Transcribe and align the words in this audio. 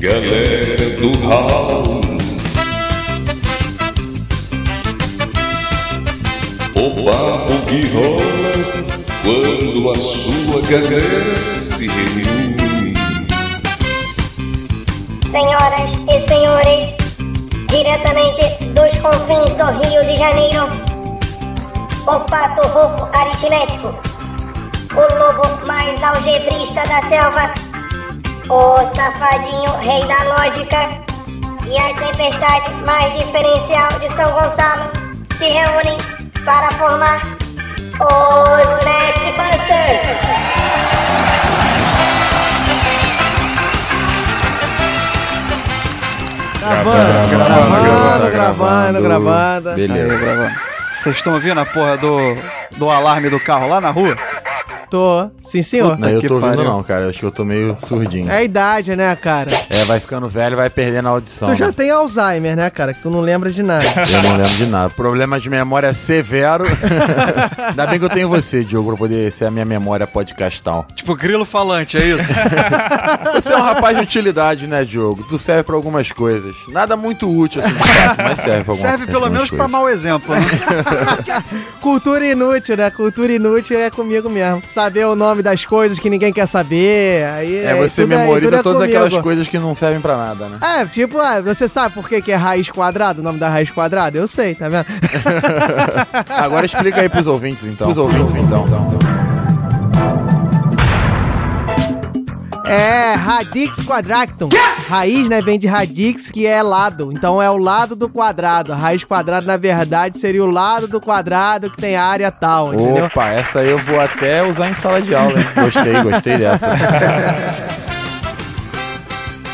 Galera 0.00 0.88
do 0.96 1.12
Raul. 1.28 2.00
O 6.74 7.04
papo 7.04 7.66
que 7.66 7.86
rola 7.88 8.80
quando 9.22 9.90
a 9.90 9.98
sua 9.98 10.62
galera 10.62 11.38
se 11.38 11.86
reúne. 11.86 12.94
Senhoras 15.30 15.90
e 16.08 16.16
senhores, 16.26 16.96
diretamente 17.68 18.64
dos 18.72 18.96
confins 19.00 19.54
do 19.56 19.66
Rio 19.84 20.02
de 20.06 20.16
Janeiro, 20.16 20.64
o 22.06 22.20
pato 22.20 22.66
rouco 22.68 23.06
aritmético, 23.14 23.88
o 24.94 25.18
lobo 25.18 25.66
mais 25.66 26.02
algebrista 26.02 26.86
da 26.88 27.02
selva, 27.06 27.69
o 28.50 28.84
safadinho 28.84 29.72
rei 29.78 30.04
da 30.06 30.24
lógica 30.24 30.76
e 31.68 31.78
a 31.78 31.94
tempestade 31.94 32.74
mais 32.84 33.12
diferencial 33.16 33.92
de 34.00 34.08
São 34.16 34.32
Gonçalo 34.32 34.90
se 35.36 35.44
reúnem 35.44 35.96
para 36.44 36.72
formar 36.72 37.20
os 38.00 38.84
Netbusters. 38.84 40.20
Gravando, 46.58 47.28
gravando, 47.28 48.30
gravando, 48.30 49.02
gravando. 49.02 49.74
Beleza. 49.76 50.16
Gravando. 50.16 50.70
Vocês 50.90 51.16
estão 51.16 51.34
ouvindo 51.34 51.60
a 51.60 51.66
porra 51.66 51.96
do, 51.96 52.18
do 52.72 52.90
alarme 52.90 53.30
do 53.30 53.38
carro 53.38 53.68
lá 53.68 53.80
na 53.80 53.90
rua? 53.90 54.16
Tô. 54.90 55.30
Sim, 55.42 55.62
senhor. 55.62 55.96
Não, 55.96 56.08
eu 56.08 56.20
tô 56.20 56.34
ouvindo 56.34 56.56
pariu. 56.56 56.64
não, 56.64 56.82
cara. 56.82 57.04
Eu 57.04 57.10
acho 57.10 57.18
que 57.20 57.24
eu 57.24 57.30
tô 57.30 57.44
meio 57.44 57.76
surdinho. 57.78 58.28
É 58.28 58.38
a 58.38 58.42
idade, 58.42 58.96
né, 58.96 59.14
cara? 59.14 59.50
É, 59.70 59.84
vai 59.84 60.00
ficando 60.00 60.28
velho, 60.28 60.56
vai 60.56 60.68
perdendo 60.68 61.06
a 61.06 61.12
audição. 61.12 61.48
Tu 61.48 61.54
já 61.54 61.68
né? 61.68 61.72
tem 61.72 61.90
Alzheimer, 61.90 62.56
né, 62.56 62.68
cara? 62.70 62.92
Que 62.92 63.00
tu 63.00 63.08
não 63.08 63.20
lembra 63.20 63.52
de 63.52 63.62
nada. 63.62 63.84
Eu 64.10 64.22
não 64.24 64.36
lembro 64.36 64.50
de 64.56 64.66
nada. 64.66 64.90
Problema 64.90 65.38
de 65.38 65.48
memória 65.48 65.94
severo. 65.94 66.64
Ainda 67.68 67.86
bem 67.86 67.98
que 68.00 68.04
eu 68.04 68.08
tenho 68.10 68.28
você, 68.28 68.64
Diogo, 68.64 68.88
pra 68.90 68.98
poder 68.98 69.30
ser 69.30 69.44
a 69.44 69.50
minha 69.50 69.64
memória 69.64 70.06
podcastal. 70.06 70.86
Tipo, 70.94 71.14
grilo 71.14 71.44
falante, 71.44 71.96
é 71.96 72.06
isso? 72.06 72.32
Você 73.34 73.52
é 73.52 73.56
um 73.56 73.62
rapaz 73.62 73.96
de 73.96 74.02
utilidade, 74.02 74.66
né, 74.66 74.84
Diogo? 74.84 75.22
Tu 75.28 75.38
serve 75.38 75.62
pra 75.62 75.76
algumas 75.76 76.10
coisas. 76.10 76.56
Nada 76.68 76.96
muito 76.96 77.30
útil, 77.30 77.60
assim, 77.60 77.72
de 77.72 77.78
fato, 77.88 78.22
mas 78.22 78.40
serve 78.40 78.64
pra 78.64 78.72
algumas 78.72 78.78
Serve 78.78 79.06
pelo 79.06 79.24
algumas 79.24 79.32
menos 79.32 79.48
pra 79.50 79.58
coisas. 79.58 79.72
mau 79.72 79.88
exemplo, 79.88 80.34
né? 80.34 80.40
Cultura 81.80 82.26
inútil, 82.26 82.76
né? 82.76 82.90
Cultura 82.90 83.32
inútil 83.32 83.78
é 83.78 83.90
comigo 83.90 84.28
mesmo. 84.28 84.62
Saber 84.80 85.04
o 85.06 85.14
nome 85.14 85.42
das 85.42 85.62
coisas 85.64 85.98
que 85.98 86.08
ninguém 86.08 86.32
quer 86.32 86.46
saber. 86.46 87.24
Aí, 87.26 87.58
É, 87.58 87.74
você 87.74 88.06
memoriza 88.06 88.50
tudo 88.50 88.56
é 88.56 88.62
todas 88.62 88.78
comigo. 88.80 88.96
aquelas 88.96 89.22
coisas 89.22 89.46
que 89.48 89.58
não 89.58 89.74
servem 89.74 90.00
pra 90.00 90.16
nada, 90.16 90.48
né? 90.48 90.58
É, 90.62 90.86
tipo, 90.86 91.18
ah, 91.18 91.38
você 91.40 91.68
sabe 91.68 91.94
por 91.94 92.08
que, 92.08 92.22
que 92.22 92.32
é 92.32 92.36
raiz 92.36 92.70
quadrada, 92.70 93.20
o 93.20 93.22
nome 93.22 93.38
da 93.38 93.50
raiz 93.50 93.70
quadrada? 93.70 94.16
Eu 94.16 94.26
sei, 94.26 94.54
tá 94.54 94.68
vendo? 94.70 94.86
Agora 96.28 96.64
explica 96.64 97.02
aí 97.02 97.08
pros 97.10 97.26
ouvintes, 97.26 97.64
então. 97.66 97.86
Pros 97.86 97.98
ouvintes, 97.98 98.34
então. 98.36 98.64
É 102.70 103.14
radix 103.14 103.84
quadractum. 103.84 104.48
Raiz, 104.88 105.28
né, 105.28 105.42
vem 105.42 105.58
de 105.58 105.66
radix, 105.66 106.30
que 106.30 106.46
é 106.46 106.62
lado. 106.62 107.10
Então 107.12 107.42
é 107.42 107.50
o 107.50 107.56
lado 107.56 107.96
do 107.96 108.08
quadrado. 108.08 108.72
A 108.72 108.76
raiz 108.76 109.02
quadrada, 109.02 109.44
na 109.44 109.56
verdade, 109.56 110.18
seria 110.18 110.44
o 110.44 110.50
lado 110.50 110.86
do 110.86 111.00
quadrado 111.00 111.68
que 111.68 111.76
tem 111.76 111.96
área 111.96 112.30
tal, 112.30 112.72
entendeu? 112.72 113.06
Opa, 113.06 113.28
essa 113.28 113.60
eu 113.60 113.76
vou 113.76 113.98
até 113.98 114.44
usar 114.44 114.70
em 114.70 114.74
sala 114.74 115.02
de 115.02 115.12
aula, 115.12 115.40
hein? 115.40 115.46
Gostei, 115.56 116.02
gostei 116.02 116.38
dessa. 116.38 116.70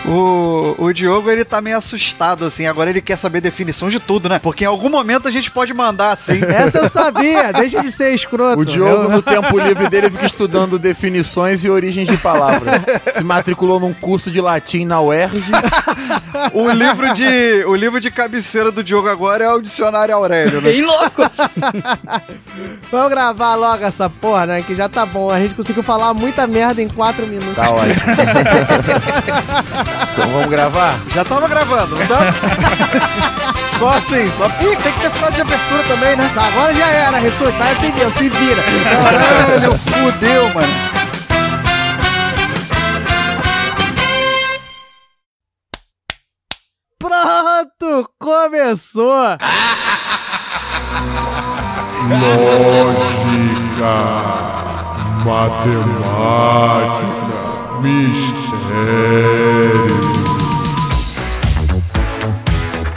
O, 0.08 0.76
o 0.78 0.92
Diogo, 0.92 1.28
ele 1.30 1.44
tá 1.44 1.60
meio 1.60 1.76
assustado, 1.76 2.44
assim. 2.44 2.67
Agora 2.67 2.90
ele 2.90 3.00
quer 3.00 3.17
saber 3.17 3.40
definição 3.40 3.89
de 3.89 3.98
tudo, 3.98 4.28
né? 4.28 4.39
Porque 4.39 4.62
em 4.62 4.67
algum 4.67 4.89
momento 4.89 5.27
a 5.27 5.30
gente 5.33 5.50
pode 5.50 5.74
mandar, 5.74 6.12
assim. 6.12 6.40
Essa 6.46 6.78
eu 6.78 6.90
sabia, 6.90 7.52
deixa 7.52 7.80
de 7.83 7.90
ser 7.90 8.14
escroto. 8.14 8.61
O 8.61 8.64
Diogo, 8.64 9.05
Eu- 9.05 9.11
no 9.11 9.22
tempo 9.22 9.58
livre 9.58 9.89
dele, 9.89 10.11
fica 10.11 10.27
estudando 10.27 10.78
definições 10.78 11.64
e 11.64 11.70
origens 11.70 12.06
de 12.08 12.16
palavras. 12.18 12.83
Se 13.14 13.24
matriculou 13.24 13.80
num 13.80 13.92
curso 13.92 14.30
de 14.30 14.40
latim 14.40 14.84
na 14.84 15.00
UERJ. 15.00 15.50
O 16.52 16.70
livro 16.70 17.12
de, 17.12 17.64
o 17.66 17.74
livro 17.74 18.00
de 18.00 18.11
cabeceira 18.11 18.70
do 18.70 18.84
Diogo 18.84 19.08
agora 19.08 19.45
é 19.45 19.52
o 19.52 19.61
Dicionário 19.61 20.14
Aurélio, 20.14 20.61
né? 20.61 20.70
Bem 20.70 20.83
louco. 20.83 21.22
Vamos 22.92 23.11
gravar 23.11 23.55
logo 23.56 23.84
essa 23.84 24.08
porra, 24.08 24.46
né? 24.46 24.62
Que 24.62 24.74
já 24.77 24.89
tá 24.89 25.05
bom. 25.05 25.30
A 25.30 25.40
gente 25.40 25.55
conseguiu 25.55 25.83
falar 25.83 26.14
muita 26.14 26.46
merda 26.46 26.80
em 26.80 26.89
quatro 26.89 27.27
minutos. 27.27 27.56
Tá 27.56 27.70
ótimo. 27.70 27.96
Então 30.12 30.29
vamos 30.30 30.46
gravar? 30.46 30.98
Já 31.12 31.24
tava 31.24 31.48
gravando, 31.48 31.96
não 31.96 32.07
tá? 32.07 32.34
só 33.79 33.90
assim, 33.95 34.30
só. 34.30 34.46
Ih, 34.46 34.77
tem 34.77 34.92
que 34.92 35.01
ter 35.01 35.11
frase 35.11 35.34
de 35.34 35.40
abertura 35.42 35.83
também, 35.84 36.17
né? 36.17 36.30
Tá, 36.34 36.46
agora 36.46 36.74
já 36.74 36.86
era, 36.86 37.18
Ressurge. 37.18 37.57
Vai 37.58 37.73
assim 37.73 37.92
mesmo, 37.92 38.12
se 38.12 38.29
vira. 38.29 38.62
Caralho, 39.02 39.79
fudeu, 39.79 40.55
mano. 40.55 40.96
Pronto, 46.98 48.11
começou. 48.18 49.39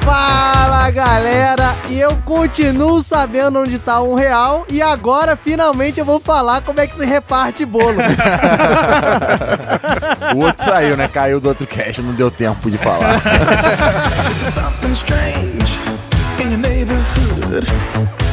Fala 0.02 0.92
galera, 0.92 1.74
e 1.90 2.00
eu 2.00 2.18
continuo 2.26 3.02
sabendo 3.02 3.60
onde 3.60 3.80
tá 3.80 4.02
um 4.02 4.14
real 4.14 4.66
e 4.70 4.82
agora 4.82 5.38
finalmente 5.38 6.00
eu 6.00 6.06
vou 6.06 6.20
falar 6.20 6.62
como 6.62 6.82
é 6.82 6.88
que 6.88 6.98
se 6.98 7.06
reparte 7.06 7.66
bolo. 7.66 8.00
O 10.36 10.40
outro 10.40 10.64
saiu, 10.64 10.96
né? 10.96 11.08
Caiu 11.08 11.40
do 11.40 11.50
outro 11.50 11.66
cast, 11.66 12.02
não 12.02 12.14
deu 12.14 12.30
tempo 12.30 12.70
de 12.70 12.78
falar. 12.78 13.20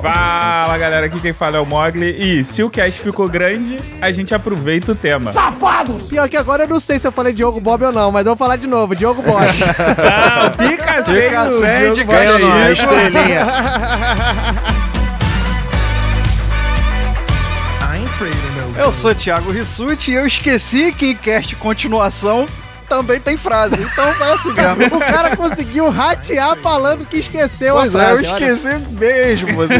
Fala 0.00 0.78
galera, 0.78 1.06
aqui 1.06 1.18
quem 1.20 1.32
fala 1.32 1.56
é 1.56 1.60
o 1.60 1.66
Mogli. 1.66 2.10
E 2.10 2.44
se 2.44 2.62
o 2.62 2.70
cast 2.70 3.00
ficou 3.00 3.28
grande, 3.28 3.78
a 4.00 4.12
gente 4.12 4.34
aproveita 4.34 4.92
o 4.92 4.94
tema. 4.94 5.32
Pior 6.08 6.28
que 6.28 6.36
agora 6.36 6.64
eu 6.64 6.68
não 6.68 6.78
sei 6.78 6.98
se 6.98 7.06
eu 7.06 7.12
falei 7.12 7.32
Diogo 7.32 7.60
Bob 7.60 7.84
ou 7.84 7.92
não, 7.92 8.12
mas 8.12 8.24
eu 8.24 8.30
vou 8.30 8.36
falar 8.36 8.56
de 8.56 8.66
novo, 8.66 8.94
Diogo 8.94 9.22
Bob. 9.22 9.38
Ah, 10.00 10.52
fica 10.56 11.02
sem 11.02 11.14
Fica 11.14 11.44
o 11.44 11.50
sem 11.50 11.92
de 11.92 12.00
a 12.02 12.72
estrelinha. 12.72 13.46
Eu 18.78 18.92
sou 18.92 19.14
Thiago 19.16 19.50
Rissuti 19.50 20.12
e 20.12 20.14
eu 20.14 20.26
esqueci 20.26 20.92
que 20.92 21.06
em 21.06 21.16
cast 21.16 21.54
continuação 21.56 22.46
também 22.88 23.20
tem 23.20 23.36
frase. 23.36 23.76
Então 23.80 24.12
vai 24.14 24.32
assim 24.32 24.52
mesmo. 24.52 24.96
o 24.96 25.00
cara 25.00 25.36
conseguiu 25.36 25.90
ratear 25.90 26.56
falando 26.56 27.04
que 27.04 27.18
esqueceu 27.18 27.74
Pois 27.74 27.94
a 27.94 28.02
é, 28.02 28.12
eu 28.12 28.18
frase. 28.18 28.32
olha. 28.32 28.52
esqueci 28.52 28.78
mesmo. 28.98 29.62
assim. 29.62 29.74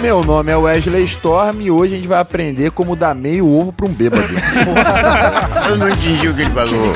Meu 0.00 0.22
nome 0.22 0.52
é 0.52 0.56
Wesley 0.56 1.02
Storm 1.04 1.60
e 1.60 1.70
hoje 1.72 1.94
a 1.94 1.96
gente 1.96 2.06
vai 2.06 2.20
aprender 2.20 2.70
como 2.70 2.94
dar 2.94 3.14
meio 3.16 3.48
ovo 3.48 3.72
pra 3.72 3.84
um 3.86 3.92
bêbado. 3.92 4.22
Eu 5.68 5.76
não 5.76 5.88
entendi 5.88 6.28
o 6.28 6.34
que 6.34 6.42
ele 6.42 6.50
falou. 6.50 6.92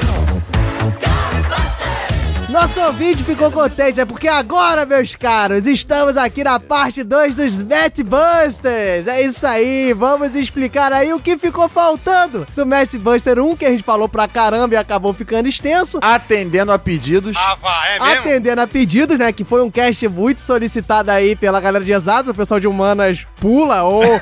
Nosso 2.53 2.79
ouvinte 2.81 3.25
ficou 3.25 3.51
contente, 3.51 3.99
é 3.99 4.05
porque 4.05 4.29
agora, 4.29 4.85
meus 4.85 5.17
caros, 5.17 5.67
estamos 5.67 6.19
aqui 6.19 6.45
na 6.45 6.61
parte 6.61 7.03
2 7.03 7.34
dos 7.34 7.54
Match 7.57 8.01
Busters. 8.01 9.07
É 9.07 9.22
isso 9.22 9.47
aí, 9.47 9.95
vamos 9.95 10.37
explicar 10.37 10.93
aí 10.93 11.15
o 11.15 11.19
que 11.19 11.39
ficou 11.39 11.66
faltando 11.66 12.47
do 12.54 12.66
Match 12.66 12.93
Buster 12.97 13.39
1, 13.39 13.57
que 13.57 13.65
a 13.65 13.71
gente 13.71 13.83
falou 13.83 14.07
pra 14.07 14.28
caramba 14.28 14.75
e 14.75 14.77
acabou 14.77 15.15
ficando 15.15 15.49
extenso. 15.49 15.99
Atendendo 16.03 16.72
a 16.72 16.78
pedidos. 16.78 17.34
Atendendo 17.99 18.60
a 18.60 18.66
pedidos, 18.66 19.19
né? 19.19 19.33
Que 19.33 19.45
foi 19.45 19.63
um 19.63 19.71
cast 19.71 20.07
muito 20.09 20.43
solicitado 20.43 21.10
aí 21.10 21.34
pela 21.34 21.59
galera 21.59 21.83
de 21.83 21.93
exatos. 21.93 22.33
O 22.33 22.34
pessoal 22.34 22.60
de 22.60 22.69
humanas 22.69 23.27
pula 23.37 23.83
ou, 23.84 24.03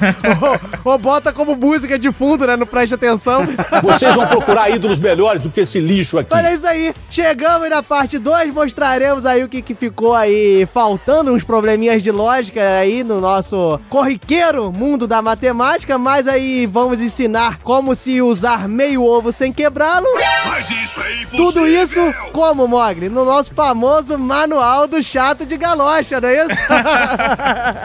ou, 0.84 0.92
ou 0.92 0.98
bota 0.98 1.32
como 1.32 1.56
música 1.56 1.98
de 1.98 2.12
fundo, 2.12 2.46
né? 2.46 2.56
Não 2.56 2.66
preste 2.66 2.94
atenção. 2.94 3.42
Vocês 3.82 4.14
vão 4.14 4.28
procurar 4.28 4.70
ídolos 4.70 5.00
melhores 5.00 5.42
do 5.42 5.50
que 5.50 5.62
esse 5.62 5.80
lixo 5.80 6.16
aqui. 6.16 6.32
Olha 6.32 6.54
isso 6.54 6.66
aí, 6.66 6.94
chegamos 7.10 7.68
na 7.68 7.82
parte 7.82 8.19
2 8.20 8.52
mostraremos 8.52 9.26
aí 9.26 9.42
o 9.42 9.48
que, 9.48 9.62
que 9.62 9.74
ficou 9.74 10.14
aí 10.14 10.68
faltando, 10.72 11.32
uns 11.32 11.42
probleminhas 11.42 12.02
de 12.02 12.10
lógica 12.10 12.60
aí 12.78 13.02
no 13.02 13.20
nosso 13.20 13.80
corriqueiro 13.88 14.70
mundo 14.72 15.06
da 15.06 15.20
matemática, 15.20 15.98
mas 15.98 16.28
aí 16.28 16.66
vamos 16.66 17.00
ensinar 17.00 17.58
como 17.62 17.94
se 17.94 18.22
usar 18.22 18.68
meio 18.68 19.04
ovo 19.04 19.32
sem 19.32 19.52
quebrá-lo. 19.52 20.06
Mas 20.46 20.70
isso 20.70 21.00
é 21.02 21.22
impossível! 21.22 21.36
Tudo 21.36 21.66
isso 21.66 22.14
como, 22.32 22.68
Mogli? 22.68 23.08
No 23.08 23.24
nosso 23.24 23.52
famoso 23.54 24.18
manual 24.18 24.86
do 24.86 25.02
chato 25.02 25.46
de 25.46 25.56
galocha, 25.56 26.20
não 26.20 26.28
é 26.28 26.44
isso? 26.44 26.60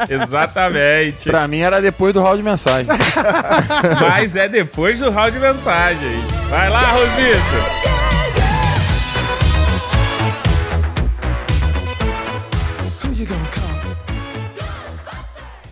Exatamente. 0.23 1.29
Pra 1.29 1.47
mim 1.47 1.59
era 1.59 1.81
depois 1.81 2.13
do 2.13 2.21
round 2.21 2.37
de 2.37 2.43
mensagem. 2.43 2.87
Mas 4.01 4.35
é 4.35 4.47
depois 4.47 4.99
do 4.99 5.09
round 5.09 5.31
de 5.31 5.39
mensagem. 5.39 6.23
Vai 6.49 6.69
lá, 6.69 6.91
Rosito. 6.91 7.94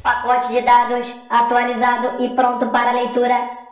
Pacote 0.03 0.51
de 0.51 0.61
dados 0.63 1.15
atualizado 1.29 2.17
e 2.19 2.29
pronto 2.35 2.67
para 2.71 2.91
leitura. 2.91 3.63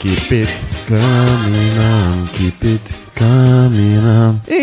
Keep 0.00 0.32
it 0.32 0.50
coming 0.88 1.78
on, 1.78 2.26
keep 2.34 2.64
it 2.64 3.01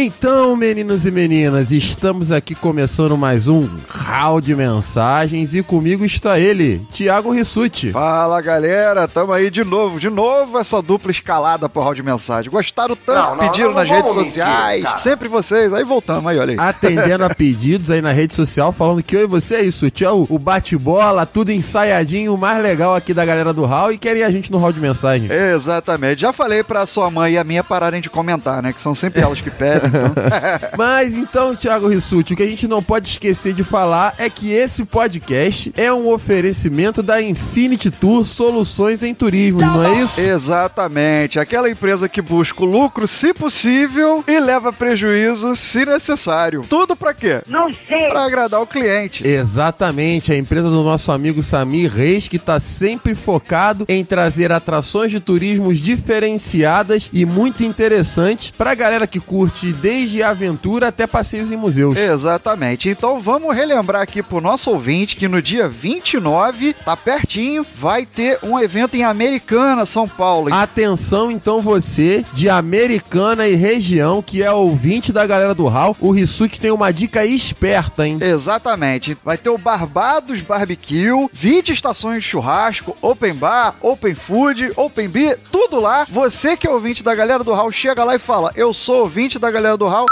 Então, 0.01 0.55
meninos 0.55 1.05
e 1.05 1.11
meninas, 1.11 1.71
estamos 1.71 2.31
aqui 2.31 2.55
começando 2.55 3.17
mais 3.17 3.47
um 3.47 3.69
round 3.87 4.45
de 4.45 4.55
mensagens 4.55 5.53
e 5.53 5.61
comigo 5.61 6.03
está 6.05 6.39
ele, 6.39 6.81
Thiago 6.91 7.31
Rissuti. 7.31 7.91
Fala 7.91 8.41
galera, 8.41 9.07
tamo 9.07 9.31
aí 9.33 9.51
de 9.51 9.63
novo, 9.63 9.99
de 9.99 10.09
novo 10.09 10.57
essa 10.57 10.81
dupla 10.81 11.11
escalada 11.11 11.69
pro 11.69 11.81
round 11.81 11.97
de 11.97 12.03
mensagem. 12.03 12.51
Gostaram 12.51 12.95
tanto, 12.95 13.37
pediram 13.37 13.73
nas 13.73 13.89
redes 13.89 14.11
sociais, 14.11 14.83
sempre 14.97 15.27
vocês, 15.27 15.73
aí 15.73 15.83
voltamos 15.83 16.31
aí, 16.31 16.39
olha 16.39 16.53
aí. 16.53 16.57
Atendendo 16.59 17.25
a 17.25 17.29
pedidos 17.35 17.91
aí 17.91 18.01
na 18.01 18.11
rede 18.11 18.33
social, 18.33 18.71
falando 18.71 19.03
que 19.03 19.15
eu 19.15 19.23
e 19.23 19.27
você 19.27 19.55
é 19.55 19.61
isso, 19.61 19.85
é 19.85 20.11
o, 20.11 20.25
o 20.29 20.39
bate-bola, 20.39 21.25
tudo 21.25 21.51
ensaiadinho, 21.51 22.33
o 22.33 22.37
mais 22.37 22.63
legal 22.63 22.95
aqui 22.95 23.13
da 23.13 23.25
galera 23.25 23.53
do 23.53 23.65
Hall 23.65 23.91
e 23.91 23.97
querem 23.97 24.23
a 24.23 24.31
gente 24.31 24.51
no 24.51 24.57
round 24.57 24.73
de 24.73 24.81
mensagem. 24.81 25.29
Exatamente, 25.31 26.21
já 26.21 26.33
falei 26.33 26.63
pra 26.63 26.85
sua 26.85 27.11
mãe 27.11 27.33
e 27.33 27.37
a 27.37 27.43
minha 27.43 27.63
pararem 27.63 28.01
de 28.01 28.09
comentar, 28.09 28.48
né, 28.61 28.73
que 28.73 28.81
são 28.81 28.93
sempre 28.93 29.21
elas 29.21 29.39
que 29.41 29.51
pedem. 29.51 29.89
então. 29.89 30.13
Mas 30.77 31.13
então, 31.13 31.55
Thiago 31.55 31.87
Rissuti, 31.87 32.33
o 32.33 32.37
que 32.37 32.43
a 32.43 32.47
gente 32.47 32.67
não 32.67 32.81
pode 32.81 33.09
esquecer 33.09 33.53
de 33.53 33.63
falar 33.63 34.13
é 34.17 34.29
que 34.29 34.51
esse 34.51 34.83
podcast 34.85 35.71
é 35.77 35.91
um 35.91 36.09
oferecimento 36.09 37.01
da 37.01 37.21
Infinity 37.21 37.91
Tour 37.91 38.25
Soluções 38.25 39.03
em 39.03 39.13
Turismo, 39.13 39.61
não 39.61 39.83
é 39.83 40.01
isso? 40.01 40.19
Exatamente, 40.19 41.39
aquela 41.39 41.69
empresa 41.69 42.09
que 42.09 42.21
busca 42.21 42.63
o 42.63 42.65
lucro, 42.65 43.07
se 43.07 43.33
possível, 43.33 44.23
e 44.27 44.39
leva 44.39 44.71
prejuízo, 44.73 45.55
se 45.55 45.85
necessário. 45.85 46.63
Tudo 46.69 46.95
pra 46.95 47.13
quê? 47.13 47.41
Não 47.47 47.71
sei. 47.71 48.09
Pra 48.09 48.25
agradar 48.25 48.61
o 48.61 48.67
cliente. 48.67 49.25
Exatamente, 49.25 50.31
a 50.31 50.37
empresa 50.37 50.69
do 50.69 50.83
nosso 50.83 51.11
amigo 51.11 51.41
Samir 51.43 51.91
Reis, 51.91 52.27
que 52.27 52.37
está 52.37 52.59
sempre 52.59 53.15
focado 53.15 53.85
em 53.87 54.03
trazer 54.03 54.51
atrações 54.51 55.11
de 55.11 55.19
turismos 55.19 55.77
diferenciadas 55.77 57.09
e 57.11 57.25
muito 57.25 57.63
interessantes 57.63 58.28
pra 58.57 58.75
galera 58.75 59.07
que 59.07 59.19
curte 59.19 59.71
desde 59.71 60.23
aventura 60.23 60.87
até 60.87 61.05
passeios 61.07 61.51
em 61.51 61.57
museus. 61.57 61.97
Exatamente. 61.97 62.89
Então 62.89 63.19
vamos 63.19 63.55
relembrar 63.55 64.01
aqui 64.01 64.21
pro 64.21 64.41
nosso 64.41 64.71
ouvinte 64.71 65.15
que 65.15 65.27
no 65.27 65.41
dia 65.41 65.67
29, 65.67 66.73
tá 66.73 66.95
pertinho, 66.95 67.65
vai 67.75 68.05
ter 68.05 68.39
um 68.43 68.59
evento 68.59 68.95
em 68.95 69.03
Americana, 69.03 69.85
São 69.85 70.07
Paulo. 70.07 70.53
Atenção 70.53 71.31
então 71.31 71.61
você 71.61 72.25
de 72.33 72.49
Americana 72.49 73.47
e 73.47 73.55
região 73.55 74.21
que 74.21 74.43
é 74.43 74.51
ouvinte 74.51 75.11
da 75.11 75.25
galera 75.25 75.55
do 75.55 75.67
Hall, 75.67 75.95
o 75.99 76.11
Rissuti 76.11 76.59
tem 76.59 76.71
uma 76.71 76.91
dica 76.91 77.25
esperta, 77.25 78.07
hein? 78.07 78.17
Exatamente. 78.21 79.17
Vai 79.23 79.37
ter 79.37 79.49
o 79.49 79.57
Barbados 79.57 80.41
Barbecue, 80.41 81.29
20 81.31 81.71
estações 81.71 82.23
de 82.23 82.29
churrasco, 82.29 82.95
open 83.01 83.33
bar, 83.33 83.75
open 83.81 84.15
food, 84.15 84.71
open 84.75 85.07
beer, 85.07 85.39
tudo 85.51 85.79
lá. 85.79 86.05
Você 86.09 86.55
que 86.57 86.67
é 86.67 86.69
ouvinte 86.69 87.03
da 87.03 87.15
galera 87.15 87.43
do 87.43 87.53
Hall, 87.53 87.71
chega 87.71 88.03
lá 88.03 88.15
e 88.15 88.18
fala: 88.19 88.51
"Eu 88.55 88.73
sou 88.73 89.01
ouvinte 89.01 89.39
da 89.39 89.49
galera 89.49 89.77
do 89.77 89.87
Hall". 89.87 90.05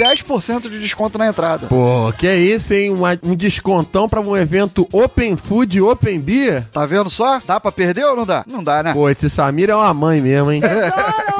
10% 0.00 0.62
de 0.62 0.78
desconto 0.80 1.18
na 1.18 1.28
entrada. 1.28 1.66
Pô, 1.66 2.12
que 2.16 2.26
é 2.26 2.36
isso, 2.36 2.72
hein? 2.72 2.90
Uma- 2.92 3.18
um 3.22 3.34
descontão 3.34 4.08
pra 4.08 4.20
um 4.20 4.36
evento 4.36 4.88
Open 4.92 5.36
Food 5.36 5.80
Open 5.82 6.18
Beer? 6.18 6.64
Tá 6.72 6.86
vendo 6.86 7.10
só? 7.10 7.40
Dá 7.46 7.60
pra 7.60 7.70
perder 7.70 8.04
ou 8.06 8.16
não 8.16 8.24
dá? 8.26 8.44
Não 8.46 8.64
dá, 8.64 8.82
né? 8.82 8.94
Pô, 8.94 9.08
esse 9.10 9.28
Samir 9.28 9.68
é 9.70 9.74
uma 9.74 9.92
mãe 9.94 10.20
mesmo, 10.20 10.50
hein? 10.52 10.62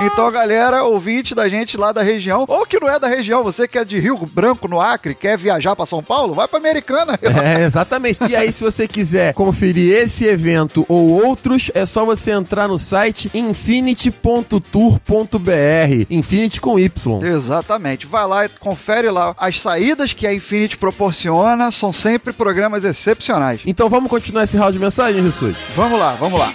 Então, 0.03 0.33
galera, 0.33 0.83
ouvinte 0.85 1.35
da 1.35 1.47
gente 1.47 1.77
lá 1.77 1.93
da 1.93 2.03
região, 2.03 2.47
ou 2.49 2.65
que 2.65 2.81
não 2.81 2.89
é 2.89 2.99
da 2.99 3.07
região, 3.07 3.45
você 3.45 3.69
que 3.69 3.77
é 3.77 3.85
de 3.85 3.99
Rio 3.99 4.17
Branco, 4.33 4.67
no 4.67 4.81
Acre, 4.81 5.15
quer 5.15 5.37
viajar 5.37 5.77
pra 5.77 5.85
São 5.85 6.03
Paulo, 6.03 6.33
vai 6.33 6.49
pra 6.49 6.59
Americana. 6.59 7.19
É, 7.41 7.65
exatamente. 7.65 8.19
E 8.29 8.35
aí, 8.35 8.51
se 8.51 8.65
você 8.65 8.89
quiser 8.89 9.35
conferir 9.35 9.93
esse 9.95 10.25
evento 10.27 10.87
ou 10.89 11.23
outros, 11.23 11.71
é 11.75 11.85
só 11.85 12.05
você 12.07 12.31
entrar 12.31 12.67
no 12.67 12.79
site 12.79 13.31
infinity.tour.br. 13.35 16.07
Infinity 16.11 16.61
com 16.61 16.79
Y. 16.79 17.23
Exatamente. 17.25 18.07
Vai 18.07 18.27
lá 18.27 18.45
e 18.47 18.50
confere 18.59 19.11
lá. 19.11 19.35
As 19.39 19.61
saídas 19.61 20.13
que 20.13 20.27
a 20.27 20.35
Infinity 20.35 20.77
proporciona 20.77 21.71
são 21.71 21.93
sempre 21.93 22.33
programas 22.33 22.85
excepcionais. 22.85 23.61
Então 23.65 23.89
vamos 23.89 24.11
continuar 24.11 24.45
esse 24.45 24.57
round 24.57 24.73
de 24.73 24.79
mensagem, 24.79 25.23
Rissuti? 25.23 25.59
Vamos 25.75 25.99
lá, 25.99 26.11
vamos 26.13 26.39
lá. 26.39 26.53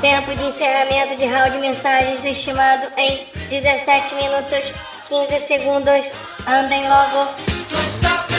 Tempo 0.00 0.34
de 0.34 0.44
encerramento 0.44 1.16
de 1.16 1.26
round 1.26 1.50
de 1.52 1.58
mensagens 1.58 2.24
estimado 2.24 2.86
em 2.96 3.26
17 3.50 4.14
minutos 4.14 4.72
15 5.08 5.46
segundos. 5.46 6.06
Andem 6.46 6.88
logo. 6.88 8.29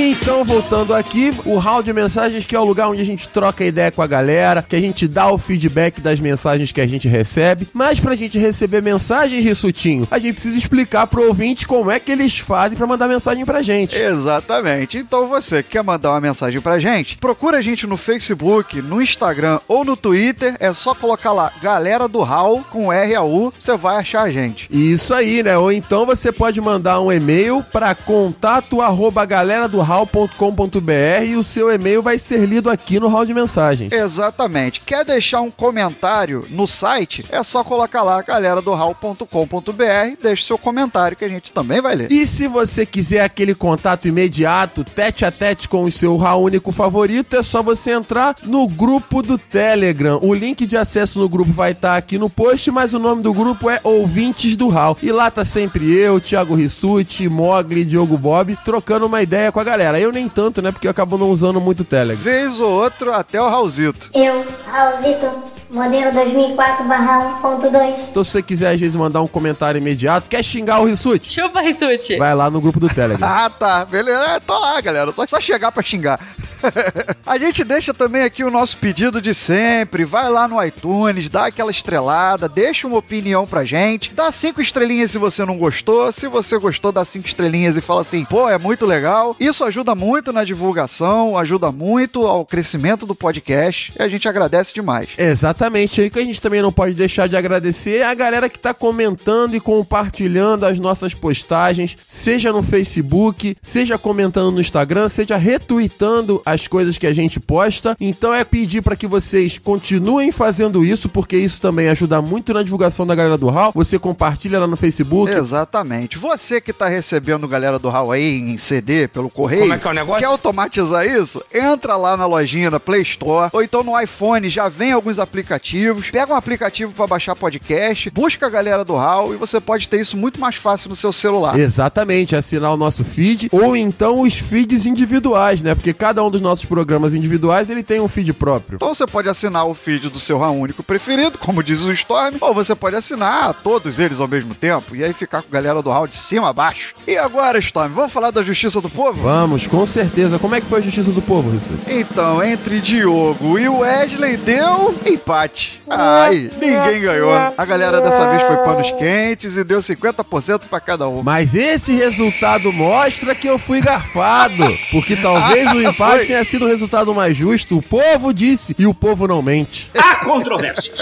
Então, 0.00 0.44
voltando 0.44 0.94
aqui, 0.94 1.34
o 1.44 1.58
round 1.58 1.82
de 1.82 1.92
mensagens 1.92 2.46
que 2.46 2.54
é 2.54 2.60
o 2.60 2.64
lugar 2.64 2.88
onde 2.88 3.02
a 3.02 3.04
gente 3.04 3.28
troca 3.28 3.64
ideia 3.64 3.90
com 3.90 4.00
a 4.00 4.06
galera, 4.06 4.62
que 4.62 4.76
a 4.76 4.80
gente 4.80 5.08
dá 5.08 5.28
o 5.28 5.36
feedback 5.36 6.00
das 6.00 6.20
mensagens 6.20 6.70
que 6.70 6.80
a 6.80 6.86
gente 6.86 7.08
recebe. 7.08 7.66
Mas 7.72 7.98
pra 7.98 8.14
gente 8.14 8.38
receber 8.38 8.80
mensagens, 8.80 9.44
Rissutinho, 9.44 10.06
a 10.08 10.20
gente 10.20 10.34
precisa 10.34 10.56
explicar 10.56 11.08
pro 11.08 11.26
ouvinte 11.26 11.66
como 11.66 11.90
é 11.90 11.98
que 11.98 12.12
eles 12.12 12.38
fazem 12.38 12.78
pra 12.78 12.86
mandar 12.86 13.08
mensagem 13.08 13.44
pra 13.44 13.60
gente. 13.60 13.98
Exatamente. 13.98 14.98
Então 14.98 15.26
você 15.26 15.64
que 15.64 15.70
quer 15.70 15.82
mandar 15.82 16.10
uma 16.12 16.20
mensagem 16.20 16.60
pra 16.60 16.78
gente, 16.78 17.16
procura 17.16 17.58
a 17.58 17.62
gente 17.62 17.84
no 17.84 17.96
Facebook, 17.96 18.80
no 18.80 19.02
Instagram 19.02 19.58
ou 19.66 19.84
no 19.84 19.96
Twitter. 19.96 20.54
É 20.60 20.72
só 20.72 20.94
colocar 20.94 21.32
lá 21.32 21.52
Galera 21.60 22.06
do 22.06 22.22
Hall 22.22 22.64
com 22.70 22.92
R 22.92 23.16
A 23.16 23.24
U, 23.24 23.50
você 23.50 23.76
vai 23.76 23.96
achar 23.96 24.22
a 24.22 24.30
gente. 24.30 24.68
Isso 24.70 25.12
aí, 25.12 25.42
né? 25.42 25.58
Ou 25.58 25.72
então 25.72 26.06
você 26.06 26.30
pode 26.30 26.60
mandar 26.60 27.00
um 27.00 27.10
e-mail 27.10 27.64
para 27.72 27.96
contato 27.96 28.80
arroba 28.80 29.24
galera 29.24 29.66
do 29.66 29.87
hall.com.br 29.88 31.24
e 31.26 31.34
o 31.34 31.42
seu 31.42 31.72
e-mail 31.72 32.02
vai 32.02 32.18
ser 32.18 32.44
lido 32.44 32.68
aqui 32.68 33.00
no 33.00 33.08
hall 33.08 33.24
de 33.24 33.32
mensagem. 33.32 33.88
Exatamente. 33.90 34.82
Quer 34.82 35.02
deixar 35.02 35.40
um 35.40 35.50
comentário 35.50 36.44
no 36.50 36.66
site? 36.66 37.24
É 37.30 37.42
só 37.42 37.64
colocar 37.64 38.02
lá 38.02 38.20
galera 38.20 38.60
do 38.60 38.74
hall.com.br, 38.74 40.16
deixa 40.22 40.44
seu 40.44 40.58
comentário 40.58 41.16
que 41.16 41.24
a 41.24 41.28
gente 41.28 41.50
também 41.52 41.80
vai 41.80 41.94
ler. 41.94 42.12
E 42.12 42.26
se 42.26 42.46
você 42.46 42.84
quiser 42.84 43.22
aquele 43.22 43.54
contato 43.54 44.06
imediato, 44.06 44.84
tete 44.84 45.24
a 45.24 45.30
tete 45.30 45.66
com 45.66 45.84
o 45.84 45.90
seu 45.90 46.18
hall 46.18 46.42
único 46.42 46.70
favorito, 46.70 47.34
é 47.34 47.42
só 47.42 47.62
você 47.62 47.92
entrar 47.92 48.36
no 48.42 48.68
grupo 48.68 49.22
do 49.22 49.38
Telegram. 49.38 50.18
O 50.22 50.34
link 50.34 50.66
de 50.66 50.76
acesso 50.76 51.18
no 51.18 51.30
grupo 51.30 51.50
vai 51.50 51.72
estar 51.72 51.96
aqui 51.96 52.18
no 52.18 52.28
post, 52.28 52.70
mas 52.70 52.92
o 52.92 52.98
nome 52.98 53.22
do 53.22 53.32
grupo 53.32 53.70
é 53.70 53.80
Ouvintes 53.82 54.54
do 54.54 54.68
Hall. 54.68 54.98
E 55.02 55.10
lá 55.10 55.30
tá 55.30 55.46
sempre 55.46 55.90
eu, 55.94 56.20
Thiago 56.20 56.54
Rissuti, 56.54 57.26
Mogli, 57.26 57.86
Diogo 57.86 58.18
Bob, 58.18 58.54
trocando 58.64 59.06
uma 59.06 59.22
ideia 59.22 59.50
com 59.50 59.60
a 59.60 59.64
galera. 59.68 60.00
Eu 60.00 60.10
nem 60.10 60.28
tanto, 60.28 60.62
né? 60.62 60.72
Porque 60.72 60.86
eu 60.86 60.90
acabo 60.90 61.18
não 61.18 61.30
usando 61.30 61.60
muito 61.60 61.80
o 61.80 61.84
Telegram. 61.84 62.22
Vez 62.22 62.58
ou 62.60 62.70
outro, 62.70 63.12
até 63.12 63.40
o 63.40 63.48
Raulzito. 63.48 64.10
Eu, 64.14 64.46
Raulzito, 64.66 65.26
modelo 65.70 66.12
2004-1.2. 66.12 67.94
Então 68.10 68.24
se 68.24 68.30
você 68.30 68.42
quiser 68.42 68.70
às 68.74 68.80
vezes 68.80 68.96
mandar 68.96 69.20
um 69.20 69.28
comentário 69.28 69.78
imediato, 69.78 70.28
quer 70.28 70.42
xingar 70.42 70.80
o 70.80 70.84
Rissuti? 70.84 71.32
Chupa, 71.32 71.60
Rissuti. 71.60 72.16
Vai 72.16 72.34
lá 72.34 72.50
no 72.50 72.60
grupo 72.60 72.80
do 72.80 72.88
Telegram. 72.88 73.28
Ah, 73.28 73.50
tá. 73.50 73.84
Beleza. 73.84 74.24
É, 74.26 74.40
tô 74.40 74.58
lá, 74.58 74.80
galera. 74.80 75.12
Só, 75.12 75.26
só 75.26 75.40
chegar 75.40 75.70
pra 75.70 75.82
xingar. 75.82 76.18
A 77.26 77.38
gente 77.38 77.64
deixa 77.64 77.92
também 77.92 78.22
aqui 78.22 78.42
o 78.42 78.50
nosso 78.50 78.76
pedido 78.76 79.20
de 79.20 79.34
sempre. 79.34 80.04
Vai 80.04 80.28
lá 80.30 80.48
no 80.48 80.62
iTunes, 80.64 81.28
dá 81.28 81.46
aquela 81.46 81.70
estrelada, 81.70 82.48
deixa 82.48 82.86
uma 82.86 82.98
opinião 82.98 83.46
pra 83.46 83.64
gente. 83.64 84.14
Dá 84.14 84.30
cinco 84.32 84.62
estrelinhas 84.62 85.10
se 85.10 85.18
você 85.18 85.44
não 85.44 85.58
gostou. 85.58 86.10
Se 86.12 86.26
você 86.26 86.58
gostou, 86.58 86.92
dá 86.92 87.04
cinco 87.04 87.26
estrelinhas 87.26 87.76
e 87.76 87.80
fala 87.80 88.00
assim: 88.00 88.24
pô, 88.24 88.48
é 88.48 88.58
muito 88.58 88.86
legal. 88.86 89.36
Isso 89.38 89.64
ajuda 89.64 89.94
muito 89.94 90.32
na 90.32 90.44
divulgação, 90.44 91.36
ajuda 91.36 91.70
muito 91.70 92.26
ao 92.26 92.46
crescimento 92.46 93.06
do 93.06 93.14
podcast. 93.14 93.92
E 93.98 94.02
a 94.02 94.08
gente 94.08 94.28
agradece 94.28 94.72
demais. 94.72 95.08
Exatamente, 95.18 96.00
aí 96.00 96.10
que 96.10 96.18
a 96.18 96.24
gente 96.24 96.40
também 96.40 96.62
não 96.62 96.72
pode 96.72 96.94
deixar 96.94 97.28
de 97.28 97.36
agradecer 97.36 97.98
é 97.98 98.04
a 98.04 98.14
galera 98.14 98.48
que 98.48 98.58
tá 98.58 98.72
comentando 98.72 99.54
e 99.54 99.60
compartilhando 99.60 100.64
as 100.64 100.78
nossas 100.78 101.14
postagens, 101.14 101.96
seja 102.06 102.52
no 102.52 102.62
Facebook, 102.62 103.56
seja 103.62 103.98
comentando 103.98 104.52
no 104.52 104.60
Instagram, 104.60 105.08
seja 105.08 105.36
retweetando 105.36 106.40
as 106.52 106.66
coisas 106.66 106.98
que 106.98 107.06
a 107.06 107.14
gente 107.14 107.38
posta. 107.40 107.96
Então 108.00 108.32
é 108.32 108.44
pedir 108.44 108.82
para 108.82 108.96
que 108.96 109.06
vocês 109.06 109.58
continuem 109.58 110.30
fazendo 110.32 110.84
isso, 110.84 111.08
porque 111.08 111.36
isso 111.36 111.60
também 111.60 111.88
ajuda 111.88 112.20
muito 112.20 112.52
na 112.52 112.62
divulgação 112.62 113.06
da 113.06 113.14
galera 113.14 113.36
do 113.38 113.48
HAL. 113.48 113.72
Você 113.74 113.98
compartilha 113.98 114.58
lá 114.58 114.66
no 114.66 114.76
Facebook. 114.76 115.32
Exatamente. 115.32 116.18
Você 116.18 116.60
que 116.60 116.72
tá 116.72 116.88
recebendo 116.88 117.48
galera 117.48 117.78
do 117.78 117.88
Hall 117.88 118.12
aí 118.12 118.38
em 118.38 118.58
CD 118.58 119.08
pelo 119.08 119.30
correio, 119.30 119.62
Como 119.62 119.72
é 119.72 119.78
que 119.78 119.86
é 119.86 119.90
o 119.90 119.94
negócio? 119.94 120.20
quer 120.20 120.26
automatizar 120.26 121.06
isso? 121.06 121.42
Entra 121.52 121.96
lá 121.96 122.16
na 122.16 122.26
lojinha 122.26 122.70
da 122.70 122.78
Play 122.80 123.02
Store, 123.02 123.50
ou 123.52 123.62
então 123.62 123.82
no 123.82 123.98
iPhone 124.00 124.48
já 124.48 124.68
vem 124.68 124.92
alguns 124.92 125.18
aplicativos. 125.18 126.10
Pega 126.10 126.32
um 126.32 126.36
aplicativo 126.36 126.92
para 126.92 127.06
baixar 127.06 127.34
podcast, 127.34 128.10
busca 128.10 128.46
a 128.46 128.50
galera 128.50 128.84
do 128.84 128.94
Hall 128.96 129.34
e 129.34 129.36
você 129.36 129.60
pode 129.60 129.88
ter 129.88 130.00
isso 130.00 130.16
muito 130.16 130.40
mais 130.40 130.56
fácil 130.56 130.88
no 130.88 130.96
seu 130.96 131.12
celular. 131.12 131.58
Exatamente, 131.58 132.36
assinar 132.36 132.72
o 132.72 132.76
nosso 132.76 133.04
feed 133.04 133.48
ou 133.52 133.76
então 133.76 134.20
os 134.20 134.34
feeds 134.34 134.86
individuais, 134.86 135.62
né? 135.62 135.74
Porque 135.74 135.92
cada 135.92 136.22
um 136.24 136.30
dos 136.30 136.37
nossos 136.40 136.64
programas 136.64 137.14
individuais 137.14 137.70
ele 137.70 137.82
tem 137.82 138.00
um 138.00 138.08
feed 138.08 138.32
próprio. 138.32 138.76
Então 138.76 138.94
você 138.94 139.06
pode 139.06 139.28
assinar 139.28 139.66
o 139.66 139.74
feed 139.74 140.08
do 140.08 140.20
seu 140.20 140.38
único 140.38 140.82
preferido, 140.82 141.38
como 141.38 141.62
diz 141.62 141.80
o 141.80 141.92
Storm, 141.92 142.36
ou 142.40 142.54
você 142.54 142.74
pode 142.74 142.96
assinar 142.96 143.54
todos 143.62 143.98
eles 143.98 144.20
ao 144.20 144.28
mesmo 144.28 144.54
tempo 144.54 144.94
e 144.94 145.04
aí 145.04 145.12
ficar 145.12 145.42
com 145.42 145.48
a 145.48 145.52
galera 145.52 145.82
do 145.82 145.90
Hall 145.90 146.06
de 146.06 146.14
cima 146.16 146.48
a 146.48 146.52
baixo. 146.52 146.94
E 147.06 147.16
agora, 147.16 147.58
Storm, 147.58 147.92
vamos 147.92 148.12
falar 148.12 148.30
da 148.30 148.42
Justiça 148.42 148.80
do 148.80 148.88
Povo? 148.88 149.20
Vamos, 149.22 149.66
com 149.66 149.84
certeza. 149.86 150.38
Como 150.38 150.54
é 150.54 150.60
que 150.60 150.66
foi 150.66 150.78
a 150.78 150.82
justiça 150.82 151.10
do 151.10 151.20
povo, 151.22 151.54
isso? 151.56 151.70
Então, 151.88 152.42
entre 152.42 152.80
Diogo 152.80 153.58
e 153.58 153.68
Wesley 153.68 154.36
deu 154.36 154.94
empate. 155.04 155.80
Ai, 155.90 156.50
ninguém 156.60 157.00
ganhou. 157.00 157.32
A 157.32 157.64
galera 157.64 158.00
dessa 158.00 158.28
vez 158.28 158.42
foi 158.42 158.56
panos 158.58 158.90
quentes 158.92 159.56
e 159.56 159.64
deu 159.64 159.80
50% 159.80 160.62
pra 160.68 160.80
cada 160.80 161.08
um. 161.08 161.22
Mas 161.22 161.54
esse 161.54 161.94
resultado 161.96 162.72
mostra 162.72 163.34
que 163.34 163.48
eu 163.48 163.58
fui 163.58 163.80
garfado. 163.80 164.64
Porque 164.90 165.16
talvez 165.16 165.70
o 165.72 165.80
empate. 165.82 166.27
Tenha 166.28 166.44
sido 166.44 166.66
o 166.66 166.68
resultado 166.68 167.14
mais 167.14 167.34
justo. 167.34 167.78
O 167.78 167.82
povo 167.82 168.34
disse 168.34 168.76
e 168.78 168.86
o 168.86 168.92
povo 168.92 169.26
não 169.26 169.40
mente. 169.40 169.90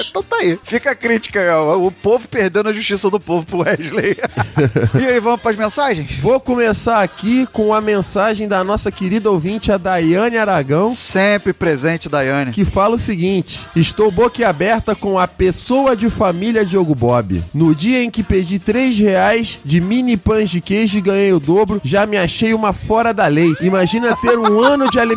Então 0.09 0.23
tá 0.23 0.37
aí. 0.37 0.59
Fica 0.62 0.92
a 0.92 0.95
crítica, 0.95 1.40
ó, 1.52 1.76
o 1.78 1.90
povo 1.90 2.28
perdendo 2.28 2.68
a 2.68 2.73
justiça 2.73 3.11
do 3.11 3.18
povo 3.18 3.45
pro 3.45 3.59
Wesley. 3.59 4.16
e 4.95 5.04
aí, 5.04 5.18
vamos 5.18 5.40
pras 5.40 5.56
mensagens? 5.56 6.12
Vou 6.21 6.38
começar 6.38 7.02
aqui 7.02 7.45
com 7.47 7.75
a 7.75 7.80
mensagem 7.80 8.47
da 8.47 8.62
nossa 8.62 8.92
querida 8.92 9.28
ouvinte, 9.30 9.73
a 9.73 9.76
Daiane 9.76 10.37
Aragão. 10.37 10.92
Sempre 10.92 11.52
presente, 11.52 12.09
Daiane. 12.09 12.52
que 12.52 12.64
fala 12.64 12.95
o 12.95 12.99
seguinte: 12.99 13.61
Estou 13.75 14.12
boquiaberta 14.12 14.95
com 14.95 15.18
a 15.18 15.26
pessoa 15.26 15.97
de 15.97 16.09
família 16.09 16.64
Diogo 16.64 16.95
Bob. 16.95 17.42
No 17.52 17.75
dia 17.75 18.04
em 18.04 18.11
que 18.11 18.23
pedi 18.23 18.61
3 18.61 18.97
reais 18.99 19.59
de 19.64 19.80
mini 19.80 20.16
pães 20.16 20.50
de 20.50 20.61
queijo 20.61 20.99
e 20.99 21.00
ganhei 21.00 21.33
o 21.33 21.40
dobro, 21.40 21.80
já 21.83 22.06
me 22.06 22.16
achei 22.16 22.54
uma 22.54 22.73
fora 22.73 23.12
da 23.12 23.26
lei. 23.26 23.54
Imagina 23.61 24.16
ter 24.16 24.38
um 24.38 24.61
ano 24.61 24.88
de 24.88 25.00
alimentação 25.00 25.15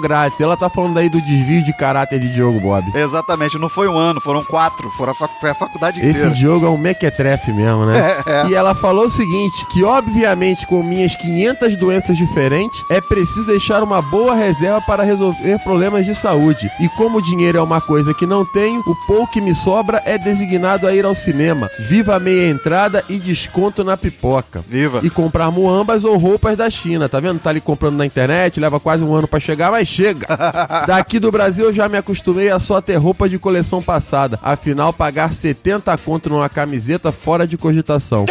grátis. 0.00 0.40
Ela 0.40 0.56
tá 0.56 0.68
falando 0.68 0.98
aí 0.98 1.08
do 1.08 1.20
desvio 1.20 1.62
de 1.64 1.72
caráter 1.76 2.18
de 2.20 2.32
Diogo 2.32 2.60
Bob. 2.60 2.84
Exatamente, 2.94 3.58
não 3.58 3.68
foi 3.68 3.88
um 3.88 3.96
ano, 3.96 4.20
foram 4.20 4.42
quatro. 4.44 4.88
Foram 4.96 5.12
a 5.12 5.14
fac- 5.14 5.40
foi 5.40 5.50
a 5.50 5.54
faculdade 5.54 6.00
Esse 6.00 6.20
inteira. 6.20 6.30
Diogo 6.34 6.66
é 6.66 6.68
um 6.68 6.78
mequetrefe 6.78 7.52
mesmo, 7.52 7.86
né? 7.86 7.92
É, 8.26 8.42
é. 8.42 8.46
E 8.48 8.54
ela 8.54 8.74
falou 8.74 9.06
o 9.06 9.10
seguinte, 9.10 9.64
que 9.70 9.82
obviamente 9.84 10.66
com 10.66 10.82
minhas 10.82 11.14
500 11.16 11.76
doenças 11.76 12.16
diferentes, 12.16 12.82
é 12.90 13.00
preciso 13.00 13.46
deixar 13.46 13.82
uma 13.82 14.02
boa 14.02 14.34
reserva 14.34 14.80
para 14.82 15.02
resolver 15.02 15.58
problemas 15.62 16.04
de 16.04 16.14
saúde. 16.14 16.70
E 16.80 16.88
como 16.90 17.18
o 17.18 17.22
dinheiro 17.22 17.58
é 17.58 17.62
uma 17.62 17.80
coisa 17.80 18.12
que 18.14 18.26
não 18.26 18.44
tenho, 18.44 18.80
o 18.86 18.94
pouco 19.06 19.32
que 19.32 19.40
me 19.40 19.54
sobra 19.54 20.02
é 20.04 20.18
designado 20.18 20.86
a 20.86 20.94
ir 20.94 21.04
ao 21.04 21.14
cinema. 21.14 21.70
Viva 21.88 22.16
a 22.16 22.20
meia 22.20 22.48
entrada 22.50 23.04
e 23.08 23.18
desconto 23.18 23.82
na 23.84 23.96
pipoca. 23.96 24.62
Viva. 24.68 25.00
E 25.02 25.10
comprar 25.10 25.50
muambas 25.50 26.04
ou 26.04 26.16
roupas 26.18 26.56
da 26.56 26.68
China, 26.70 27.08
tá 27.08 27.18
vendo? 27.20 27.38
Tá 27.40 27.50
ali 27.50 27.60
comprando 27.60 27.96
na 27.96 28.06
internet, 28.06 28.58
leva 28.60 28.78
quase 28.80 29.02
um 29.02 29.14
ano 29.14 29.26
pra 29.32 29.40
chegar, 29.40 29.70
mas 29.70 29.88
chega. 29.88 30.26
Daqui 30.86 31.18
do 31.18 31.32
Brasil 31.32 31.64
eu 31.64 31.72
já 31.72 31.88
me 31.88 31.96
acostumei 31.96 32.50
a 32.50 32.58
só 32.58 32.80
ter 32.80 32.96
roupa 32.96 33.28
de 33.28 33.38
coleção 33.38 33.82
passada. 33.82 34.38
Afinal, 34.42 34.92
pagar 34.92 35.32
70 35.32 35.96
conto 35.98 36.28
numa 36.28 36.48
camiseta 36.48 37.10
fora 37.10 37.46
de 37.46 37.56
cogitação. 37.56 38.26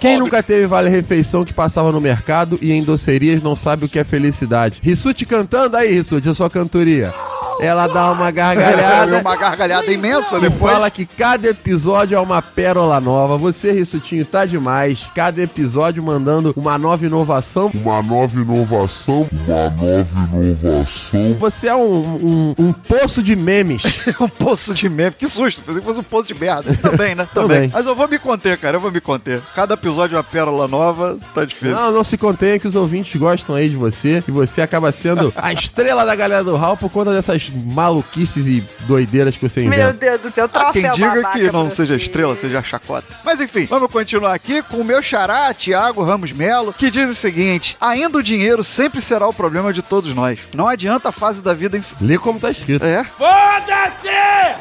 Quem 0.00 0.18
nunca 0.18 0.42
teve 0.42 0.66
vale-refeição 0.66 1.44
que 1.44 1.52
passava 1.52 1.92
no 1.92 2.00
mercado 2.00 2.58
e 2.62 2.72
em 2.72 2.82
docerias 2.82 3.42
não 3.42 3.54
sabe 3.54 3.84
o 3.84 3.88
que 3.88 3.98
é 3.98 4.04
felicidade? 4.04 4.80
Rissuti 4.82 5.26
cantando 5.26 5.76
aí, 5.76 5.92
Rissuti, 5.92 6.28
a 6.28 6.34
sua 6.34 6.48
cantoria. 6.48 7.12
Ela 7.60 7.86
dá 7.86 8.10
uma 8.12 8.30
gargalhada. 8.30 9.18
uma 9.18 9.36
gargalhada 9.36 9.90
imensa 9.92 10.38
E 10.38 10.42
depois. 10.42 10.72
fala 10.72 10.90
que 10.90 11.04
cada 11.04 11.48
episódio 11.48 12.16
é 12.16 12.20
uma 12.20 12.40
pérola 12.40 13.00
nova. 13.00 13.36
Você, 13.36 13.72
Rissutinho, 13.72 14.24
tá 14.24 14.44
demais. 14.46 15.06
Cada 15.14 15.42
episódio 15.42 16.02
mandando 16.02 16.52
uma 16.56 16.78
nova 16.78 17.04
inovação. 17.04 17.70
Uma 17.74 18.02
nova 18.02 18.38
inovação. 18.40 19.26
Uma 19.32 19.70
nova 19.70 20.42
inovação. 20.42 21.36
Você 21.38 21.68
é 21.68 21.74
um, 21.74 21.82
um, 21.82 22.54
um 22.58 22.72
poço 22.72 23.22
de 23.22 23.34
memes. 23.34 23.82
um 24.20 24.28
poço 24.28 24.74
de 24.74 24.88
meme. 24.88 25.12
Que 25.18 25.26
susto, 25.28 25.60
pensei 25.62 25.80
que 25.80 25.86
fosse 25.86 26.00
um 26.00 26.04
poço 26.04 26.28
de 26.28 26.34
merda. 26.34 26.74
Também, 26.80 27.14
né? 27.14 27.26
Também. 27.34 27.48
Também. 27.48 27.70
Mas 27.72 27.86
eu 27.86 27.94
vou 27.94 28.08
me 28.08 28.18
conter, 28.18 28.58
cara, 28.58 28.76
eu 28.76 28.80
vou 28.80 28.90
me 28.90 29.00
conter. 29.00 29.40
Cada 29.54 29.74
episódio 29.74 30.14
é 30.14 30.18
uma 30.18 30.24
pérola 30.24 30.68
nova, 30.68 31.18
tá 31.34 31.44
difícil. 31.44 31.74
Não, 31.74 31.90
não 31.90 32.04
se 32.04 32.16
contenha 32.16 32.58
que 32.58 32.68
os 32.68 32.74
ouvintes 32.74 33.14
gostam 33.20 33.54
aí 33.56 33.68
de 33.68 33.76
você. 33.76 34.22
E 34.26 34.30
você 34.30 34.60
acaba 34.62 34.92
sendo 34.92 35.32
a 35.36 35.52
estrela 35.52 36.04
da 36.04 36.14
galera 36.14 36.44
do 36.44 36.56
Hall 36.56 36.76
por 36.76 36.90
conta 36.90 37.12
dessas 37.12 37.47
maluquices 37.50 38.46
e 38.46 38.64
doideiras 38.80 39.36
que 39.36 39.48
você 39.48 39.60
Meu 39.60 39.72
inventa. 39.72 39.92
Deus 39.92 40.20
do 40.20 40.30
céu, 40.30 40.44
Há 40.44 40.48
troféu 40.48 40.72
quem 40.72 40.92
diga 40.92 41.14
babaca 41.16 41.38
que 41.38 41.52
não 41.52 41.70
seja 41.70 41.96
você. 41.96 42.04
estrela, 42.04 42.36
seja 42.36 42.62
chacota. 42.62 43.16
Mas 43.24 43.40
enfim, 43.40 43.66
vamos 43.66 43.90
continuar 43.90 44.34
aqui 44.34 44.62
com 44.62 44.78
o 44.78 44.84
meu 44.84 45.02
xará, 45.02 45.52
Tiago 45.52 46.02
Ramos 46.02 46.32
Melo, 46.32 46.72
que 46.72 46.90
diz 46.90 47.10
o 47.10 47.14
seguinte: 47.14 47.76
ainda 47.80 48.18
o 48.18 48.22
dinheiro 48.22 48.62
sempre 48.62 49.00
será 49.00 49.26
o 49.28 49.34
problema 49.34 49.72
de 49.72 49.82
todos 49.82 50.14
nós. 50.14 50.38
Não 50.52 50.66
adianta 50.66 51.08
a 51.08 51.12
fase 51.12 51.42
da 51.42 51.54
vida. 51.54 51.76
Inf... 51.76 51.92
Lê 52.00 52.18
como 52.18 52.38
tá 52.38 52.50
escrito. 52.50 52.84
É? 52.84 53.04
Foda-se! 53.04 54.08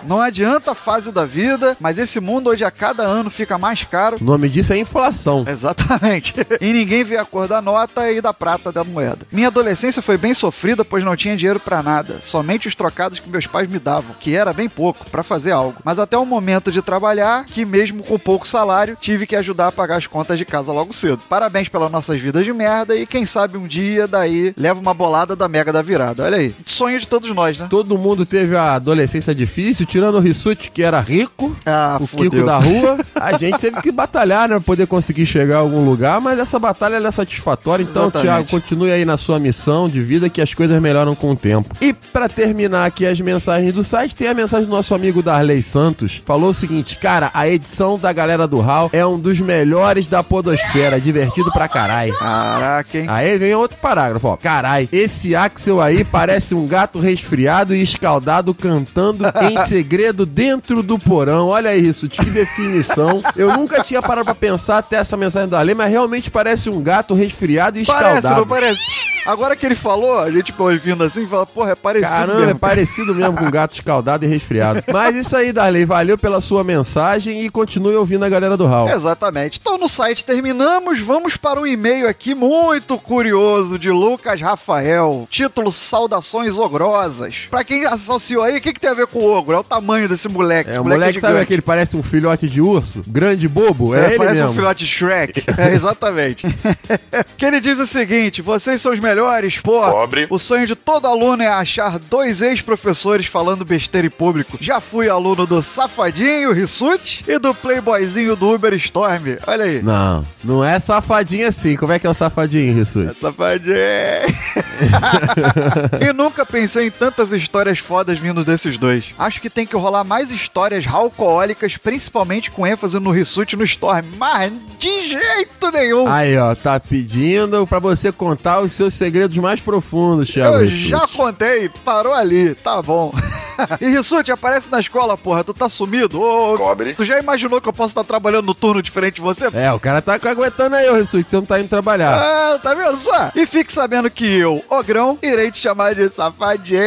Não 0.08 0.22
adianta 0.22 0.72
a 0.72 0.75
fase 0.75 1.12
da 1.12 1.25
vida, 1.25 1.75
mas 1.79 1.98
esse 1.98 2.20
mundo 2.20 2.51
onde 2.51 2.63
a 2.63 2.72
cada 2.72 3.03
ano 3.03 3.29
fica 3.29 3.58
mais 3.58 3.84
caro. 3.84 4.17
O 4.20 4.24
nome 4.24 4.50
disso 4.50 4.74
é 4.74 4.77
inflação. 4.77 5.46
Exatamente. 5.48 6.34
e 6.62 6.74
ninguém 6.74 7.03
vê 7.03 7.17
a 7.17 7.25
cor 7.25 7.48
da 7.48 7.62
nota 7.62 8.10
e 8.12 8.22
da 8.22 8.34
prata 8.34 8.72
da 8.72 8.84
moeda. 8.84 9.25
Minha 9.32 9.48
adolescência 9.48 10.01
foi 10.01 10.17
bem 10.17 10.34
sofrida, 10.34 10.86
pois 10.86 11.03
não 11.03 11.15
tinha 11.15 11.36
dinheiro 11.36 11.60
pra 11.60 11.84
nada. 11.84 12.20
Somente 12.22 12.67
os 12.67 12.75
trocados 12.78 13.20
que 13.20 13.30
meus 13.30 13.48
pais 13.48 13.68
me 13.68 13.80
davam, 13.80 14.16
que 14.20 14.36
era 14.36 14.54
bem 14.54 14.70
pouco, 14.70 15.10
pra 15.10 15.24
fazer 15.24 15.52
algo. 15.52 15.76
Mas 15.84 16.00
até 16.00 16.18
o 16.18 16.26
momento 16.26 16.72
de 16.72 16.82
trabalhar, 16.82 17.46
que 17.46 17.66
mesmo 17.66 18.04
com 18.04 18.18
pouco 18.20 18.48
salário, 18.48 18.98
tive 19.02 19.26
que 19.28 19.36
ajudar 19.36 19.68
a 19.68 19.72
pagar 19.72 19.98
as 19.98 20.08
contas 20.08 20.38
de 20.38 20.46
casa 20.46 20.72
logo 20.72 20.94
cedo. 20.94 21.20
Parabéns 21.30 21.68
pelas 21.70 21.92
nossas 21.92 22.20
vidas 22.20 22.46
de 22.46 22.54
merda 22.54 22.96
e 22.96 23.06
quem 23.06 23.26
sabe 23.26 23.58
um 23.58 23.68
dia 23.68 24.08
daí 24.08 24.54
leva 24.58 24.80
uma 24.80 24.94
bolada 24.94 25.36
da 25.36 25.48
mega 25.48 25.74
da 25.74 25.82
virada. 25.82 26.24
Olha 26.24 26.38
aí. 26.38 26.54
Sonho 26.66 27.00
de 27.00 27.08
todos 27.08 27.34
nós, 27.34 27.58
né? 27.58 27.68
Todo 27.70 27.98
mundo 27.98 28.26
teve 28.26 28.56
a 28.56 28.76
adolescência 28.76 29.34
difícil, 29.34 29.86
tirando 29.86 30.16
o 30.16 30.20
Rissuti, 30.20 30.70
que 30.72 30.84
era 30.84 31.00
rico, 31.00 31.56
Ah, 31.66 31.98
o 32.00 32.06
fudeu. 32.08 32.32
Kiko 32.32 32.46
da 32.46 32.58
rua. 32.60 33.00
A 33.16 33.38
gente 33.38 33.60
teve 33.60 33.82
que 33.82 33.92
batalhar, 33.92 34.48
né, 34.48 34.56
pra 34.56 34.62
poder 34.64 34.88
conseguir 34.88 35.26
chegar 35.26 35.58
a 35.58 35.60
algum 35.60 35.84
lugar, 35.84 36.20
mas 36.22 36.40
essa 36.40 36.60
batalha 36.60 36.96
é 36.98 37.12
satisfatória. 37.12 37.84
Então, 37.84 38.04
Exatamente. 38.04 38.28
Thiago, 38.28 38.50
continue 38.50 38.92
aí 38.92 39.06
na 39.06 39.18
sua 39.18 39.40
missão 39.40 39.90
de 39.90 40.02
vida 40.02 40.30
que 40.30 40.42
as 40.42 40.54
coisas 40.54 40.80
melhoram 40.82 41.16
com 41.16 41.32
o 41.32 41.36
tempo. 41.36 41.76
E 41.82 41.94
pra 41.94 42.28
terminar 42.28 42.67
aqui 42.76 43.06
as 43.06 43.20
mensagens 43.20 43.74
do 43.74 43.84
site, 43.84 44.16
tem 44.16 44.28
a 44.28 44.34
mensagem 44.34 44.66
do 44.68 44.72
nosso 44.76 44.94
amigo 44.94 45.22
Darley 45.22 45.62
Santos. 45.64 46.22
Falou 46.26 46.50
o 46.50 46.54
seguinte: 46.54 46.98
Cara, 46.98 47.30
a 47.34 47.48
edição 47.48 47.98
da 47.98 48.12
galera 48.12 48.48
do 48.48 48.60
HAL 48.62 48.90
é 48.94 49.06
um 49.06 49.20
dos 49.20 49.40
melhores 49.40 50.08
da 50.08 50.24
Podosfera, 50.24 51.00
divertido 51.00 51.52
pra 51.52 51.68
caralho. 51.68 52.14
Caraca, 52.18 52.98
hein? 52.98 53.06
Aí 53.10 53.38
vem 53.38 53.54
outro 53.56 53.78
parágrafo, 53.78 54.28
ó. 54.28 54.38
Carai, 54.38 54.90
esse 54.92 55.36
Axel 55.36 55.80
aí 55.82 56.04
parece 56.04 56.54
um 56.56 56.68
gato 56.68 57.00
resfriado 57.00 57.74
e 57.76 57.82
escaldado 57.82 58.54
cantando 58.54 59.26
em 59.42 59.60
segredo 59.68 60.26
dentro 60.26 60.82
do 60.84 60.98
porão. 61.00 61.48
Olha 61.48 61.76
isso, 61.76 62.08
que 62.10 62.26
definição. 62.26 63.22
Eu 63.36 63.54
nunca 63.56 63.82
tinha 63.84 64.02
parado 64.02 64.26
pra 64.26 64.36
pensar 64.36 64.80
até 64.80 64.98
essa 64.98 65.16
mensagem 65.18 65.48
do 65.50 65.56
Ale, 65.56 65.74
mas 65.74 65.90
realmente 65.90 66.30
parece 66.32 66.70
um 66.70 66.82
gato 66.82 67.14
resfriado 67.14 67.80
e 67.80 67.86
Parece, 67.86 68.18
escaldado. 68.18 68.42
não 68.42 68.48
parece? 68.48 68.80
Agora 69.28 69.56
que 69.56 69.66
ele 69.66 69.76
falou, 69.76 70.20
a 70.20 70.32
gente 70.32 70.54
ouvindo 70.58 71.04
assim, 71.04 71.28
fala, 71.28 71.46
porra, 71.46 71.72
é 71.72 71.76
parecido 71.76 72.10
Caramba, 72.12 72.42
é 72.42 72.46
mesmo. 72.48 72.60
parecido 72.60 73.14
mesmo 73.14 73.38
com 73.38 73.52
gato 73.52 73.74
escaldado 73.74 74.26
e 74.26 74.28
resfriado. 74.28 74.84
Mas 74.92 75.16
isso 75.16 75.36
aí, 75.36 75.52
Darley, 75.52 75.86
valeu 75.86 76.18
pela 76.18 76.40
sua 76.42 76.64
mensagem 76.64 77.44
e 77.46 77.50
continue 77.50 77.96
ouvindo 77.96 78.24
a 78.24 78.30
galera 78.30 78.56
do 78.58 78.66
Hall. 78.66 78.90
Exatamente. 78.90 79.60
Então 79.62 79.78
no 79.78 79.88
site 79.90 80.24
terminamos, 80.24 81.00
vamos 81.00 81.36
para 81.38 81.60
um 81.60 81.68
e-mail 81.68 82.08
aqui 82.08 82.34
muito 82.34 82.98
curioso 82.98 83.78
de 83.78 83.92
Lucas 83.92 84.40
Rafael. 84.42 85.28
Título 85.30 85.72
Saudações 85.72 86.58
Ogrosas. 86.58 87.48
Pra 87.50 87.64
quem 87.64 87.86
associou 87.86 88.44
aí, 88.44 88.58
o 88.58 88.62
que, 88.62 88.74
que 88.74 88.80
tem 88.80 88.90
a 88.90 88.94
ver 88.94 89.08
com 89.08 89.20
o 89.20 89.30
ogro? 89.30 89.56
É 89.56 89.60
o 89.60 89.64
tamanho 89.64 90.08
desse 90.08 90.28
moleque. 90.30 90.72
É, 90.72 90.80
o 90.80 90.84
moleque, 90.84 91.20
sabe 91.20 91.34
gigante. 91.34 91.44
aquele 91.44 91.62
parece 91.62 91.96
um 91.98 92.04
filhote 92.04 92.48
de 92.48 92.62
urso? 92.62 93.02
Grande 93.08 93.48
bobo? 93.48 93.94
É, 93.94 94.00
É, 94.02 94.06
ele 94.10 94.18
parece 94.18 94.36
mesmo. 94.38 94.52
um 94.52 94.56
filhote 94.56 94.86
de 94.86 94.92
Shrek. 94.92 95.44
É, 95.58 95.74
exatamente. 95.74 96.46
que 97.38 97.46
ele 97.46 97.60
diz 97.60 97.80
o 97.80 97.86
seguinte: 97.86 98.42
vocês 98.42 98.82
são 98.82 98.92
os 98.94 99.00
melhores, 99.00 99.17
pô. 99.64 99.82
Pobre. 99.82 100.28
O 100.30 100.40
sonho 100.40 100.68
de 100.68 100.76
todo 100.76 101.08
aluno 101.08 101.44
é 101.44 101.48
achar 101.48 102.00
dois 102.00 102.42
ex-professores 102.42 103.26
falando 103.26 103.66
besteira 103.66 104.08
em 104.08 104.10
público. 104.10 104.58
Já 104.60 104.80
fui 104.80 105.10
aluno 105.10 105.46
do 105.46 105.62
Safadinho 105.62 106.52
Rissuti 106.52 107.24
e 107.28 107.40
do 107.40 107.54
Playboyzinho 107.54 108.36
do 108.36 108.54
Uber 108.54 108.74
Storm. 108.74 109.38
Olha 109.46 109.66
aí. 109.66 109.82
Não, 109.82 110.26
não 110.44 110.64
é 110.64 110.80
safadinho 110.80 111.48
assim. 111.48 111.76
Como 111.76 111.94
é 111.94 112.00
que 112.00 112.08
é 112.08 112.10
o 112.10 112.14
safadinho, 112.14 112.74
Rissuti? 112.74 113.20
Safadinho. 113.20 113.68
e 116.02 116.14
nunca 116.14 116.46
pensei 116.46 116.88
em 116.88 116.92
tantas 116.92 117.34
histórias 117.34 117.80
fodas 117.80 118.18
vindo 118.18 118.44
desses 118.44 118.78
dois. 118.78 119.14
Acho 119.18 119.42
que 119.42 119.50
tem 119.50 119.66
que 119.66 119.76
rolar 119.76 120.04
mais 120.04 120.32
histórias 120.32 120.86
alcoólicas, 120.88 121.78
principalmente 121.78 122.52
com 122.52 122.66
ênfase 122.66 123.00
no 123.00 123.12
Rissuti 123.12 123.54
e 123.54 123.58
no 123.58 123.64
Storm. 123.64 124.06
Mas 124.18 124.52
de 124.80 125.02
jeito 125.02 125.72
nenhum. 125.72 126.08
Aí, 126.08 126.38
ó, 126.38 126.56
tá 126.56 126.80
pedindo 126.80 127.66
pra 127.68 127.80
você 127.80 128.12
contar 128.12 128.62
os 128.62 128.72
seus 128.72 128.94
segredos 129.08 129.38
mais 129.38 129.62
profundos, 129.62 130.30
Thiago 130.30 130.58
Eu 130.58 130.62
Rissuti. 130.64 130.90
já 130.90 131.08
contei, 131.08 131.70
parou 131.86 132.12
ali, 132.14 132.54
tá 132.56 132.82
bom. 132.82 133.14
e 133.80 133.88
Rissuti, 133.88 134.32
aparece 134.34 134.70
na 134.70 134.82
escola, 134.82 135.18
porra, 135.18 135.46
tu 135.46 135.54
tá 135.54 135.70
sumido? 135.70 136.22
Ô, 136.22 136.58
Cobre. 136.58 136.94
Tu 136.94 137.06
já 137.06 137.18
imaginou 137.18 137.62
que 137.62 137.70
eu 137.70 137.74
posso 137.74 137.92
estar 137.92 138.04
trabalhando 138.04 138.46
no 138.48 138.54
turno 138.54 138.82
diferente 138.82 139.16
de 139.16 139.22
você? 139.22 139.48
É, 139.54 139.72
o 139.72 139.80
cara 139.80 140.02
tá 140.02 140.16
aguentando 140.30 140.76
aí, 140.76 140.90
ô 140.90 140.96
Rissuti, 140.96 141.24
que 141.24 141.30
você 141.30 141.38
não 141.38 141.46
tá 141.46 141.58
indo 141.60 141.70
trabalhar. 141.70 142.18
Ah, 142.20 142.60
tá 142.60 142.74
vendo 142.74 142.98
só? 142.98 143.32
E 143.34 143.46
fique 143.46 143.72
sabendo 143.72 144.12
que 144.12 144.26
eu, 144.26 144.62
Ogrão, 144.70 145.18
irei 145.24 145.52
te 145.52 145.60
chamar 145.60 145.96
de 145.96 146.10
safadinho 146.10 146.78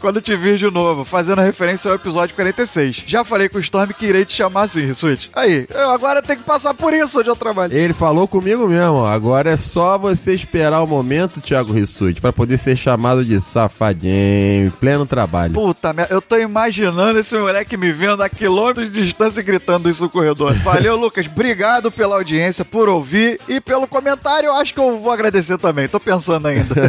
quando 0.00 0.20
te 0.20 0.34
vir 0.36 0.58
de 0.58 0.68
novo, 0.70 1.04
fazendo 1.04 1.40
referência 1.40 1.88
ao 1.88 1.94
episódio 1.94 2.34
46. 2.34 3.04
Já 3.06 3.24
falei 3.24 3.48
com 3.48 3.58
o 3.58 3.60
Storm 3.60 3.92
que 3.92 4.06
irei 4.06 4.24
te 4.24 4.32
chamar 4.32 4.62
assim, 4.62 4.84
Rissuti. 4.84 5.30
Aí, 5.32 5.64
eu 5.70 5.90
agora 5.92 6.20
tenho 6.20 6.40
que 6.40 6.44
passar 6.44 6.74
por 6.74 6.92
isso 6.92 7.20
onde 7.20 7.28
eu 7.30 7.36
trabalho. 7.36 7.72
Ele 7.72 7.92
falou 7.92 8.26
comigo 8.26 8.66
mesmo, 8.66 8.96
ó. 8.96 9.06
Agora 9.08 9.50
é 9.50 9.56
só 9.56 9.96
você 9.96 10.34
esperar 10.34 10.82
o 10.82 10.86
momento, 10.86 11.40
Thiago 11.40 11.67
Rissuti, 11.72 12.20
pra 12.20 12.32
poder 12.32 12.58
ser 12.58 12.76
chamado 12.76 13.24
de 13.24 13.40
safadinho, 13.40 14.66
em 14.66 14.70
pleno 14.70 15.06
trabalho. 15.06 15.52
Puta 15.54 15.92
merda, 15.92 16.14
eu 16.14 16.20
tô 16.20 16.36
imaginando 16.36 17.18
esse 17.18 17.36
moleque 17.36 17.76
me 17.76 17.92
vendo 17.92 18.22
a 18.22 18.28
quilômetros 18.28 18.90
de 18.92 19.02
distância 19.04 19.42
gritando 19.42 19.88
isso 19.88 20.02
no 20.02 20.10
corredor. 20.10 20.52
Valeu, 20.62 20.96
Lucas. 20.96 21.26
Obrigado 21.26 21.90
pela 21.90 22.16
audiência, 22.16 22.64
por 22.64 22.88
ouvir 22.88 23.40
e 23.48 23.60
pelo 23.60 23.86
comentário. 23.86 24.48
Eu 24.48 24.54
acho 24.54 24.74
que 24.74 24.80
eu 24.80 25.00
vou 25.00 25.12
agradecer 25.12 25.58
também. 25.58 25.88
Tô 25.88 26.00
pensando 26.00 26.46
ainda. 26.46 26.74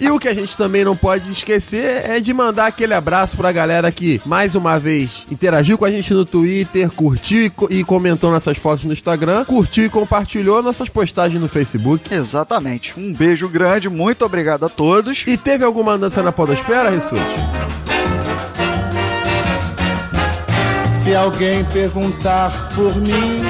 E 0.00 0.10
o 0.10 0.18
que 0.18 0.28
a 0.28 0.34
gente 0.34 0.56
também 0.56 0.84
não 0.84 0.96
pode 0.96 1.30
esquecer 1.32 2.02
é 2.08 2.20
de 2.20 2.32
mandar 2.32 2.66
aquele 2.66 2.94
abraço 2.94 3.36
pra 3.36 3.50
galera 3.50 3.90
que, 3.90 4.20
mais 4.24 4.54
uma 4.54 4.78
vez, 4.78 5.26
interagiu 5.30 5.76
com 5.76 5.84
a 5.84 5.90
gente 5.90 6.14
no 6.14 6.24
Twitter, 6.24 6.88
curtiu 6.90 7.44
e, 7.46 7.50
co- 7.50 7.66
e 7.70 7.82
comentou 7.82 8.30
nossas 8.30 8.56
fotos 8.58 8.84
no 8.84 8.92
Instagram, 8.92 9.44
curtiu 9.44 9.84
e 9.84 9.88
compartilhou 9.88 10.62
nossas 10.62 10.88
postagens 10.88 11.40
no 11.40 11.48
Facebook. 11.48 12.12
Exatamente. 12.14 12.94
Um 12.96 13.12
beijo 13.12 13.48
grande, 13.48 13.88
muito 13.88 14.07
obrigado 14.24 14.66
a 14.66 14.68
todos. 14.68 15.24
E 15.26 15.36
teve 15.36 15.64
alguma 15.64 15.92
andança 15.92 16.22
na 16.22 16.32
podosfera, 16.32 16.90
Rissuti? 16.90 17.22
Se 21.04 21.14
alguém 21.14 21.64
perguntar 21.64 22.50
por 22.74 22.94
mim, 22.96 23.40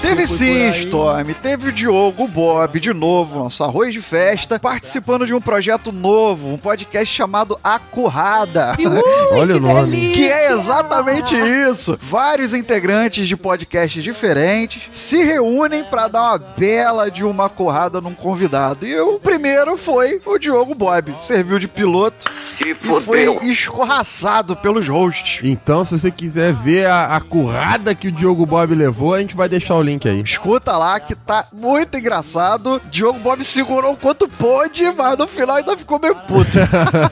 Teve 0.00 0.26
sim. 0.26 0.70
Storm. 0.70 1.34
Teve 1.42 1.68
o 1.68 1.72
Diogo 1.72 2.26
Bob, 2.26 2.80
de 2.80 2.92
novo, 2.92 3.38
nosso 3.38 3.62
arroz 3.62 3.92
de 3.92 4.00
festa, 4.00 4.58
participando 4.58 5.26
de 5.26 5.34
um 5.34 5.40
projeto 5.42 5.92
novo, 5.92 6.48
um 6.48 6.56
podcast 6.56 7.14
chamado 7.14 7.58
Acurrada. 7.62 8.74
Olha 9.32 9.58
o 9.58 9.60
nome. 9.60 10.12
Que 10.12 10.26
é 10.26 10.52
exatamente 10.52 11.36
isso. 11.36 11.98
Vários 12.00 12.54
integrantes 12.54 13.28
de 13.28 13.36
podcasts 13.36 14.02
diferentes 14.02 14.88
se 14.90 15.22
reúnem 15.22 15.84
pra 15.84 16.08
dar 16.08 16.22
uma 16.22 16.38
bela 16.38 17.10
de 17.10 17.22
uma 17.22 17.50
corrada 17.50 18.00
num 18.00 18.14
convidado. 18.14 18.86
E 18.86 18.98
o 18.98 19.20
primeiro 19.20 19.76
foi 19.76 20.18
o 20.24 20.38
Diogo 20.38 20.74
Bob. 20.74 21.14
Serviu 21.24 21.58
de 21.58 21.68
piloto 21.68 22.30
Se 22.40 22.70
e 22.70 23.00
foi 23.02 23.26
escorraçado 23.46 24.56
pelos 24.56 24.88
hosts. 24.88 25.40
Então, 25.42 25.84
se 25.84 25.98
você 25.98 26.10
quiser 26.10 26.54
ver 26.54 26.86
a, 26.86 27.16
a 27.16 27.20
currada 27.20 27.94
que 27.94 28.08
o 28.08 28.12
Diogo 28.12 28.46
Bob 28.46 28.74
levou, 28.74 29.12
a 29.12 29.20
gente 29.20 29.36
vai 29.36 29.48
deixar 29.48 29.76
o 29.76 29.82
link 29.82 29.89
aí. 30.08 30.20
Escuta 30.20 30.76
lá 30.76 30.98
que 31.00 31.14
tá 31.14 31.46
muito 31.52 31.96
engraçado. 31.96 32.80
Diogo 32.90 33.18
Bob 33.18 33.42
segurou 33.42 33.92
o 33.92 33.96
quanto 33.96 34.28
pôde, 34.28 34.90
mas 34.92 35.18
no 35.18 35.26
final 35.26 35.56
ainda 35.56 35.76
ficou 35.76 35.98
meio 35.98 36.14
puto. 36.14 36.58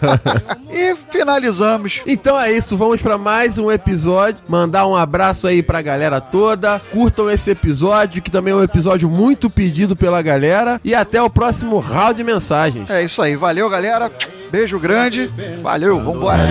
e 0.70 0.94
finalizamos. 1.10 2.00
Então 2.06 2.38
é 2.38 2.52
isso, 2.52 2.76
vamos 2.76 3.00
pra 3.00 3.16
mais 3.16 3.58
um 3.58 3.70
episódio. 3.70 4.40
Mandar 4.48 4.86
um 4.86 4.96
abraço 4.96 5.46
aí 5.46 5.62
pra 5.62 5.82
galera 5.82 6.20
toda. 6.20 6.80
Curtam 6.92 7.30
esse 7.30 7.50
episódio, 7.50 8.22
que 8.22 8.30
também 8.30 8.52
é 8.52 8.56
um 8.56 8.62
episódio 8.62 9.08
muito 9.08 9.48
pedido 9.48 9.96
pela 9.96 10.20
galera. 10.22 10.80
E 10.84 10.94
até 10.94 11.20
o 11.20 11.30
próximo 11.30 11.78
round 11.78 12.18
de 12.18 12.24
mensagens. 12.24 12.90
É 12.90 13.02
isso 13.02 13.22
aí. 13.22 13.36
Valeu, 13.36 13.68
galera. 13.70 14.10
Beijo 14.50 14.78
grande. 14.78 15.30
Valeu, 15.62 16.02
vambora. 16.02 16.42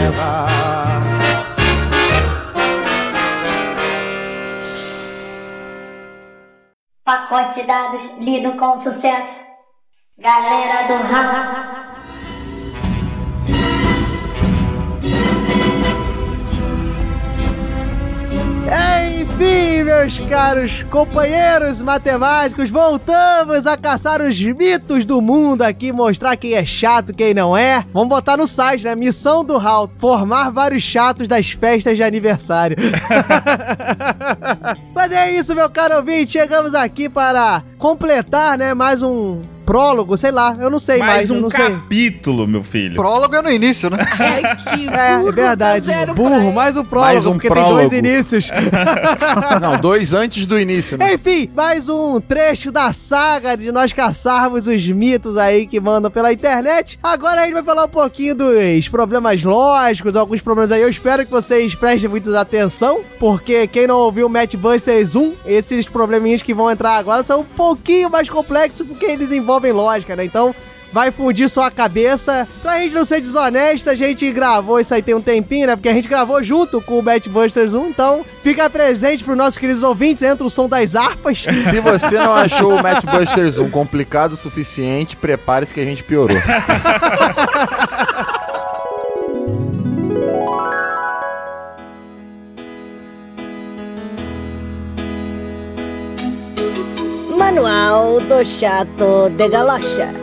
Pacote 7.08 7.62
de 7.62 7.68
dados 7.68 8.04
lido 8.18 8.58
com 8.58 8.78
sucesso. 8.78 9.46
Galera 10.18 10.90
do 10.90 11.08
RAM. 11.08 11.87
Enfim, 18.68 19.84
meus 19.84 20.20
caros 20.30 20.84
companheiros 20.90 21.82
matemáticos, 21.82 22.70
voltamos 22.70 23.66
a 23.66 23.78
caçar 23.78 24.22
os 24.22 24.40
mitos 24.40 25.06
do 25.06 25.22
mundo 25.22 25.62
aqui, 25.62 25.94
mostrar 25.94 26.36
quem 26.36 26.54
é 26.54 26.66
chato, 26.66 27.14
quem 27.14 27.34
não 27.34 27.56
é. 27.56 27.86
Vamos 27.94 28.10
botar 28.10 28.36
no 28.36 28.46
site, 28.46 28.84
né? 28.84 28.96
Missão 28.96 29.46
do 29.46 29.58
HAL, 29.58 29.90
formar 29.98 30.52
vários 30.52 30.84
chatos 30.84 31.28
das 31.28 31.52
festas 31.52 31.96
de 31.96 32.04
aniversário. 32.04 32.76
Mas 34.94 35.12
é 35.12 35.32
isso, 35.32 35.56
meu 35.56 35.70
caro 35.70 35.96
ouvinte, 35.96 36.34
chegamos 36.34 36.76
aqui 36.76 37.08
para 37.08 37.64
completar, 37.78 38.58
né, 38.58 38.74
mais 38.74 39.02
um 39.02 39.57
prólogo, 39.68 40.16
sei 40.16 40.32
lá, 40.32 40.56
eu 40.62 40.70
não 40.70 40.80
sei 40.80 41.00
mais, 41.00 41.12
Mais 41.12 41.30
eu 41.30 41.36
um 41.36 41.42
não 41.42 41.50
sei. 41.50 41.60
capítulo, 41.60 42.48
meu 42.48 42.64
filho. 42.64 42.96
Prólogo 42.96 43.36
é 43.36 43.42
no 43.42 43.52
início, 43.52 43.90
né? 43.90 43.98
É, 44.98 45.14
é 45.14 45.32
verdade. 45.32 45.88
Burro, 46.16 46.54
mais 46.54 46.78
um 46.78 46.86
prólogo, 46.86 47.12
Mais 47.14 47.26
um 47.26 47.34
porque 47.34 47.50
prólogo. 47.50 47.90
tem 47.90 48.02
dois 48.02 48.14
inícios. 48.14 48.50
Não, 49.62 49.78
dois 49.78 50.14
antes 50.14 50.48
do 50.48 50.58
início, 50.58 50.98
né? 50.98 51.14
Enfim, 51.16 51.50
mais 51.56 51.90
um 51.90 52.22
trecho 52.22 52.72
da 52.72 52.94
saga 52.94 53.58
de 53.58 53.72
nós 53.72 53.92
caçarmos 53.92 54.68
os 54.68 54.88
mitos 54.88 55.36
aí 55.36 55.66
que 55.68 55.80
mandam 55.80 56.10
pela 56.10 56.32
internet. 56.32 56.98
Agora 57.04 57.42
a 57.42 57.44
gente 57.44 57.54
vai 57.54 57.64
falar 57.64 57.86
um 57.86 57.90
pouquinho 57.90 58.36
dos 58.36 58.88
problemas 58.88 59.44
lógicos, 59.44 60.16
alguns 60.16 60.42
problemas 60.42 60.72
aí. 60.72 60.82
Eu 60.82 60.90
espero 60.90 61.26
que 61.26 61.32
vocês 61.32 61.76
prestem 61.76 62.10
muita 62.10 62.40
atenção, 62.40 63.02
porque 63.20 63.68
quem 63.68 63.88
não 63.88 63.98
ouviu 63.98 64.28
o 64.28 64.30
Match 64.30 64.56
Busters 64.56 65.16
1, 65.16 65.34
esses 65.46 65.86
probleminhas 65.88 66.42
que 66.42 66.54
vão 66.54 66.72
entrar 66.72 66.96
agora 66.96 67.24
são 67.24 67.42
um 67.42 67.46
pouquinho 67.46 68.10
mais 68.10 68.30
complexos, 68.30 68.88
porque 68.88 69.06
eles 69.06 69.32
envolvem 69.32 69.57
lógica, 69.60 70.16
né? 70.16 70.26
Então, 70.26 70.54
vai 70.92 71.12
fundir 71.12 71.50
sua 71.50 71.70
cabeça. 71.70 72.48
Pra 72.62 72.80
gente 72.80 72.96
não 72.96 73.06
ser 73.06 73.22
desonesto, 73.22 73.90
a 73.90 73.96
gente 73.96 74.32
gravou 74.32 74.80
isso 74.80 74.94
aí 74.94 75.02
tem 75.02 75.16
um 75.16 75.22
tempinho, 75.22 75.68
né? 75.68 75.76
Porque 75.76 75.90
a 75.90 75.94
gente 75.94 76.08
gravou 76.08 76.44
junto 76.44 76.82
com 76.82 77.00
o 77.00 77.02
Batbusters 77.02 77.74
1, 77.74 77.88
então 77.88 78.26
fica 78.44 78.70
presente 78.70 79.24
pros 79.24 79.38
nossos 79.38 79.58
queridos 79.58 79.84
ouvintes, 79.84 80.24
entra 80.24 80.46
o 80.46 80.50
som 80.50 80.68
das 80.68 80.96
harpas. 80.96 81.46
Se 81.70 81.80
você 81.80 82.18
não 82.18 82.34
achou 82.34 82.74
o 82.74 82.82
Matchbusters 82.82 83.60
1 83.60 83.70
complicado 83.70 84.34
o 84.34 84.38
suficiente, 84.38 85.16
prepare-se 85.16 85.74
que 85.74 85.80
a 85.80 85.86
gente 85.86 86.04
piorou. 86.04 86.38
Manual 97.58 98.20
do 98.20 98.46
Chato 98.46 99.32
de 99.32 99.50
Galocha. 99.50 100.14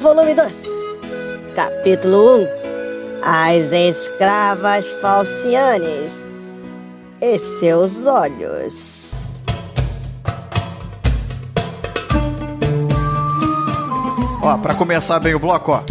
Volume 0.00 0.34
2. 0.34 0.52
Capítulo 1.54 2.40
1. 2.40 2.48
As 3.22 3.70
escravas 3.70 4.88
falcianes 5.00 6.24
e 7.20 7.38
seus 7.38 8.06
olhos. 8.06 9.36
Ó, 14.42 14.58
pra 14.58 14.74
começar 14.74 15.20
bem 15.20 15.36
o 15.36 15.38
bloco, 15.38 15.70
ó. 15.70 15.82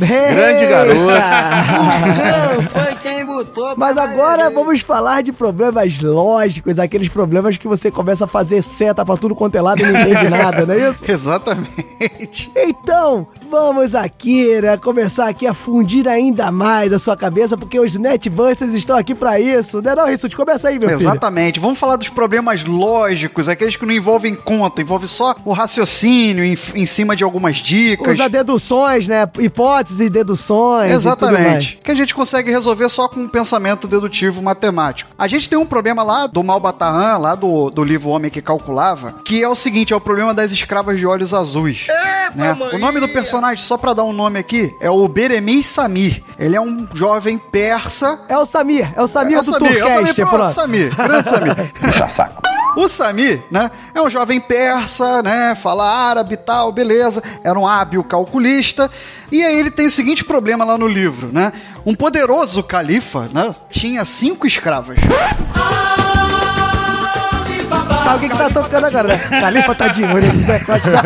Grande 0.00 0.66
garoto. 0.66 0.98
Não, 0.98 2.68
foi 2.68 2.94
botou. 3.44 3.74
Mas 3.76 3.96
agora 3.96 4.50
vamos 4.50 4.80
falar 4.80 5.22
de 5.22 5.32
problemas 5.32 6.00
lógicos, 6.00 6.78
aqueles 6.78 7.08
problemas 7.08 7.56
que 7.56 7.66
você 7.66 7.90
começa 7.90 8.24
a 8.24 8.28
fazer 8.28 8.62
seta 8.62 9.04
pra 9.04 9.16
tudo 9.16 9.34
quanto 9.34 9.56
é 9.56 9.60
lado 9.60 9.80
e 9.80 9.90
não 9.90 10.00
entende 10.00 10.28
nada, 10.30 10.66
não 10.66 10.74
é 10.74 10.90
isso? 10.90 11.10
Exatamente. 11.10 12.50
Então, 12.56 13.26
vamos 13.50 13.94
aqui, 13.94 14.60
né, 14.60 14.76
começar 14.76 15.28
aqui 15.28 15.46
a 15.46 15.54
fundir 15.54 16.06
ainda 16.08 16.50
mais 16.52 16.92
a 16.92 16.98
sua 16.98 17.16
cabeça, 17.16 17.56
porque 17.56 17.78
os 17.78 17.94
Netbusters 17.94 18.74
estão 18.74 18.96
aqui 18.96 19.14
pra 19.14 19.40
isso, 19.40 19.80
né 19.80 19.94
não, 19.94 20.06
Rissuti? 20.06 20.36
Começa 20.36 20.68
aí, 20.68 20.78
meu 20.78 20.88
filho. 20.88 21.00
Exatamente. 21.00 21.60
Vamos 21.60 21.78
falar 21.78 21.96
dos 21.96 22.08
problemas 22.08 22.64
lógicos, 22.64 23.48
aqueles 23.48 23.76
que 23.76 23.86
não 23.86 23.92
envolvem 23.92 24.34
conta, 24.34 24.82
envolve 24.82 25.08
só 25.08 25.34
o 25.44 25.52
raciocínio 25.52 26.44
em, 26.44 26.56
em 26.74 26.86
cima 26.86 27.16
de 27.16 27.24
algumas 27.24 27.56
dicas. 27.56 28.14
Usar 28.14 28.28
deduções, 28.28 29.08
né, 29.08 29.28
hipóteses 29.38 30.00
e 30.00 30.10
deduções 30.10 30.90
e. 30.90 30.94
Exatamente. 30.94 31.80
Que 31.82 31.90
a 31.90 31.94
gente 31.94 32.14
consegue 32.14 32.50
resolver 32.50 32.88
só 32.88 33.08
com 33.08 33.28
pensamento 33.30 33.86
dedutivo 33.86 34.42
matemático. 34.42 35.10
A 35.18 35.26
gente 35.28 35.48
tem 35.48 35.58
um 35.58 35.66
problema 35.66 36.02
lá 36.02 36.26
do 36.26 36.42
Malbataan, 36.42 37.16
lá 37.18 37.34
do, 37.34 37.70
do 37.70 37.82
livro 37.84 38.10
Homem 38.10 38.30
que 38.30 38.42
Calculava, 38.42 39.14
que 39.24 39.42
é 39.42 39.48
o 39.48 39.54
seguinte, 39.54 39.92
é 39.92 39.96
o 39.96 40.00
problema 40.00 40.34
das 40.34 40.52
escravas 40.52 40.98
de 40.98 41.06
olhos 41.06 41.32
azuis. 41.32 41.86
né? 42.34 42.56
O 42.72 42.78
nome 42.78 43.00
do 43.00 43.08
personagem, 43.08 43.62
só 43.64 43.76
pra 43.76 43.92
dar 43.92 44.04
um 44.04 44.12
nome 44.12 44.38
aqui, 44.38 44.74
é 44.80 44.90
o 44.90 45.06
Beremiz 45.08 45.66
Samir. 45.66 46.22
Ele 46.38 46.56
é 46.56 46.60
um 46.60 46.86
jovem 46.92 47.38
persa. 47.38 48.20
É 48.28 48.36
o 48.36 48.44
Samir, 48.44 48.92
é 48.96 49.02
o 49.02 49.06
Samir 49.06 49.36
é 49.36 49.40
o 49.40 49.44
do 49.44 49.50
Samir, 49.52 49.78
é 49.78 49.84
o 49.84 49.88
Samir, 49.88 50.14
pronto, 50.14 50.30
pronto. 50.30 50.50
Samir, 50.50 50.96
grande 50.96 51.30
Samir. 51.30 51.72
Puxa 51.80 52.08
saco. 52.08 52.42
O 52.76 52.88
Samir, 52.88 53.42
né, 53.50 53.70
é 53.94 54.00
um 54.00 54.08
jovem 54.08 54.40
persa, 54.40 55.22
né, 55.22 55.54
fala 55.54 55.84
árabe 55.84 56.34
e 56.34 56.36
tal, 56.36 56.72
beleza, 56.72 57.22
era 57.42 57.58
um 57.58 57.66
hábil 57.66 58.02
calculista, 58.04 58.90
e 59.30 59.42
aí 59.42 59.58
ele 59.58 59.70
tem 59.70 59.86
o 59.86 59.90
seguinte 59.90 60.24
problema 60.24 60.64
lá 60.64 60.78
no 60.78 60.86
livro, 60.86 61.30
né, 61.32 61.52
um 61.84 61.94
poderoso 61.94 62.62
califa, 62.62 63.28
né, 63.32 63.54
tinha 63.68 64.04
cinco 64.04 64.46
escravas. 64.46 64.98
Sabe 68.04 68.16
o 68.16 68.20
que, 68.20 68.28
que 68.28 68.36
tá 68.36 68.50
tocando 68.50 68.86
agora, 68.86 69.08
né? 69.08 69.18
Califa 69.40 69.74
tadinho, 69.74 70.12
olha 70.12 70.32
no 70.32 70.42
decote 70.42 70.90
da... 70.90 71.02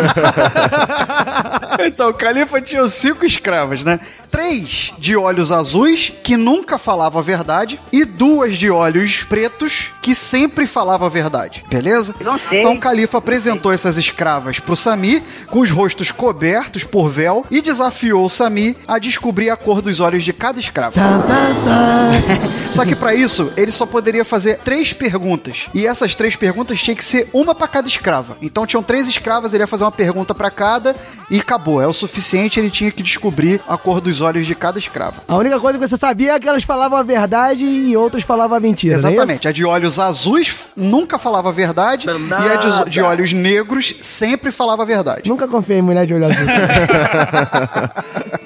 Então, 1.80 2.10
o 2.10 2.14
califa 2.14 2.60
tinha 2.60 2.86
cinco 2.88 3.24
escravas, 3.24 3.82
né? 3.82 4.00
Três 4.30 4.92
de 4.98 5.16
olhos 5.16 5.52
azuis, 5.52 6.12
que 6.22 6.36
nunca 6.36 6.78
falava 6.78 7.18
a 7.18 7.22
verdade, 7.22 7.80
e 7.92 8.04
duas 8.04 8.56
de 8.56 8.70
olhos 8.70 9.22
pretos, 9.22 9.90
que 10.02 10.14
sempre 10.14 10.66
falava 10.66 11.06
a 11.06 11.08
verdade, 11.08 11.64
beleza? 11.68 12.14
Não 12.20 12.38
sei. 12.38 12.60
Então, 12.60 12.74
o 12.74 12.80
califa 12.80 13.18
apresentou 13.18 13.72
essas 13.72 13.96
escravas 13.96 14.58
pro 14.58 14.76
Sami, 14.76 15.22
com 15.48 15.60
os 15.60 15.70
rostos 15.70 16.10
cobertos 16.10 16.84
por 16.84 17.08
véu, 17.08 17.44
e 17.50 17.60
desafiou 17.60 18.24
o 18.24 18.30
Sami 18.30 18.76
a 18.88 18.98
descobrir 18.98 19.50
a 19.50 19.56
cor 19.56 19.80
dos 19.80 20.00
olhos 20.00 20.24
de 20.24 20.32
cada 20.32 20.58
escravo. 20.58 20.98
Só 22.72 22.84
que 22.84 22.96
pra 22.96 23.14
isso, 23.14 23.52
ele 23.56 23.70
só 23.70 23.86
poderia 23.86 24.24
fazer 24.24 24.58
três 24.58 24.92
perguntas. 24.92 25.66
E 25.72 25.86
essas 25.86 26.16
três 26.16 26.34
perguntas 26.34 26.82
tinha 26.82 26.96
que 26.96 27.04
ser 27.04 27.28
uma 27.32 27.54
pra 27.54 27.68
cada 27.68 27.86
escrava. 27.86 28.36
Então 28.42 28.66
tinham 28.66 28.82
três 28.82 29.06
escravas, 29.06 29.54
ele 29.54 29.62
ia 29.62 29.66
fazer 29.68 29.84
uma 29.84 29.92
pergunta 29.92 30.34
pra 30.34 30.50
cada 30.50 30.96
e 31.30 31.38
acabou. 31.38 31.63
É 31.80 31.86
o 31.86 31.92
suficiente, 31.92 32.58
ele 32.60 32.70
tinha 32.70 32.90
que 32.90 33.02
descobrir 33.02 33.60
a 33.68 33.76
cor 33.76 34.00
dos 34.00 34.20
olhos 34.20 34.46
de 34.46 34.54
cada 34.54 34.78
escrava. 34.78 35.22
A 35.26 35.36
única 35.36 35.58
coisa 35.58 35.78
que 35.78 35.86
você 35.86 35.96
sabia 35.96 36.32
é 36.34 36.40
que 36.40 36.48
elas 36.48 36.62
falavam 36.62 36.98
a 36.98 37.02
verdade 37.02 37.64
e 37.64 37.96
outras 37.96 38.22
falavam 38.22 38.56
a 38.56 38.60
mentira, 38.60 38.94
é 38.94 38.96
Exatamente. 38.96 39.48
A 39.48 39.52
de 39.52 39.64
olhos 39.64 39.98
azuis 39.98 40.54
nunca 40.76 41.18
falava 41.18 41.48
a 41.48 41.52
verdade 41.52 42.06
e 42.06 42.32
a 42.32 42.84
de, 42.84 42.90
de 42.90 43.00
olhos 43.00 43.32
negros 43.32 43.94
sempre 44.00 44.50
falava 44.50 44.82
a 44.82 44.86
verdade. 44.86 45.28
Nunca 45.28 45.48
confiei 45.48 45.78
em 45.78 45.82
mulher 45.82 46.06
de 46.06 46.14
olho 46.14 46.26
azul. 46.26 46.46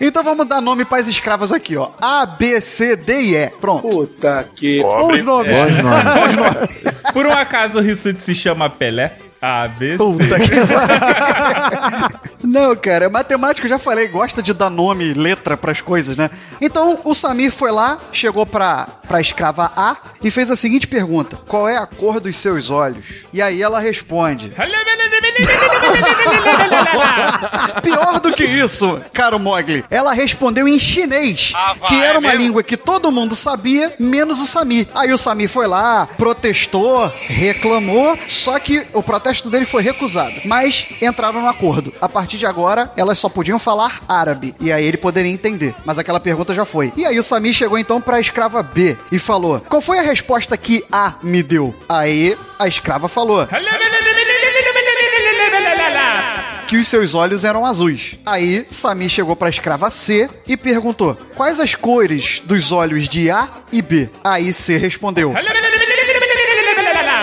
Então 0.00 0.22
vamos 0.22 0.46
dar 0.46 0.60
nome 0.60 0.84
para 0.84 0.98
as 0.98 1.08
escravas 1.08 1.52
aqui, 1.52 1.76
ó. 1.76 1.90
A, 2.00 2.24
B, 2.26 2.60
C, 2.60 2.96
D 2.96 3.20
e 3.20 3.36
E. 3.36 3.50
Pronto. 3.60 3.88
Puta 3.88 4.46
que. 4.54 4.80
Bons 4.82 5.24
nomes. 5.24 5.56
Bons 5.60 6.36
nomes. 6.36 6.70
Por 7.12 7.26
um 7.26 7.32
acaso 7.32 7.78
o 7.78 7.82
Rissuti 7.82 8.20
se 8.20 8.34
chama 8.34 8.70
Pelé? 8.70 9.16
A, 9.40 9.68
B, 9.68 9.92
C. 9.92 9.98
Puta 9.98 10.38
que 10.40 10.50
Não, 12.50 12.74
cara, 12.74 13.08
matemático, 13.08 13.68
já 13.68 13.78
falei, 13.78 14.08
gosta 14.08 14.42
de 14.42 14.52
dar 14.52 14.68
nome, 14.68 15.14
letra 15.14 15.56
pras 15.56 15.80
coisas, 15.80 16.16
né? 16.16 16.28
Então, 16.60 16.98
o 17.04 17.14
Samir 17.14 17.52
foi 17.52 17.70
lá, 17.70 18.00
chegou 18.12 18.44
pra, 18.44 18.88
pra 19.06 19.20
escrava 19.20 19.70
A 19.76 19.96
e 20.20 20.32
fez 20.32 20.50
a 20.50 20.56
seguinte 20.56 20.88
pergunta: 20.88 21.36
Qual 21.46 21.68
é 21.68 21.76
a 21.76 21.86
cor 21.86 22.18
dos 22.18 22.36
seus 22.36 22.68
olhos? 22.68 23.04
E 23.32 23.40
aí 23.40 23.62
ela 23.62 23.78
responde: 23.78 24.52
Pior 27.82 28.18
do 28.18 28.32
que 28.32 28.42
isso, 28.44 29.00
caro 29.12 29.38
Mogli, 29.38 29.84
ela 29.88 30.12
respondeu 30.12 30.66
em 30.66 30.80
chinês, 30.80 31.52
que 31.86 31.94
era 31.94 32.18
uma 32.18 32.34
língua 32.34 32.64
que 32.64 32.76
todo 32.76 33.12
mundo 33.12 33.36
sabia, 33.36 33.94
menos 33.96 34.40
o 34.40 34.46
Samir. 34.46 34.88
Aí 34.92 35.12
o 35.12 35.18
Samir 35.18 35.48
foi 35.48 35.68
lá, 35.68 36.08
protestou, 36.16 37.06
reclamou, 37.28 38.18
só 38.28 38.58
que 38.58 38.84
o 38.92 39.04
protesto 39.04 39.48
dele 39.48 39.66
foi 39.66 39.84
recusado. 39.84 40.34
Mas 40.44 40.86
entraram 41.00 41.40
no 41.42 41.48
acordo. 41.48 41.94
A 42.00 42.08
partir 42.08 42.39
de 42.40 42.46
agora, 42.46 42.90
elas 42.96 43.18
só 43.18 43.28
podiam 43.28 43.58
falar 43.58 44.00
árabe, 44.08 44.54
e 44.60 44.72
aí 44.72 44.84
ele 44.84 44.96
poderia 44.96 45.30
entender. 45.30 45.74
Mas 45.84 45.98
aquela 45.98 46.18
pergunta 46.18 46.54
já 46.54 46.64
foi. 46.64 46.92
E 46.96 47.04
aí 47.04 47.18
o 47.18 47.22
Samir 47.22 47.52
chegou 47.52 47.78
então 47.78 48.00
pra 48.00 48.20
escrava 48.20 48.62
B 48.62 48.96
e 49.12 49.18
falou: 49.18 49.60
Qual 49.68 49.80
foi 49.80 49.98
a 49.98 50.02
resposta 50.02 50.56
que 50.56 50.84
A 50.90 51.14
me 51.22 51.42
deu? 51.42 51.74
Aí 51.88 52.36
a 52.58 52.66
escrava 52.66 53.08
falou: 53.08 53.46
que 56.70 56.76
os 56.76 56.86
seus 56.86 57.14
olhos 57.14 57.44
eram 57.44 57.66
azuis. 57.66 58.14
Aí, 58.24 58.64
Sami 58.70 59.10
chegou 59.10 59.34
pra 59.34 59.48
escrava 59.48 59.90
C 59.90 60.30
e 60.46 60.56
perguntou: 60.56 61.16
Quais 61.34 61.58
as 61.58 61.74
cores 61.74 62.40
dos 62.44 62.70
olhos 62.70 63.08
de 63.08 63.28
A 63.28 63.48
e 63.72 63.82
B? 63.82 64.08
Aí 64.22 64.52
C 64.52 64.76
respondeu: 64.76 65.32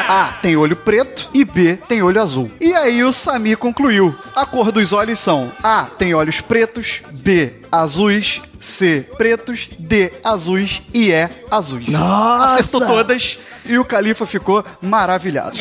A 0.08 0.34
tem 0.42 0.56
olho 0.56 0.76
preto 0.76 1.30
e 1.34 1.44
B 1.44 1.78
tem 1.88 2.02
olho 2.02 2.22
azul. 2.22 2.50
E 2.62 2.74
aí 2.74 3.04
o 3.04 3.12
Sami 3.12 3.56
concluiu: 3.56 4.16
A 4.36 4.46
cor 4.46 4.72
dos 4.72 4.94
olhos 4.94 5.20
são 5.20 5.52
A 5.62 5.86
tem 5.86 6.14
olhos 6.14 6.40
pretos, 6.40 7.02
B 7.12 7.54
azuis, 7.72 8.42
C 8.60 9.06
pretos, 9.18 9.70
D 9.78 10.14
azuis 10.24 10.82
e 10.94 11.12
E 11.12 11.30
azuis. 11.52 11.88
Nossa! 11.88 12.54
Acertou 12.54 12.82
todas 12.86 13.38
e 13.66 13.78
o 13.78 13.84
califa 13.84 14.26
ficou 14.26 14.64
maravilhado. 14.82 15.56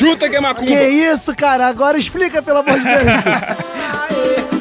que 0.65 0.87
isso, 0.89 1.35
cara? 1.35 1.67
Agora 1.67 1.97
explica, 1.97 2.41
pelo 2.41 2.59
amor 2.59 2.79
de 2.79 2.85
Deus. 2.85 2.97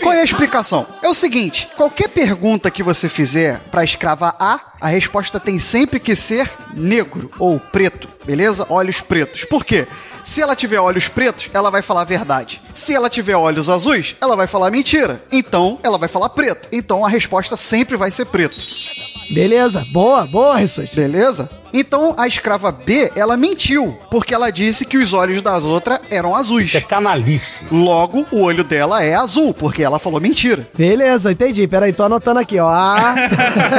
Qual 0.00 0.12
é 0.12 0.20
a 0.20 0.24
explicação? 0.24 0.86
É 1.02 1.08
o 1.08 1.14
seguinte: 1.14 1.68
qualquer 1.76 2.08
pergunta 2.08 2.70
que 2.70 2.82
você 2.82 3.08
fizer 3.08 3.60
pra 3.70 3.84
escrava 3.84 4.34
A, 4.38 4.60
a 4.80 4.88
resposta 4.88 5.40
tem 5.40 5.58
sempre 5.58 5.98
que 5.98 6.14
ser 6.14 6.50
negro 6.74 7.30
ou 7.38 7.58
preto, 7.58 8.08
beleza? 8.24 8.66
Olhos 8.68 9.00
pretos. 9.00 9.44
Por 9.44 9.64
quê? 9.64 9.86
Se 10.24 10.40
ela 10.40 10.56
tiver 10.56 10.78
olhos 10.80 11.06
pretos, 11.06 11.50
ela 11.52 11.70
vai 11.70 11.82
falar 11.82 12.00
a 12.00 12.04
verdade. 12.06 12.60
Se 12.72 12.94
ela 12.94 13.10
tiver 13.10 13.36
olhos 13.36 13.68
azuis, 13.68 14.16
ela 14.20 14.34
vai 14.34 14.46
falar 14.46 14.70
mentira. 14.70 15.22
Então, 15.30 15.78
ela 15.82 15.98
vai 15.98 16.08
falar 16.08 16.30
preto. 16.30 16.66
Então, 16.72 17.04
a 17.04 17.08
resposta 17.10 17.56
sempre 17.56 17.94
vai 17.94 18.10
ser 18.10 18.24
preto. 18.24 18.54
Beleza, 19.34 19.84
boa, 19.92 20.26
boa, 20.26 20.56
Rissuti. 20.56 20.96
Beleza? 20.96 21.50
Então 21.72 22.14
a 22.16 22.28
escrava 22.28 22.70
B, 22.70 23.10
ela 23.16 23.36
mentiu, 23.36 23.98
porque 24.08 24.32
ela 24.32 24.50
disse 24.50 24.84
que 24.86 24.96
os 24.96 25.12
olhos 25.12 25.42
das 25.42 25.64
outras 25.64 25.98
eram 26.08 26.34
azuis. 26.34 26.72
é 26.74 26.80
canalice. 26.80 27.64
Logo, 27.70 28.24
o 28.30 28.42
olho 28.42 28.62
dela 28.62 29.02
é 29.02 29.14
azul, 29.14 29.52
porque 29.52 29.82
ela 29.82 29.98
falou 29.98 30.20
mentira. 30.20 30.68
Beleza, 30.76 31.32
entendi. 31.32 31.66
Peraí, 31.66 31.92
tô 31.92 32.04
anotando 32.04 32.38
aqui, 32.38 32.60
ó. 32.60 32.68
Ah, 32.68 33.14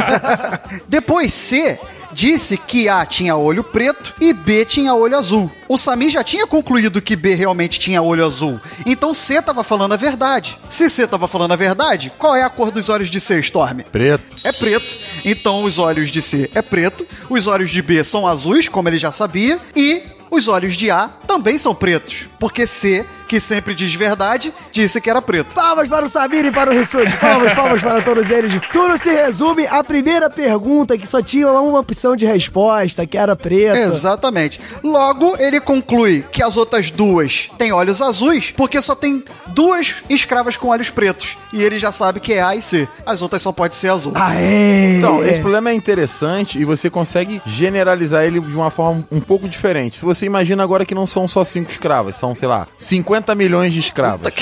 Depois 0.90 1.34
C 1.34 1.80
disse 2.16 2.58
que 2.58 2.88
A 2.88 3.06
tinha 3.06 3.36
olho 3.36 3.62
preto 3.62 4.14
e 4.22 4.32
B 4.32 4.64
tinha 4.64 4.96
olho 4.96 5.18
azul. 5.18 5.52
O 5.68 5.78
Sami 5.78 6.10
já 6.10 6.24
tinha 6.24 6.48
concluído 6.48 7.02
que 7.02 7.14
B 7.14 7.36
realmente 7.36 7.78
tinha 7.78 8.02
olho 8.02 8.26
azul. 8.26 8.60
Então 8.86 9.14
C 9.14 9.42
tava 9.42 9.66
falando 9.66 9.94
a 9.94 9.98
verdade. 9.98 10.58
Se 10.70 10.90
C 10.90 11.06
tava 11.06 11.28
falando 11.28 11.52
a 11.52 11.58
verdade, 11.58 12.12
qual 12.18 12.34
é 12.34 12.42
a 12.42 12.50
cor 12.50 12.72
dos 12.72 12.88
olhos 12.88 13.10
de 13.10 13.20
C, 13.20 13.40
Storm? 13.42 13.82
Preto. 13.92 14.38
É 14.46 14.52
preto. 14.54 14.86
Então 15.26 15.66
os 15.66 15.78
olhos 15.78 16.10
de 16.10 16.22
C 16.22 16.50
é 16.56 16.62
preto, 16.62 17.06
os 17.30 17.48
olhos 17.48 17.70
de 17.70 17.82
B 17.82 18.02
são 18.02 18.26
azuis, 18.26 18.70
como 18.70 18.88
ele 18.88 18.98
já 18.98 19.12
sabia, 19.12 19.60
e 19.76 20.02
os 20.32 20.48
olhos 20.48 20.76
de 20.76 20.90
A 20.90 21.10
também 21.28 21.58
são 21.58 21.76
pretos, 21.76 22.28
porque 22.40 22.66
C, 22.66 23.06
que 23.28 23.40
sempre 23.40 23.76
diz 23.76 23.94
verdade, 23.94 24.54
disse 24.76 25.00
que 25.00 25.10
era 25.10 25.22
preto. 25.22 25.56
palmas 25.56 25.88
para 25.88 26.06
o 26.06 26.10
Samir 26.10 26.46
e 26.46 26.52
para 26.52 26.70
o 26.70 26.74
Rissuti. 26.74 27.16
Palmas, 27.18 27.54
palmas 27.54 27.82
para 27.82 28.02
todos 28.02 28.30
eles. 28.30 28.62
Tudo 28.74 28.98
se 28.98 29.10
resume 29.10 29.66
à 29.68 29.84
primeira 29.84 30.30
pergunta, 30.30 30.98
que 30.98 31.08
só 31.08 31.22
tinha 31.22 31.50
uma 31.50 31.80
opção 31.80 32.16
de 32.16 32.26
resposta, 32.26 33.06
que 33.08 33.18
era 33.18 33.36
preta. 33.36 33.80
Exatamente. 33.80 34.60
Logo, 34.84 35.38
ele 35.40 35.60
conclui 35.62 36.26
que 36.32 36.44
as 36.44 36.58
outras 36.58 36.92
duas 36.92 37.50
têm 37.58 37.72
olhos 37.72 38.02
azuis, 38.02 38.54
porque 38.56 38.82
só 38.82 38.94
tem 38.96 39.24
duas 39.48 39.96
escravas 40.10 40.58
com 40.58 40.68
olhos 40.68 40.90
pretos. 40.90 41.38
E 41.54 41.64
ele 41.64 41.80
já 41.80 41.92
sabe 41.92 42.20
que 42.20 42.34
é 42.34 42.42
A 42.44 42.56
e 42.56 42.62
C. 42.62 42.88
As 43.06 43.22
outras 43.22 43.42
só 43.42 43.54
pode 43.54 43.76
ser 43.76 43.90
azul. 43.90 44.12
Aê! 44.16 44.98
Então, 44.98 45.24
esse 45.24 45.40
problema 45.40 45.70
é 45.70 45.74
interessante 45.74 46.60
e 46.60 46.66
você 46.66 46.90
consegue 46.90 47.42
generalizar 47.46 48.26
ele 48.26 48.42
de 48.42 48.56
uma 48.56 48.70
forma 48.70 49.06
um 49.10 49.22
pouco 49.22 49.48
diferente. 49.48 50.00
Se 50.00 50.06
você 50.06 50.26
imagina 50.26 50.64
agora 50.64 50.86
que 50.86 50.94
não 50.94 51.08
são 51.08 51.28
só 51.28 51.46
cinco 51.46 51.72
escravas, 51.72 52.18
são, 52.18 52.36
sei 52.36 52.48
lá, 52.48 52.68
50 52.78 53.34
milhões 53.36 53.72
de 53.74 53.80
escravas. 53.80 54.34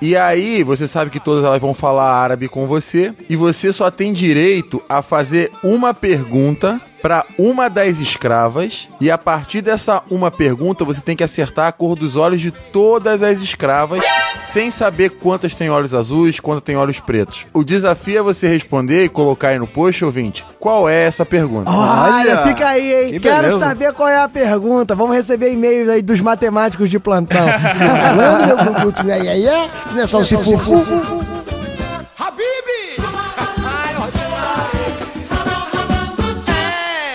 E 0.00 0.16
aí, 0.16 0.62
você 0.62 0.86
sabe 0.86 1.10
que 1.10 1.18
todas 1.18 1.44
elas 1.44 1.60
vão 1.60 1.74
falar 1.74 2.12
árabe 2.12 2.48
com 2.48 2.68
você 2.68 3.12
e 3.28 3.34
você 3.34 3.72
só 3.72 3.90
tem 3.90 4.12
direito 4.12 4.80
a 4.88 5.02
fazer 5.02 5.50
uma 5.62 5.92
pergunta 5.92 6.80
para 7.00 7.24
uma 7.38 7.68
das 7.68 7.98
escravas 7.98 8.88
e 9.00 9.10
a 9.10 9.18
partir 9.18 9.60
dessa 9.60 10.02
uma 10.10 10.30
pergunta 10.30 10.84
você 10.84 11.00
tem 11.00 11.16
que 11.16 11.24
acertar 11.24 11.68
a 11.68 11.72
cor 11.72 11.96
dos 11.96 12.16
olhos 12.16 12.40
de 12.40 12.50
todas 12.50 13.22
as 13.22 13.40
escravas 13.40 14.04
sem 14.44 14.70
saber 14.70 15.10
quantas 15.10 15.54
têm 15.54 15.70
olhos 15.70 15.92
azuis, 15.94 16.40
quantas 16.40 16.64
têm 16.64 16.76
olhos 16.76 17.00
pretos. 17.00 17.46
O 17.52 17.62
desafio 17.62 18.18
é 18.18 18.22
você 18.22 18.48
responder 18.48 19.04
e 19.04 19.08
colocar 19.08 19.48
aí 19.48 19.58
no 19.58 19.66
post, 19.66 20.04
ouvinte, 20.04 20.44
qual 20.58 20.88
é 20.88 21.04
essa 21.04 21.24
pergunta. 21.24 21.70
Olha, 21.70 22.38
fica 22.38 22.68
aí, 22.68 22.92
hein? 22.94 23.12
que 23.12 23.20
Quero 23.20 23.42
beleza. 23.42 23.58
saber 23.58 23.92
qual 23.92 24.08
é 24.08 24.18
a 24.18 24.28
pergunta. 24.28 24.94
Vamos 24.94 25.16
receber 25.16 25.52
e-mails 25.52 25.88
aí 25.88 26.02
dos 26.02 26.20
matemáticos 26.20 26.88
de 26.88 26.98
plantão. 26.98 27.46
Falando, 27.46 28.46
meu 28.46 28.56
Guguto, 28.64 29.06
e 29.06 29.12
aí, 29.12 29.28
aí, 29.28 29.46
é? 29.46 29.70
Não 29.92 30.02
é 30.02 30.06
só 30.06 30.18
o 30.18 30.24
Cifufu. 30.24 30.84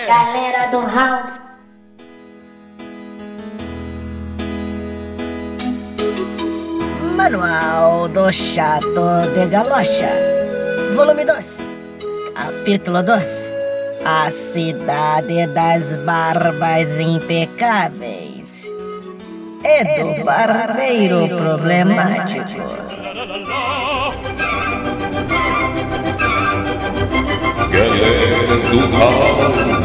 Galera 0.06 0.66
do 0.70 0.80
Hall. 0.80 1.22
Manual 7.16 8.08
do 8.08 8.30
Chato 8.30 9.22
de 9.34 9.46
Galocha. 9.46 10.10
Volume 10.94 11.24
2. 11.24 11.72
Capítulo 12.34 13.02
2. 13.02 13.50
A 14.04 14.30
Cidade 14.30 15.46
das 15.54 15.96
Barbas 16.04 17.00
Impecáveis. 17.00 18.68
É 19.64 20.04
do 20.04 20.22
barbeiro 20.22 21.28
problemático. 21.28 22.60
Galera 27.72 28.56
do 28.58 28.80
Raul. 28.80 29.83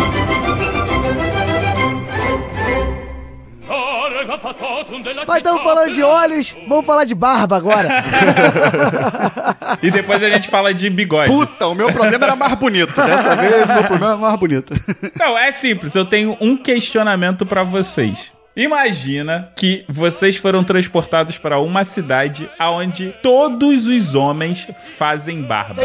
Mas 5.28 5.38
estamos 5.38 5.64
falando 5.64 5.94
de 5.94 6.04
olhos, 6.04 6.56
vamos 6.68 6.86
falar 6.86 7.04
de 7.04 7.16
barba 7.16 7.58
agora. 7.58 7.90
E 9.82 9.92
depois 9.92 10.22
a 10.24 10.30
gente 10.30 10.48
fala 10.50 10.74
de 10.74 10.90
bigode. 10.90 11.32
Puta, 11.32 11.68
o 11.68 11.76
meu 11.76 11.92
problema 11.94 12.26
era 12.26 12.36
mais 12.36 12.56
bonito. 12.56 12.94
Dessa 13.02 13.36
vez, 13.36 13.70
o 13.70 13.74
meu 13.74 13.84
problema 13.84 14.08
era 14.08 14.18
mais 14.18 14.36
bonito. 14.40 14.74
Não, 15.18 15.38
é 15.38 15.52
simples. 15.52 15.96
Eu 15.96 16.06
tenho 16.06 16.36
um 16.42 16.58
questionamento 16.58 17.46
pra 17.46 17.64
vocês. 17.64 18.34
Imagina 18.60 19.54
que 19.56 19.86
vocês 19.88 20.36
foram 20.36 20.66
transportados 20.66 21.38
para 21.38 21.62
uma 21.62 21.86
cidade 21.86 22.52
onde 22.60 23.16
todos 23.24 23.88
os 23.88 24.16
homens 24.16 24.68
fazem 24.98 25.42
barba. 25.42 25.82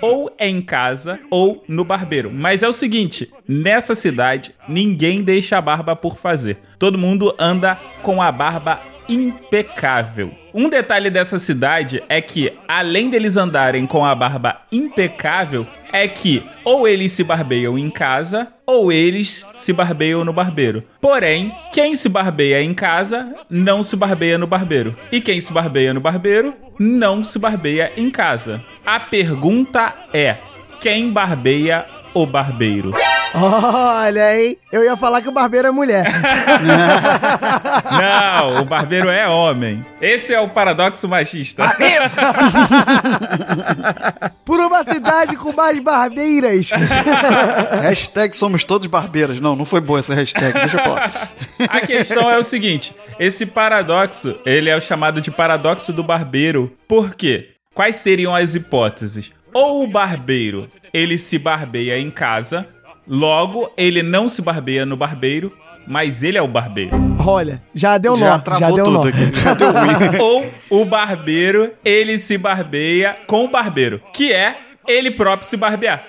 Ou 0.00 0.34
em 0.36 0.60
casa 0.60 1.20
ou 1.30 1.62
no 1.68 1.84
barbeiro. 1.84 2.32
Mas 2.34 2.64
é 2.64 2.68
o 2.68 2.72
seguinte, 2.72 3.32
nessa 3.46 3.94
cidade 3.94 4.52
ninguém 4.68 5.22
deixa 5.22 5.56
a 5.56 5.62
barba 5.62 5.94
por 5.94 6.16
fazer. 6.16 6.58
Todo 6.80 6.98
mundo 6.98 7.32
anda 7.38 7.78
com 8.02 8.20
a 8.20 8.32
barba 8.32 8.80
impecável. 9.08 10.43
Um 10.56 10.68
detalhe 10.68 11.10
dessa 11.10 11.36
cidade 11.36 12.00
é 12.08 12.20
que, 12.20 12.52
além 12.68 13.10
deles 13.10 13.36
andarem 13.36 13.84
com 13.86 14.04
a 14.04 14.14
barba 14.14 14.60
impecável, 14.70 15.66
é 15.92 16.06
que 16.06 16.44
ou 16.64 16.86
eles 16.86 17.10
se 17.10 17.24
barbeiam 17.24 17.76
em 17.76 17.90
casa 17.90 18.46
ou 18.64 18.92
eles 18.92 19.44
se 19.56 19.72
barbeiam 19.72 20.24
no 20.24 20.32
barbeiro. 20.32 20.84
Porém, 21.00 21.52
quem 21.72 21.96
se 21.96 22.08
barbeia 22.08 22.62
em 22.62 22.72
casa 22.72 23.34
não 23.50 23.82
se 23.82 23.96
barbeia 23.96 24.38
no 24.38 24.46
barbeiro. 24.46 24.96
E 25.10 25.20
quem 25.20 25.40
se 25.40 25.52
barbeia 25.52 25.92
no 25.92 26.00
barbeiro 26.00 26.54
não 26.78 27.24
se 27.24 27.36
barbeia 27.36 27.92
em 27.96 28.08
casa. 28.08 28.64
A 28.86 29.00
pergunta 29.00 29.92
é: 30.12 30.36
quem 30.80 31.10
barbeia 31.10 31.84
o 32.14 32.24
barbeiro? 32.24 32.92
Olha, 33.34 34.40
hein? 34.40 34.56
Eu 34.70 34.84
ia 34.84 34.96
falar 34.96 35.20
que 35.20 35.28
o 35.28 35.32
barbeiro 35.32 35.66
é 35.66 35.70
mulher. 35.72 36.04
Não, 37.90 38.62
o 38.62 38.64
barbeiro 38.64 39.10
é 39.10 39.28
homem. 39.28 39.84
Esse 40.00 40.32
é 40.32 40.40
o 40.40 40.48
paradoxo 40.48 41.08
machista. 41.08 41.64
Por 44.44 44.60
uma 44.60 44.84
cidade 44.84 45.36
com 45.36 45.52
mais 45.52 45.80
barbeiras. 45.80 46.70
hashtag 47.82 48.36
somos 48.36 48.62
todos 48.62 48.86
barbeiras. 48.86 49.40
Não, 49.40 49.56
não 49.56 49.64
foi 49.64 49.80
boa 49.80 49.98
essa 49.98 50.14
hashtag. 50.14 50.52
Deixa 50.52 50.76
eu 50.76 50.84
falar. 50.84 51.30
A 51.68 51.80
questão 51.80 52.30
é 52.30 52.38
o 52.38 52.44
seguinte: 52.44 52.94
esse 53.18 53.46
paradoxo, 53.46 54.38
ele 54.46 54.70
é 54.70 54.76
o 54.76 54.80
chamado 54.80 55.20
de 55.20 55.32
paradoxo 55.32 55.92
do 55.92 56.04
barbeiro. 56.04 56.72
Por 56.86 57.14
quê? 57.14 57.48
Quais 57.74 57.96
seriam 57.96 58.34
as 58.34 58.54
hipóteses? 58.54 59.32
Ou 59.52 59.82
o 59.84 59.86
barbeiro, 59.88 60.68
ele 60.92 61.16
se 61.16 61.38
barbeia 61.38 61.98
em 61.98 62.10
casa, 62.10 62.66
logo 63.06 63.70
ele 63.76 64.02
não 64.02 64.28
se 64.28 64.40
barbeia 64.42 64.84
no 64.86 64.96
barbeiro, 64.96 65.52
mas 65.86 66.22
ele 66.22 66.38
é 66.38 66.42
o 66.42 66.48
barbeiro. 66.48 66.96
Olha, 67.26 67.62
já 67.74 67.98
deu 67.98 68.16
Já 68.16 68.30
nó. 68.30 68.38
travou 68.38 68.60
Já 68.60 68.70
deu 68.74 68.84
tudo 68.84 68.94
nó. 68.98 69.02
aqui. 69.08 69.40
Já 69.40 69.54
deu 69.54 69.70
ruim. 69.72 70.18
Ou 70.70 70.80
o 70.82 70.84
barbeiro, 70.84 71.72
ele 71.84 72.18
se 72.18 72.38
barbeia 72.38 73.16
com 73.26 73.44
o 73.44 73.48
barbeiro, 73.48 74.00
que 74.12 74.32
é 74.32 74.56
ele 74.86 75.10
próprio 75.10 75.48
se 75.48 75.56
barbear. 75.56 76.04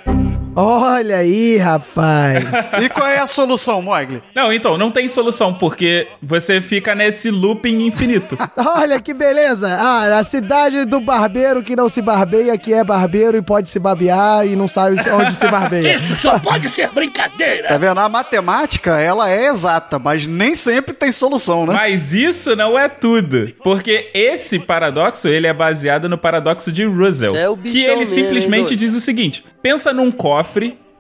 Olha 0.56 1.18
aí, 1.18 1.58
rapaz. 1.58 2.44
E 2.82 2.90
qual 2.90 3.08
é 3.08 3.20
a 3.20 3.28
solução, 3.28 3.82
Mogli? 3.82 4.22
Não, 4.36 4.52
então, 4.52 4.78
não 4.78 4.92
tem 4.92 5.08
solução, 5.08 5.54
porque 5.54 6.08
você 6.22 6.60
fica 6.62 6.94
nesse 6.94 7.30
looping 7.30 7.86
infinito. 7.86 8.38
Olha 8.56 9.00
que 9.00 9.14
beleza. 9.14 9.68
Ah, 9.70 10.20
a 10.20 10.24
cidade 10.24 10.86
do 10.86 11.00
barbeiro 11.00 11.64
que 11.64 11.76
não 11.76 11.90
se 11.90 12.02
barbeia, 12.02 12.58
que 12.58 12.74
é 12.74 12.84
barbeiro 12.84 13.38
e 13.38 13.42
pode 13.42 13.70
se 13.70 13.80
barbear 13.80 14.46
e 14.46 14.56
não 14.56 14.68
sabe 14.68 14.98
onde 15.12 15.34
se 15.34 15.48
barbeia. 15.48 15.98
Tá 17.68 17.78
vendo? 17.78 18.00
A 18.00 18.10
matemática, 18.10 19.00
ela 19.00 19.30
é 19.30 19.48
exata, 19.48 19.98
mas 19.98 20.28
nem 20.28 20.54
sempre 20.56 20.94
tem 20.94 21.12
solução, 21.12 21.66
né? 21.66 21.74
Mas 21.74 22.14
isso 22.14 22.56
não 22.56 22.78
é 22.78 22.88
tudo, 22.88 23.52
porque 23.64 24.10
esse 24.14 24.60
paradoxo, 24.60 25.28
ele 25.28 25.48
é 25.48 25.54
baseado 25.54 26.08
no 26.10 26.18
paradoxo 26.18 26.72
de 26.72 26.86
Russell, 26.86 27.36
é 27.36 27.50
o 27.50 27.58
que 27.58 27.84
ele 27.86 28.00
mesmo, 28.00 28.16
simplesmente 28.16 28.76
diz 28.76 28.94
o 28.96 29.02
seguinte: 29.02 29.44
pensa 29.62 29.94
num 29.94 30.12
cofre 30.12 30.45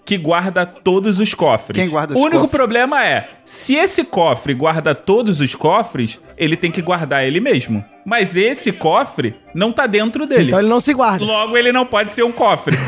que 0.05 0.17
guarda 0.17 0.65
todos 0.65 1.19
os 1.19 1.33
cofres. 1.33 1.75
Quem 1.79 1.89
guarda 1.89 2.13
O 2.13 2.19
único 2.19 2.41
cofre? 2.41 2.57
problema 2.57 3.03
é, 3.03 3.27
se 3.43 3.73
esse 3.75 4.03
cofre 4.03 4.53
guarda 4.53 4.93
todos 4.93 5.41
os 5.41 5.55
cofres, 5.55 6.19
ele 6.37 6.55
tem 6.55 6.69
que 6.69 6.81
guardar 6.81 7.25
ele 7.25 7.39
mesmo. 7.39 7.83
Mas 8.05 8.35
esse 8.35 8.71
cofre 8.71 9.33
não 9.55 9.71
tá 9.71 9.87
dentro 9.87 10.27
dele. 10.27 10.49
Então 10.49 10.59
ele 10.59 10.69
não 10.69 10.79
se 10.79 10.93
guarda. 10.93 11.25
Logo, 11.25 11.57
ele 11.57 11.71
não 11.71 11.87
pode 11.87 12.13
ser 12.13 12.23
um 12.23 12.31
cofre. 12.31 12.77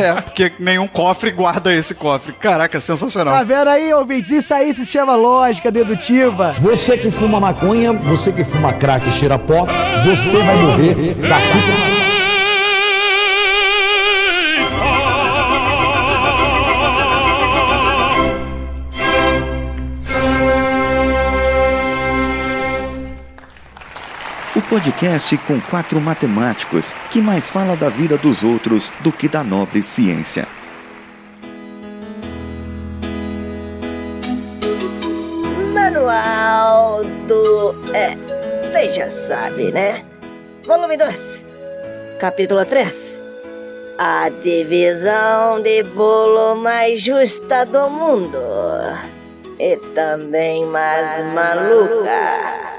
É, 0.00 0.20
porque 0.20 0.52
nenhum 0.58 0.86
cofre 0.86 1.30
guarda 1.30 1.74
esse 1.74 1.94
cofre. 1.94 2.32
Caraca, 2.34 2.80
sensacional. 2.80 3.34
Tá 3.34 3.42
vendo 3.42 3.68
aí, 3.68 3.92
ouvintes? 3.94 4.30
Isso 4.30 4.52
aí 4.54 4.72
se 4.74 4.84
chama 4.86 5.14
lógica 5.16 5.70
dedutiva. 5.70 6.54
Você 6.58 6.96
que 6.98 7.10
fuma 7.10 7.40
maconha, 7.40 7.92
você 7.92 8.30
que 8.32 8.44
fuma 8.44 8.72
crack 8.74 9.08
e 9.08 9.12
cheira 9.12 9.38
pó, 9.38 9.66
você 10.04 10.36
vai 10.36 10.56
morrer 10.56 11.14
daqui 11.14 11.62
pra 11.62 11.99
podcast 24.70 25.36
com 25.38 25.60
quatro 25.62 26.00
matemáticos 26.00 26.94
que 27.10 27.20
mais 27.20 27.50
fala 27.50 27.74
da 27.74 27.88
vida 27.88 28.16
dos 28.16 28.44
outros 28.44 28.92
do 29.00 29.10
que 29.10 29.28
da 29.28 29.42
nobre 29.42 29.82
ciência. 29.82 30.46
Manual 35.74 37.02
do. 37.26 37.74
É. 37.92 38.14
Você 38.64 38.92
já 38.92 39.10
sabe, 39.10 39.72
né? 39.72 40.04
Volume 40.64 40.96
2. 40.96 41.44
Capítulo 42.20 42.64
3. 42.64 43.18
A 43.98 44.28
divisão 44.40 45.60
de 45.62 45.82
bolo 45.82 46.54
mais 46.62 47.00
justa 47.00 47.66
do 47.66 47.90
mundo. 47.90 48.38
E 49.58 49.76
também 49.96 50.64
mais 50.66 51.34
maluca. 51.34 52.04
Não 52.04 52.69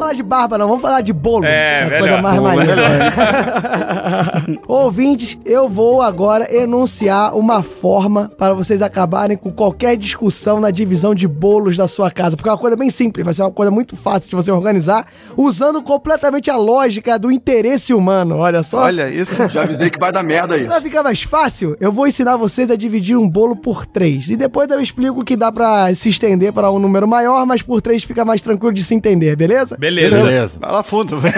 falar 0.00 0.14
de 0.14 0.22
barba, 0.22 0.58
não. 0.58 0.66
Vamos 0.68 0.82
falar 0.82 1.00
de 1.00 1.12
bolo. 1.12 1.44
É, 1.44 1.86
Que 1.88 1.94
a 1.94 1.98
coisa 1.98 2.22
mais 2.22 2.40
maneira. 2.40 2.82
Ouvintes, 4.70 5.36
eu 5.44 5.68
vou 5.68 6.00
agora 6.00 6.54
enunciar 6.54 7.36
uma 7.36 7.60
forma 7.60 8.30
para 8.38 8.54
vocês 8.54 8.80
acabarem 8.80 9.36
com 9.36 9.50
qualquer 9.50 9.96
discussão 9.96 10.60
na 10.60 10.70
divisão 10.70 11.12
de 11.12 11.26
bolos 11.26 11.76
da 11.76 11.88
sua 11.88 12.08
casa, 12.08 12.36
porque 12.36 12.48
é 12.48 12.52
uma 12.52 12.58
coisa 12.58 12.76
bem 12.76 12.88
simples, 12.88 13.24
vai 13.24 13.34
ser 13.34 13.42
uma 13.42 13.50
coisa 13.50 13.68
muito 13.68 13.96
fácil 13.96 14.30
de 14.30 14.36
você 14.36 14.48
organizar, 14.52 15.08
usando 15.36 15.82
completamente 15.82 16.52
a 16.52 16.56
lógica 16.56 17.18
do 17.18 17.32
interesse 17.32 17.92
humano, 17.92 18.36
olha 18.36 18.62
só. 18.62 18.82
Olha, 18.82 19.10
isso. 19.10 19.42
Já 19.50 19.62
avisei 19.62 19.90
que 19.90 19.98
vai 19.98 20.12
dar 20.12 20.22
merda 20.22 20.56
isso. 20.56 20.68
Pra 20.68 20.80
ficar 20.80 21.02
mais 21.02 21.20
fácil, 21.20 21.76
eu 21.80 21.90
vou 21.90 22.06
ensinar 22.06 22.36
vocês 22.36 22.70
a 22.70 22.76
dividir 22.76 23.16
um 23.16 23.28
bolo 23.28 23.56
por 23.56 23.84
três. 23.84 24.30
E 24.30 24.36
depois 24.36 24.70
eu 24.70 24.80
explico 24.80 25.24
que 25.24 25.34
dá 25.34 25.50
pra 25.50 25.92
se 25.96 26.10
estender 26.10 26.52
para 26.52 26.70
um 26.70 26.78
número 26.78 27.08
maior, 27.08 27.44
mas 27.44 27.60
por 27.60 27.82
três 27.82 28.04
fica 28.04 28.24
mais 28.24 28.40
tranquilo 28.40 28.72
de 28.72 28.84
se 28.84 28.94
entender, 28.94 29.34
beleza? 29.34 29.76
Beleza. 29.76 30.16
Beleza. 30.16 30.58
Vai 30.60 30.70
lá 30.70 30.84
fundo. 30.84 31.16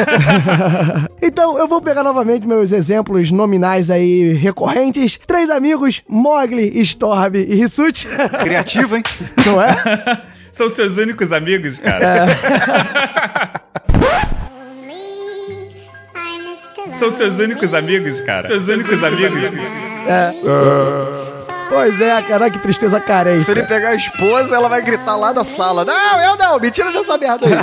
Então, 1.25 1.57
eu 1.57 1.69
vou 1.69 1.81
pegar 1.81 2.03
novamente 2.03 2.47
meus 2.49 2.73
exemplos 2.73 3.22
nominais 3.31 3.91
aí 3.91 4.33
recorrentes. 4.35 5.19
Três 5.27 5.51
amigos, 5.51 6.03
Mogli, 6.09 6.81
Storm 6.81 7.37
e 7.37 7.55
Rissuti. 7.55 8.09
Criativo, 8.43 8.97
hein? 8.97 9.03
Não 9.47 9.63
é? 9.63 9.77
São 10.53 10.69
seus 10.69 10.99
únicos 10.99 11.33
amigos, 11.33 11.79
cara? 11.79 12.27
São 16.99 17.11
seus 17.11 17.39
únicos 17.39 17.73
amigos, 17.73 18.21
cara? 18.21 18.47
Seus 18.47 18.69
únicos 18.69 19.03
amigos? 19.03 19.43
É. 20.07 20.33
Pois 21.71 22.01
é, 22.03 22.21
cara, 22.23 22.51
que 22.51 22.59
tristeza 22.59 23.01
Se 23.01 23.07
carência. 23.07 23.53
ele 23.53 23.63
pegar 23.63 23.89
a 23.89 23.95
esposa, 23.95 24.55
ela 24.55 24.69
vai 24.69 24.83
gritar 24.83 25.17
lá 25.17 25.33
da 25.33 25.43
sala. 25.43 25.87
Não, 25.87 26.21
eu 26.21 26.37
não, 26.37 26.61
me 26.61 26.71
tira 26.71 26.93
dessa 26.93 27.17
merda 27.17 27.47
aí. 27.47 27.55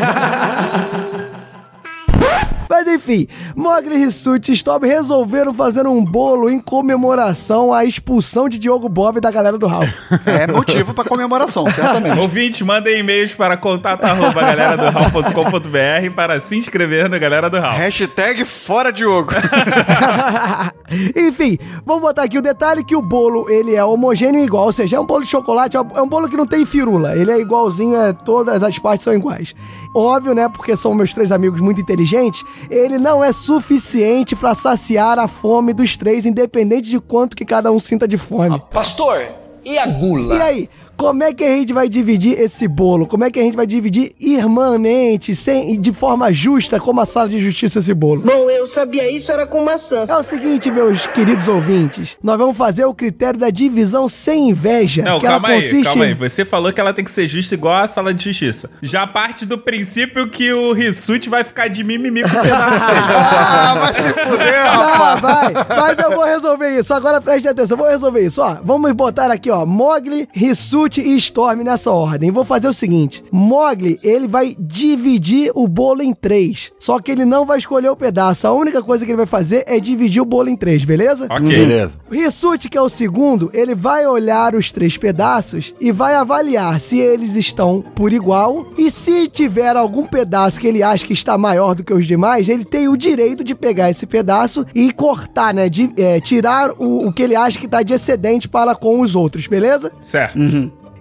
Mas 2.69 2.87
enfim, 2.87 3.27
Mogli, 3.55 3.97
Rissuti 3.97 4.51
e 4.51 4.53
Storm 4.53 4.83
resolveram 4.85 5.53
fazer 5.55 5.87
um 5.87 6.05
bolo 6.05 6.51
em 6.51 6.59
comemoração 6.59 7.73
à 7.73 7.83
expulsão 7.83 8.47
de 8.47 8.59
Diogo 8.59 8.87
Bob 8.87 9.19
da 9.19 9.31
galera 9.31 9.57
do 9.57 9.65
Hall. 9.65 9.87
É 10.25 10.45
motivo 10.45 10.93
pra 10.93 11.03
comemoração, 11.03 11.69
certamente. 11.71 12.19
Ouvintes, 12.19 12.61
mandem 12.61 12.99
e-mails 12.99 13.33
para 13.33 13.57
contato 13.57 14.03
arroba 14.03 14.41
galera 14.41 14.77
do 14.77 14.89
Hall.com.br 14.89 16.13
para 16.15 16.39
se 16.39 16.55
inscrever 16.55 17.09
no 17.09 17.19
Galera 17.19 17.49
do 17.49 17.59
Hall. 17.59 17.75
Hashtag 17.75 18.45
fora 18.45 18.91
Diogo. 18.91 19.31
Enfim, 21.15 21.57
vamos 21.85 22.01
botar 22.01 22.23
aqui 22.23 22.37
o 22.37 22.41
detalhe 22.41 22.83
que 22.83 22.95
o 22.95 23.01
bolo, 23.01 23.49
ele 23.49 23.75
é 23.75 23.83
homogêneo 23.83 24.41
e 24.41 24.45
igual, 24.45 24.65
ou 24.65 24.73
seja, 24.73 24.97
é 24.97 24.99
um 24.99 25.05
bolo 25.05 25.23
de 25.23 25.29
chocolate, 25.29 25.77
é 25.77 26.01
um 26.01 26.07
bolo 26.07 26.29
que 26.29 26.37
não 26.37 26.45
tem 26.45 26.65
firula, 26.65 27.15
ele 27.15 27.31
é 27.31 27.39
igualzinho, 27.39 27.95
é, 27.95 28.13
todas 28.13 28.61
as 28.61 28.77
partes 28.77 29.03
são 29.03 29.13
iguais. 29.13 29.55
Óbvio, 29.95 30.33
né, 30.33 30.47
porque 30.49 30.75
são 30.75 30.93
meus 30.93 31.13
três 31.13 31.31
amigos 31.31 31.59
muito 31.61 31.81
inteligentes, 31.81 32.43
ele 32.69 32.97
não 32.97 33.23
é 33.23 33.31
suficiente 33.31 34.35
pra 34.35 34.53
saciar 34.53 35.19
a 35.19 35.27
fome 35.27 35.73
dos 35.73 35.95
três, 35.97 36.25
independente 36.25 36.89
de 36.89 36.99
quanto 36.99 37.35
que 37.35 37.45
cada 37.45 37.71
um 37.71 37.79
sinta 37.79 38.07
de 38.07 38.17
fome. 38.17 38.61
Pastor, 38.71 39.21
e 39.65 39.77
a 39.77 39.85
gula? 39.85 40.35
E 40.35 40.41
aí, 40.41 40.69
como 40.99 41.23
é 41.23 41.33
que 41.33 41.45
a 41.45 41.55
gente 41.55 41.71
vai 41.71 41.87
dividir 41.87 42.37
esse 42.37 42.67
bolo? 42.67 43.07
Como 43.07 43.23
é 43.23 43.31
que 43.31 43.39
a 43.39 43.41
gente 43.41 43.55
vai 43.55 43.65
dividir 43.65 44.11
irmãmente, 44.19 45.33
sem, 45.33 45.79
de 45.79 45.93
forma 45.93 46.31
justa, 46.33 46.77
como 46.77 46.99
a 46.99 47.05
sala 47.05 47.29
de 47.29 47.39
justiça 47.39 47.79
esse 47.79 47.93
bolo? 47.93 48.21
Bom, 48.21 48.49
eu 48.49 48.67
sabia 48.67 49.09
isso, 49.09 49.31
era 49.31 49.47
com 49.47 49.63
maçãs. 49.63 50.09
É 50.09 50.17
o 50.17 50.21
seguinte, 50.23 50.69
meus 50.69 51.07
queridos 51.07 51.47
ouvintes, 51.47 52.17
nós 52.21 52.37
vamos 52.37 52.57
fazer 52.57 52.83
o 52.83 52.93
critério 52.93 53.39
da 53.39 53.49
divisão 53.49 54.09
sem 54.09 54.49
inveja. 54.49 55.01
Não, 55.03 55.21
que 55.21 55.25
calma 55.25 55.47
ela 55.47 55.55
aí, 55.57 55.61
consiste 55.63 55.83
calma 55.85 56.03
aí. 56.03 56.11
em- 56.11 56.15
Você 56.15 56.43
falou 56.43 56.73
que 56.73 56.81
ela 56.81 56.93
tem 56.93 57.05
que 57.05 57.11
ser 57.11 57.27
justa 57.27 57.53
igual 57.55 57.77
a 57.77 57.87
sala 57.87 58.13
de 58.13 58.25
justiça. 58.25 58.69
Já 58.81 59.07
parte 59.07 59.45
do 59.45 59.57
princípio 59.57 60.27
que 60.27 60.51
o 60.51 60.73
Rissuti 60.73 61.29
vai 61.29 61.45
ficar 61.45 61.69
de 61.69 61.81
mimimi 61.81 62.23
com 62.23 62.27
o 62.27 62.41
pedaço 62.41 62.79
dele. 62.85 62.99
ah, 63.15 63.75
vai 63.79 63.93
se 63.93 64.13
fuder, 64.13 64.65
Ah, 64.65 65.15
rapaz. 65.15 65.21
vai, 65.21 65.77
mas 65.77 65.99
eu 65.99 66.11
vou 66.11 66.25
resolver 66.25 66.77
isso. 66.77 66.93
Agora 66.93 67.21
preste 67.21 67.47
atenção, 67.47 67.77
eu 67.77 67.83
vou 67.83 67.89
resolver 67.89 68.19
isso, 68.25 68.41
ó. 68.41 68.57
Vamos 68.61 68.91
botar 68.91 69.31
aqui, 69.31 69.49
ó, 69.49 69.65
Mogli, 69.65 70.27
Rissuti 70.33 70.88
e 70.97 71.15
Storm 71.15 71.63
nessa 71.63 71.91
ordem. 71.91 72.31
Vou 72.31 72.43
fazer 72.43 72.67
o 72.67 72.73
seguinte: 72.73 73.23
Mogli, 73.31 73.99
ele 74.03 74.27
vai 74.27 74.55
dividir 74.57 75.51
o 75.53 75.67
bolo 75.67 76.01
em 76.01 76.13
três. 76.13 76.71
Só 76.79 76.99
que 76.99 77.11
ele 77.11 77.25
não 77.25 77.45
vai 77.45 77.57
escolher 77.57 77.89
o 77.89 77.95
pedaço. 77.95 78.47
A 78.47 78.53
única 78.53 78.81
coisa 78.81 79.05
que 79.05 79.11
ele 79.11 79.17
vai 79.17 79.25
fazer 79.25 79.63
é 79.67 79.79
dividir 79.79 80.21
o 80.21 80.25
bolo 80.25 80.49
em 80.49 80.55
três, 80.55 80.85
beleza? 80.85 81.27
Ok. 81.29 81.47
Beleza. 81.47 81.99
O 82.09 82.13
Rissuti, 82.13 82.69
que 82.69 82.77
é 82.77 82.81
o 82.81 82.89
segundo, 82.89 83.49
ele 83.53 83.75
vai 83.75 84.05
olhar 84.07 84.55
os 84.55 84.71
três 84.71 84.97
pedaços 84.97 85.73
e 85.79 85.91
vai 85.91 86.15
avaliar 86.15 86.79
se 86.79 86.99
eles 86.99 87.35
estão 87.35 87.83
por 87.95 88.13
igual. 88.13 88.67
E 88.77 88.89
se 88.89 89.27
tiver 89.27 89.75
algum 89.75 90.05
pedaço 90.05 90.59
que 90.59 90.67
ele 90.67 90.81
acha 90.81 91.05
que 91.05 91.13
está 91.13 91.37
maior 91.37 91.75
do 91.75 91.83
que 91.83 91.93
os 91.93 92.07
demais, 92.07 92.49
ele 92.49 92.65
tem 92.65 92.87
o 92.87 92.97
direito 92.97 93.43
de 93.43 93.53
pegar 93.53 93.89
esse 93.89 94.05
pedaço 94.05 94.65
e 94.73 94.91
cortar, 94.91 95.53
né? 95.53 95.69
De, 95.69 95.91
é, 95.97 96.19
tirar 96.19 96.71
o, 96.77 97.07
o 97.07 97.13
que 97.13 97.21
ele 97.21 97.35
acha 97.35 97.59
que 97.59 97.65
está 97.65 97.83
de 97.83 97.93
excedente 97.93 98.47
para 98.47 98.75
com 98.75 99.01
os 99.01 99.15
outros, 99.15 99.47
beleza? 99.47 99.91
Certo. 100.01 100.39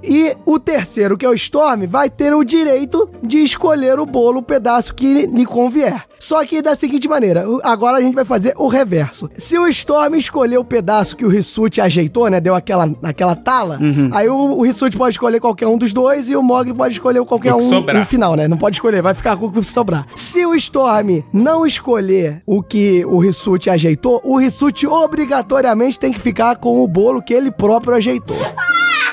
E 0.03 0.37
o 0.47 0.59
terceiro, 0.59 1.17
que 1.17 1.27
é 1.27 1.29
o 1.29 1.35
Storm, 1.35 1.87
vai 1.89 2.09
ter 2.09 2.35
o 2.35 2.45
direito 2.45 3.09
de 3.23 3.39
escolher 3.39 3.99
o 3.99 4.07
bolo, 4.07 4.39
o 4.39 4.43
pedaço 4.43 4.95
que 4.95 5.27
lhe 5.27 5.45
convier. 5.47 6.05
Só 6.19 6.45
que 6.45 6.61
da 6.61 6.75
seguinte 6.75 7.09
maneira, 7.09 7.45
agora 7.63 7.99
a 7.99 8.01
gente 8.01 8.15
vai 8.15 8.25
fazer 8.25 8.53
o 8.57 8.67
reverso. 8.67 9.31
Se 9.37 9.57
o 9.57 9.69
Storm 9.69 10.15
escolher 10.17 10.59
o 10.59 10.65
pedaço 10.65 11.17
que 11.17 11.25
o 11.25 11.29
Rissuti 11.29 11.81
ajeitou, 11.81 12.29
né, 12.29 12.41
deu 12.41 12.55
aquela, 12.55 12.91
aquela 13.03 13.37
tala, 13.37 13.79
aí 14.13 14.29
o, 14.29 14.35
o 14.35 14.63
Rissuti 14.63 14.97
pode 14.97 15.15
escolher 15.15 15.41
qualquer 15.41 15.67
um 15.69 15.79
dos 15.79 15.93
dois 15.93 16.29
e 16.29 16.35
o 16.37 16.43
Mogli 16.43 16.75
pode 16.75 16.95
escolher 16.95 17.25
qualquer 17.25 17.55
um 17.55 17.69
sobrar. 17.69 17.99
no 18.01 18.07
final, 18.07 18.35
né? 18.35 18.49
Não 18.49 18.57
pode 18.57 18.77
escolher, 18.77 19.01
vai 19.01 19.15
ficar 19.15 19.37
com 19.37 19.47
o 19.47 19.53
que 19.53 19.63
sobrar. 19.63 20.07
Se 20.17 20.45
o 20.45 20.55
Storm 20.55 21.23
não 21.33 21.65
escolher 21.65 22.43
o 22.45 22.63
que 22.63 23.05
o 23.05 23.19
Rissuti 23.19 23.71
ajeitou, 23.71 24.21
o 24.25 24.37
Rissuti 24.39 24.87
obrigatoriamente 24.87 25.99
tem 25.99 26.13
que 26.13 26.19
ficar 26.21 26.57
com 26.57 26.83
o 26.83 26.89
bolo 26.89 27.23
que 27.23 27.33
ele 27.33 27.51
próprio 27.51 27.95
ajeitou. 27.95 28.37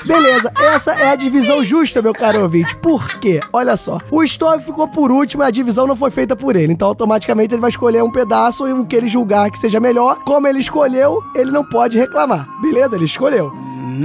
Beleza, 0.04 0.52
essa 0.56 0.92
é 0.92 1.10
a 1.10 1.16
divisão 1.16 1.64
justa, 1.64 2.00
meu 2.00 2.12
caro 2.12 2.42
ouvinte. 2.42 2.76
Por 2.76 3.06
quê? 3.18 3.40
Olha 3.52 3.76
só. 3.76 4.00
O 4.10 4.22
Storm 4.22 4.60
ficou 4.60 4.86
por 4.88 5.10
último 5.10 5.42
e 5.42 5.46
a 5.46 5.50
divisão 5.50 5.86
não 5.86 5.96
foi 5.96 6.10
feita 6.10 6.36
por 6.36 6.56
ele. 6.56 6.72
Então, 6.72 6.88
automaticamente, 6.88 7.54
ele 7.54 7.60
vai 7.60 7.70
escolher 7.70 8.02
um 8.02 8.10
pedaço 8.10 8.66
e 8.68 8.72
o 8.72 8.84
que 8.84 8.94
ele 8.94 9.08
julgar 9.08 9.50
que 9.50 9.58
seja 9.58 9.80
melhor. 9.80 10.18
Como 10.24 10.46
ele 10.46 10.60
escolheu, 10.60 11.22
ele 11.34 11.50
não 11.50 11.64
pode 11.64 11.98
reclamar. 11.98 12.48
Beleza? 12.60 12.94
Ele 12.94 13.04
escolheu. 13.04 13.52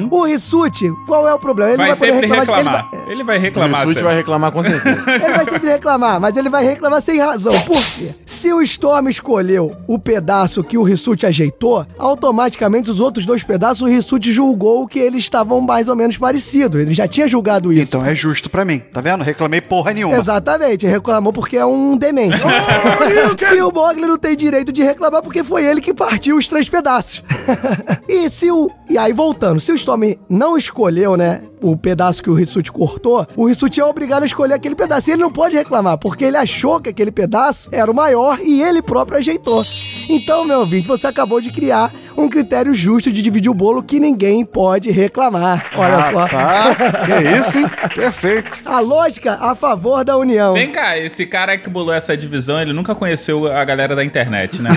O 0.10 0.26
Rissuti, 0.26 0.90
qual 1.08 1.28
é 1.28 1.34
o 1.34 1.40
problema? 1.40 1.72
Ele 1.72 1.78
Vai 1.78 1.90
não 1.90 1.96
vai 1.96 2.10
poder 2.10 2.22
sempre 2.22 2.40
reclamar. 2.40 2.64
de- 2.64 2.70
reclamar. 2.70 2.90
Ele 2.92 3.02
vai, 3.04 3.12
Ele 3.12 3.24
vai 3.24 3.38
O 3.38 3.42
reclamar. 3.42 3.70
Rissuti 3.72 3.88
sempre. 3.94 4.04
vai 4.04 4.16
reclamar 4.16 4.52
com 4.52 4.64
certeza. 4.64 5.12
ele 5.12 5.34
vai 5.34 5.46
sempre 5.46 5.70
reclamar, 5.70 6.20
mas 6.22 6.38
ele 6.38 6.50
vai 6.50 6.66
reclamar 6.66 7.02
sem 7.02 7.20
razão. 7.20 7.54
Por 7.64 7.76
quê? 7.96 8.10
Se 8.26 8.52
o 8.54 8.62
Storm 8.62 9.08
escolheu 9.10 9.76
o 9.88 10.00
pedaço 10.00 10.64
que 10.64 10.78
o 10.78 10.84
Rissuti 10.84 11.26
ajeitou, 11.26 11.86
automaticamente 11.98 12.90
os 12.92 13.00
outros 13.00 13.26
dois 13.26 13.44
pedaços 13.44 13.82
o 13.82 13.86
Rissuti 13.88 14.32
julgou 14.32 14.88
que 14.88 15.00
eles 15.00 15.24
estavam 15.24 15.60
mais 15.62 15.88
ou 15.88 15.96
menos 15.96 16.18
parecidos. 16.18 16.80
Ele 16.82 16.94
já 16.94 17.08
tinha 17.08 17.28
julgado 17.28 17.72
isso. 17.74 17.84
Então 17.84 18.06
é 18.06 18.14
justo 18.16 18.50
pra 18.50 18.64
mim, 18.66 18.80
tá 18.80 19.02
vendo? 19.02 19.24
Reclamei 19.24 19.62
porra 19.62 19.94
nenhuma. 19.94 20.18
Exatamente, 20.18 20.86
reclamou 20.88 21.34
porque 21.34 21.58
é 21.58 21.66
um 21.66 21.98
demente. 21.98 22.38
e 23.56 23.62
o 23.62 23.72
Mogli 23.72 24.02
não 24.06 24.18
tem 24.18 24.36
direito 24.36 24.72
de 24.72 24.84
reclamar 24.84 25.22
porque 25.22 25.44
foi 25.44 25.66
ele 25.66 25.82
que 25.82 25.94
partiu 25.94 26.38
os 26.38 26.48
três 26.48 26.68
pedaços. 26.70 27.24
e 28.08 28.30
se 28.30 28.52
o. 28.52 28.70
E 28.90 28.98
aí, 28.98 29.14
voltando, 29.14 29.60
se 29.60 29.72
o 29.72 29.76
Storm 29.82 30.16
não 30.30 30.58
escolheu, 30.58 31.18
né, 31.18 31.44
o 31.62 31.76
pedaço 31.76 32.24
que 32.24 32.30
o 32.30 32.34
Rissuti 32.34 32.72
cortou, 32.72 33.28
o 33.36 33.48
Rissuti 33.48 33.80
é 33.80 33.86
obrigado 33.86 34.24
a 34.24 34.26
escolher 34.26 34.54
aquele 34.54 34.76
pedaço. 34.76 35.10
E 35.10 35.14
ele 35.14 35.22
não 35.22 35.32
pode 35.32 35.56
reclamar, 35.56 35.98
porque 35.98 36.26
ele 36.26 36.38
achou 36.38 36.80
que 36.80 36.90
aquele 36.90 37.12
pedaço 37.12 37.70
era 37.72 37.90
o 37.90 37.96
maior 37.96 38.40
e 38.42 38.62
ele 38.62 38.82
próprio 38.82 39.18
ajeitou. 39.20 39.64
Então, 40.10 40.46
meu 40.46 40.60
ouvinte, 40.60 40.88
você 40.88 41.08
acabou 41.08 41.42
de 41.42 41.52
criar 41.52 41.94
um 42.18 42.30
critério 42.30 42.74
justo 42.74 43.12
de 43.12 43.22
dividir 43.22 43.50
o 43.50 43.54
bolo 43.54 43.84
que 43.84 44.00
ninguém 44.00 44.46
pode 44.46 44.92
reclamar. 44.92 45.72
Olha 45.76 46.10
só. 46.10 46.26
Rapaz, 46.26 46.78
que 47.06 47.38
isso, 47.38 47.60
hein? 47.60 47.72
Perfeito. 47.96 48.62
A 48.66 48.80
lógica 48.80 49.38
a 49.40 49.56
favor 49.56 50.04
da 50.04 50.18
união. 50.18 50.54
Vem 50.54 50.72
cá, 50.72 50.98
esse 50.98 51.26
cara 51.26 51.58
que 51.58 51.70
bolou 51.70 51.94
essa 51.94 52.16
divisão, 52.16 52.62
ele 52.62 52.74
nunca 52.74 52.94
conheceu 52.94 53.48
a 53.48 53.64
galera 53.64 53.96
da 53.96 54.04
internet, 54.04 54.62
né? 54.62 54.70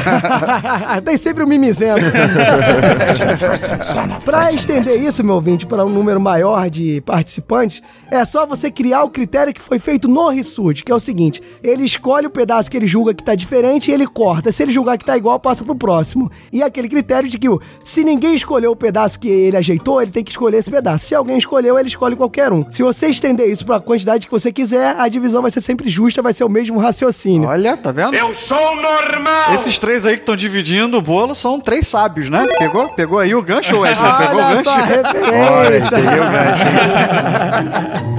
Tem 1.04 1.16
sempre 1.16 1.44
um 1.44 1.46
mimizento. 1.46 2.04
pra 4.24 4.52
estender 4.52 5.00
isso, 5.00 5.24
meu 5.24 5.34
ouvinte, 5.34 5.66
para 5.66 5.84
um 5.84 5.88
número 5.88 6.20
maior 6.20 6.68
de 6.70 7.00
participantes, 7.02 7.82
é 8.10 8.24
só 8.24 8.46
você 8.46 8.70
criar 8.70 9.04
o 9.04 9.10
critério 9.10 9.52
que 9.52 9.60
foi 9.60 9.78
feito 9.78 10.08
no 10.08 10.28
Rissuti, 10.28 10.84
que 10.84 10.92
é 10.92 10.94
o 10.94 11.00
seguinte: 11.00 11.42
ele 11.62 11.84
escolhe 11.84 12.26
o 12.26 12.30
pedaço 12.30 12.70
que 12.70 12.76
ele 12.76 12.86
julga 12.86 13.14
que 13.14 13.24
tá 13.24 13.34
diferente 13.34 13.90
e 13.90 13.94
ele 13.94 14.06
corta. 14.06 14.52
Se 14.52 14.62
ele 14.62 14.72
julgar 14.72 14.98
que 14.98 15.04
tá 15.04 15.16
igual, 15.16 15.38
passa 15.38 15.64
pro 15.64 15.74
próximo. 15.74 16.30
E 16.52 16.62
aquele 16.62 16.88
critério 16.88 17.23
de 17.28 17.38
que 17.38 17.48
se 17.82 18.04
ninguém 18.04 18.34
escolheu 18.34 18.72
o 18.72 18.76
pedaço 18.76 19.18
que 19.18 19.28
ele 19.28 19.56
ajeitou, 19.56 20.00
ele 20.00 20.10
tem 20.10 20.22
que 20.24 20.30
escolher 20.30 20.58
esse 20.58 20.70
pedaço. 20.70 21.06
Se 21.06 21.14
alguém 21.14 21.38
escolheu, 21.38 21.78
ele 21.78 21.88
escolhe 21.88 22.16
qualquer 22.16 22.52
um. 22.52 22.64
Se 22.70 22.82
você 22.82 23.06
estender 23.06 23.48
isso 23.50 23.64
pra 23.66 23.80
quantidade 23.80 24.26
que 24.26 24.32
você 24.32 24.52
quiser, 24.52 24.96
a 24.98 25.08
divisão 25.08 25.42
vai 25.42 25.50
ser 25.50 25.60
sempre 25.60 25.88
justa, 25.88 26.22
vai 26.22 26.32
ser 26.32 26.44
o 26.44 26.48
mesmo 26.48 26.78
raciocínio. 26.78 27.48
Olha, 27.48 27.76
tá 27.76 27.92
vendo? 27.92 28.14
Eu 28.14 28.32
sou 28.34 28.76
normal! 28.76 29.54
Esses 29.54 29.78
três 29.78 30.04
aí 30.06 30.14
que 30.16 30.22
estão 30.22 30.36
dividindo 30.36 30.96
o 30.98 31.02
bolo 31.02 31.34
são 31.34 31.60
três 31.60 31.86
sábios, 31.86 32.28
né? 32.30 32.46
Pegou? 32.58 32.88
Pegou 32.90 33.18
aí 33.18 33.34
o 33.34 33.42
gancho, 33.42 33.78
Wesley? 33.80 34.12
Pegou 34.18 34.34
o 34.34 34.38
Olha 34.44 34.54
gancho? 34.54 34.64
só 34.64 34.70
a 34.70 34.84
referência. 34.84 35.90
peguei 35.96 36.20
o 36.20 36.24
gancho. 36.24 38.04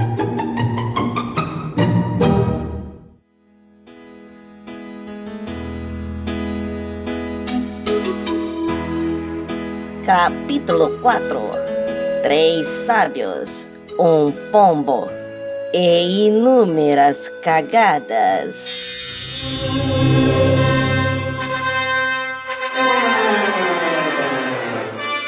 Capítulo 10.06 10.98
4 11.00 11.50
Três 12.22 12.66
sábios, 12.86 13.68
um 13.98 14.30
pombo 14.52 15.10
e 15.74 16.28
inúmeras 16.28 17.28
cagadas. 17.42 18.54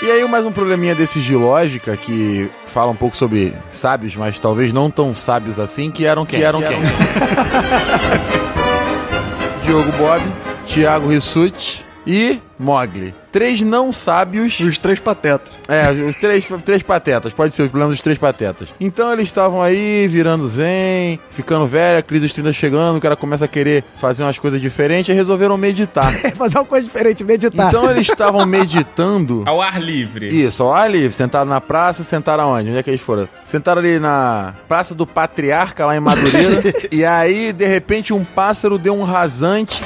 E 0.00 0.10
aí, 0.12 0.24
mais 0.28 0.46
um 0.46 0.52
probleminha 0.52 0.94
desses 0.94 1.24
de 1.24 1.34
lógica 1.34 1.96
que 1.96 2.48
fala 2.64 2.92
um 2.92 2.96
pouco 2.96 3.16
sobre 3.16 3.52
sábios, 3.68 4.14
mas 4.14 4.38
talvez 4.38 4.72
não 4.72 4.92
tão 4.92 5.12
sábios 5.12 5.58
assim, 5.58 5.90
que 5.90 6.06
eram 6.06 6.24
quem? 6.24 6.38
Que 6.38 6.44
eram 6.44 6.62
quem? 6.62 6.78
Diogo 9.66 9.90
Bob, 9.98 10.22
Thiago 10.68 11.08
Rissuti 11.08 11.87
e 12.08 12.40
Mogli. 12.58 13.14
Três 13.30 13.60
não 13.60 13.92
sábios. 13.92 14.58
Os 14.58 14.78
três 14.78 14.98
patetas. 14.98 15.52
É, 15.68 15.90
os 15.90 16.14
três, 16.16 16.48
três 16.64 16.82
patetas. 16.82 17.34
Pode 17.34 17.54
ser 17.54 17.62
os 17.62 17.70
problemas 17.70 17.96
dos 17.96 18.02
três 18.02 18.18
patetas. 18.18 18.68
Então 18.80 19.12
eles 19.12 19.28
estavam 19.28 19.62
aí, 19.62 20.08
virando 20.08 20.48
zen, 20.48 21.20
ficando 21.30 21.66
velho, 21.66 21.98
a 21.98 22.02
crise 22.02 22.22
dos 22.22 22.32
30 22.32 22.52
chegando, 22.54 22.96
o 22.96 23.00
cara 23.00 23.14
começa 23.14 23.44
a 23.44 23.48
querer 23.48 23.84
fazer 23.98 24.22
umas 24.22 24.38
coisas 24.38 24.60
diferentes 24.60 25.10
e 25.10 25.12
resolveram 25.12 25.58
meditar. 25.58 26.10
Fazer 26.38 26.58
uma 26.58 26.64
coisa 26.64 26.86
diferente, 26.86 27.22
meditar. 27.22 27.68
Então 27.68 27.90
eles 27.90 28.08
estavam 28.08 28.46
meditando. 28.46 29.42
Ao 29.46 29.60
ar 29.60 29.80
livre. 29.80 30.28
Isso, 30.28 30.62
ao 30.62 30.72
ar 30.72 30.90
livre. 30.90 31.10
Sentaram 31.10 31.50
na 31.50 31.60
praça, 31.60 32.02
sentaram 32.02 32.44
aonde? 32.44 32.70
Onde 32.70 32.78
é 32.78 32.82
que 32.82 32.90
eles 32.90 33.00
foram? 33.00 33.28
Sentaram 33.44 33.80
ali 33.80 33.98
na 33.98 34.54
Praça 34.66 34.94
do 34.94 35.06
Patriarca, 35.06 35.84
lá 35.84 35.96
em 35.96 36.00
Madureira. 36.00 36.62
e 36.90 37.04
aí, 37.04 37.52
de 37.52 37.66
repente, 37.66 38.14
um 38.14 38.24
pássaro 38.24 38.78
deu 38.78 38.96
um 38.96 39.02
rasante 39.02 39.82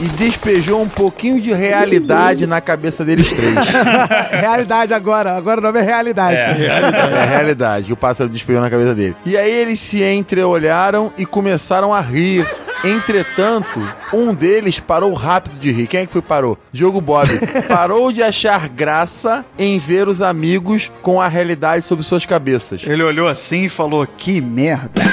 e 0.00 0.08
despejou 0.08 0.80
um 0.80 0.88
pouquinho 0.88 1.40
de 1.40 1.52
realidade 1.52 2.46
na 2.46 2.60
cabeça 2.60 3.04
deles 3.04 3.30
três. 3.32 3.54
realidade 4.32 4.94
agora. 4.94 5.36
Agora 5.36 5.60
o 5.60 5.62
nome 5.62 5.78
é 5.78 5.82
realidade. 5.82 6.36
É, 6.36 6.52
realidade. 6.52 7.14
É 7.14 7.24
realidade. 7.24 7.92
O 7.92 7.96
pássaro 7.96 8.30
despejou 8.30 8.62
na 8.62 8.70
cabeça 8.70 8.94
dele. 8.94 9.14
E 9.26 9.36
aí 9.36 9.50
eles 9.50 9.78
se 9.78 10.02
entreolharam 10.02 11.12
e 11.18 11.26
começaram 11.26 11.92
a 11.92 12.00
rir. 12.00 12.46
Entretanto, 12.84 13.80
um 14.12 14.34
deles 14.34 14.80
parou 14.80 15.12
rápido 15.12 15.58
de 15.58 15.70
rir. 15.70 15.86
Quem 15.86 16.00
é 16.00 16.06
que 16.06 16.12
foi 16.12 16.22
parou? 16.22 16.58
Diogo 16.72 17.00
Bob. 17.00 17.28
Parou 17.68 18.12
de 18.12 18.22
achar 18.22 18.68
graça 18.68 19.44
em 19.58 19.78
ver 19.78 20.08
os 20.08 20.22
amigos 20.22 20.90
com 21.02 21.20
a 21.20 21.28
realidade 21.28 21.84
sobre 21.84 22.04
suas 22.04 22.24
cabeças. 22.24 22.82
Ele 22.86 23.02
olhou 23.02 23.28
assim 23.28 23.64
e 23.64 23.68
falou: 23.68 24.06
Que 24.06 24.40
merda. 24.40 25.00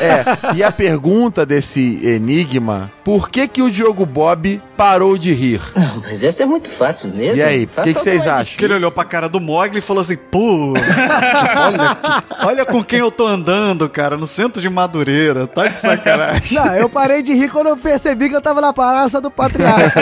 É, 0.00 0.56
e 0.56 0.62
a 0.62 0.70
pergunta 0.72 1.44
desse 1.44 2.00
enigma: 2.02 2.90
por 3.04 3.28
que 3.28 3.46
que 3.46 3.62
o 3.62 3.70
Diogo 3.70 4.06
Bob 4.06 4.60
parou 4.80 5.18
de 5.18 5.34
rir? 5.34 5.60
Mas 6.02 6.24
essa 6.24 6.42
é 6.42 6.46
muito 6.46 6.70
fácil 6.70 7.10
mesmo. 7.10 7.36
E 7.36 7.42
aí, 7.42 7.64
o 7.64 7.82
que, 7.82 7.92
que 7.92 8.00
vocês 8.00 8.26
acham? 8.26 8.56
Que 8.56 8.64
ele 8.64 8.72
olhou 8.72 8.90
pra 8.90 9.04
cara 9.04 9.28
do 9.28 9.38
Mogli 9.38 9.80
e 9.80 9.82
falou 9.82 10.00
assim: 10.00 10.16
Pô, 10.16 10.72
olha, 10.72 12.22
olha 12.42 12.64
com 12.64 12.82
quem 12.82 13.00
eu 13.00 13.10
tô 13.10 13.26
andando, 13.26 13.86
cara, 13.90 14.16
no 14.16 14.26
centro 14.26 14.62
de 14.62 14.70
Madureira. 14.70 15.46
Tá 15.46 15.68
de 15.68 15.76
sacanagem. 15.76 16.56
Não, 16.56 16.74
eu 16.76 16.88
parei 16.88 17.22
de 17.22 17.34
rir 17.34 17.50
quando 17.50 17.66
eu 17.66 17.76
percebi 17.76 18.30
que 18.30 18.36
eu 18.36 18.40
tava 18.40 18.62
na 18.62 18.72
praça 18.72 19.20
do 19.20 19.30
patriarca. 19.30 20.00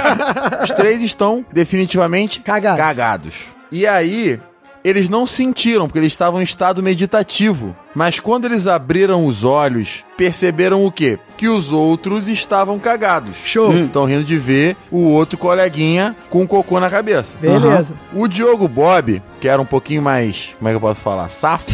Os 0.64 0.70
três 0.70 1.02
estão 1.02 1.44
definitivamente 1.52 2.40
Cagados. 2.40 2.80
cagados. 2.80 3.34
E 3.70 3.86
aí, 3.86 4.40
eles 4.86 5.08
não 5.08 5.26
sentiram, 5.26 5.88
porque 5.88 5.98
eles 5.98 6.12
estavam 6.12 6.40
em 6.40 6.44
estado 6.44 6.80
meditativo. 6.80 7.74
Mas 7.92 8.20
quando 8.20 8.44
eles 8.44 8.68
abriram 8.68 9.26
os 9.26 9.42
olhos, 9.42 10.04
perceberam 10.16 10.86
o 10.86 10.92
quê? 10.92 11.18
Que 11.36 11.48
os 11.48 11.72
outros 11.72 12.28
estavam 12.28 12.78
cagados. 12.78 13.34
Show. 13.44 13.76
Estão 13.76 14.04
rindo 14.04 14.22
de 14.22 14.38
ver 14.38 14.76
o 14.88 14.98
outro 15.08 15.36
coleguinha 15.36 16.14
com 16.30 16.42
um 16.42 16.46
cocô 16.46 16.78
na 16.78 16.88
cabeça. 16.88 17.36
Beleza. 17.40 17.94
O 18.14 18.28
Diogo 18.28 18.68
Bob, 18.68 19.20
que 19.40 19.48
era 19.48 19.60
um 19.60 19.66
pouquinho 19.66 20.02
mais, 20.02 20.54
como 20.56 20.68
é 20.68 20.70
que 20.70 20.76
eu 20.76 20.80
posso 20.80 21.00
falar? 21.00 21.28
Safo. 21.30 21.72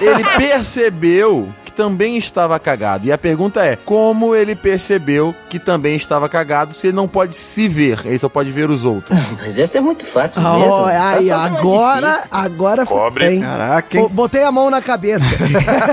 ele 0.00 0.24
percebeu 0.36 1.48
também 1.78 2.16
estava 2.16 2.58
cagado. 2.58 3.06
E 3.06 3.12
a 3.12 3.16
pergunta 3.16 3.64
é: 3.64 3.76
como 3.76 4.34
ele 4.34 4.56
percebeu 4.56 5.32
que 5.48 5.60
também 5.60 5.94
estava 5.94 6.28
cagado 6.28 6.74
se 6.74 6.88
ele 6.88 6.96
não 6.96 7.06
pode 7.06 7.36
se 7.36 7.68
ver? 7.68 8.00
Ele 8.04 8.18
só 8.18 8.28
pode 8.28 8.50
ver 8.50 8.68
os 8.68 8.84
outros. 8.84 9.16
Mas 9.40 9.56
essa 9.56 9.78
é 9.78 9.80
muito 9.80 10.04
fácil 10.04 10.42
Oh, 10.44 10.58
mesmo. 10.58 10.84
aí, 10.86 11.28
mais 11.28 11.30
agora, 11.30 12.24
agora 12.32 12.84
Cobre. 12.84 13.34
hein? 13.34 13.40
Caraca, 13.40 13.96
hein? 13.96 14.02
Bo- 14.02 14.08
Botei 14.08 14.42
a 14.42 14.50
mão 14.50 14.68
na 14.70 14.82
cabeça. 14.82 15.24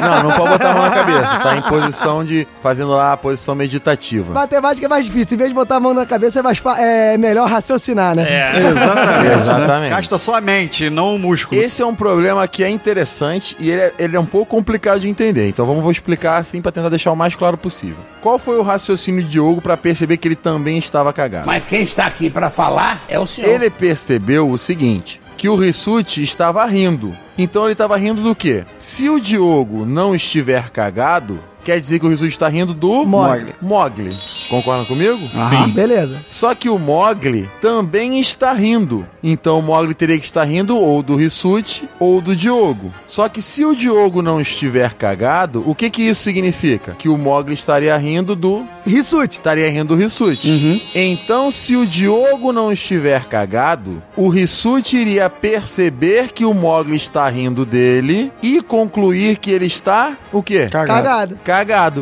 Não, 0.01 0.23
não 0.23 0.31
pode 0.36 0.49
botar 0.49 0.71
a 0.71 0.73
mão 0.73 0.81
na 0.83 0.89
cabeça. 0.91 1.39
Tá 1.39 1.55
em 1.57 1.61
posição 1.61 2.23
de. 2.25 2.47
fazendo 2.61 2.89
lá 2.91 3.13
a 3.13 3.17
posição 3.17 3.53
meditativa. 3.53 4.33
Matemática 4.33 4.86
é 4.88 4.89
mais 4.89 5.05
difícil. 5.05 5.36
Em 5.36 5.38
vez 5.38 5.49
de 5.51 5.55
botar 5.55 5.75
a 5.75 5.79
mão 5.79 5.93
na 5.93 6.05
cabeça, 6.05 6.39
é, 6.39 6.41
mais 6.41 6.61
é 6.79 7.17
melhor 7.17 7.47
raciocinar, 7.47 8.15
né? 8.15 8.23
É. 8.27 8.57
Exatamente. 8.71 9.33
Exatamente. 9.41 9.89
Gasta 9.91 10.17
só 10.17 10.36
a 10.36 10.41
mente, 10.41 10.89
não 10.89 11.15
o 11.15 11.19
músculo. 11.19 11.61
Esse 11.61 11.81
é 11.81 11.86
um 11.86 11.93
problema 11.95 12.47
que 12.47 12.63
é 12.63 12.69
interessante 12.69 13.55
e 13.59 13.69
ele 13.69 13.81
é, 13.81 13.93
ele 13.99 14.15
é 14.15 14.19
um 14.19 14.25
pouco 14.25 14.55
complicado 14.55 14.99
de 15.01 15.09
entender. 15.09 15.47
Então 15.49 15.65
vamos 15.65 15.74
vou 15.82 15.91
explicar 15.91 16.38
assim 16.38 16.61
pra 16.61 16.71
tentar 16.71 16.89
deixar 16.89 17.11
o 17.11 17.15
mais 17.15 17.36
claro 17.36 17.57
possível. 17.57 17.97
Qual 18.21 18.38
foi 18.38 18.57
o 18.57 18.61
raciocínio 18.61 19.23
de 19.23 19.30
Diogo 19.30 19.61
pra 19.61 19.78
perceber 19.78 20.17
que 20.17 20.28
ele 20.28 20.36
também 20.36 20.78
estava 20.78 21.11
cagado? 21.13 21.47
Mas 21.47 21.65
quem 21.65 21.84
está 21.84 22.05
aqui 22.05 22.30
para 22.30 22.49
falar 22.49 23.03
é 23.07 23.19
o 23.19 23.26
senhor. 23.26 23.49
Ele 23.49 23.69
percebeu 23.69 24.49
o 24.49 24.57
seguinte: 24.57 25.21
que 25.38 25.49
o 25.49 25.55
Rissuti 25.55 26.21
estava 26.23 26.65
rindo. 26.65 27.15
Então 27.38 27.63
ele 27.63 27.73
estava 27.73 27.97
rindo 27.97 28.21
do 28.21 28.34
quê? 28.34 28.65
Se 28.78 29.09
o 29.09 29.19
Diogo 29.19 29.86
não 29.86 30.15
estiver 30.15 30.69
cagado, 30.69 31.39
quer 31.66 31.80
dizer 31.80 31.99
que 31.99 32.05
o 32.05 32.09
Rissuti 32.09 32.30
está 32.30 32.47
rindo 32.47 32.74
do 32.74 33.03
Mogli. 33.05 33.53
Mogli. 33.59 34.13
Concordam 34.49 34.86
comigo? 34.86 35.18
Sim. 35.18 35.72
Beleza. 35.74 36.24
Só 36.28 36.53
que 36.53 36.70
o 36.70 36.78
Mogli 36.78 37.49
também 37.59 38.20
está 38.20 38.53
rindo. 38.53 39.05
Então 39.24 39.59
o 39.59 39.61
Mogli 39.63 39.95
teria 39.95 40.18
que 40.20 40.26
estar 40.26 40.43
rindo 40.43 40.78
ou 40.78 41.01
do 41.01 41.16
Rissuti 41.16 41.89
ou 41.99 42.22
do 42.22 42.36
Diogo. 42.36 42.93
Só 43.07 43.28
que 43.28 43.41
se 43.41 43.66
o 43.66 43.76
Diogo 43.76 44.22
não 44.22 44.39
estiver 44.39 44.93
cagado, 44.93 45.63
o 45.66 45.74
que 45.74 45.89
que 45.89 46.03
isso 46.03 46.22
significa? 46.22 46.93
Que 46.93 47.09
o 47.09 47.18
Mogli 47.18 47.55
estaria 47.55 47.97
rindo 47.97 48.36
do 48.36 48.63
Rissuti. 48.86 49.38
estaria 49.38 49.70
rindo 49.70 49.95
do 49.95 50.01
Rissuti. 50.01 50.82
Então, 50.93 51.49
se 51.49 51.76
o 51.76 51.88
Diogo 51.88 52.51
não 52.53 52.72
estiver 52.72 53.26
cagado, 53.26 54.01
o 54.16 54.30
Rissuti 54.30 54.97
iria 54.97 55.30
perceber 55.30 56.32
que 56.32 56.45
o 56.45 56.53
Mogli 56.53 56.95
está 56.95 57.28
rindo 57.28 57.66
dele 57.66 58.32
e 58.43 58.61
concluir 58.61 59.38
que 59.38 59.49
ele 59.49 59.66
está 59.66 60.16
o 60.32 60.43
quê? 60.43 60.68
Cagado. 60.70 60.95
Cagado. 61.03 61.38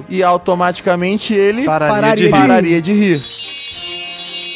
E 0.10 0.24
automaticamente 0.24 1.34
ele 1.34 1.66
Pararia 1.66 1.94
Pararia 1.96 2.26
de 2.26 2.30
pararia 2.32 2.82
de 2.82 2.94
rir. 2.94 3.22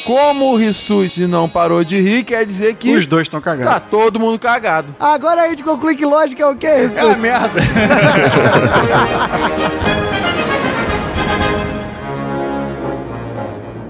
Como 0.06 0.52
o 0.52 0.56
Rissuti 0.56 1.26
não 1.26 1.46
parou 1.46 1.84
de 1.84 2.00
rir, 2.00 2.24
quer 2.24 2.46
dizer 2.46 2.74
que 2.76 2.96
Os 2.96 3.04
dois 3.06 3.26
estão 3.26 3.42
tá 3.42 3.50
cagados. 3.50 3.82
todo 3.90 4.18
mundo 4.18 4.38
cagado. 4.38 4.96
Agora 4.98 5.42
a 5.42 5.48
gente 5.48 5.62
conclui 5.62 5.96
que 5.96 6.06
lógica 6.06 6.42
é 6.42 6.46
o 6.46 6.56
quê, 6.56 6.66
É 6.66 6.76
uma 6.76 6.88
Rissuti? 6.88 7.18
merda. 7.20 7.60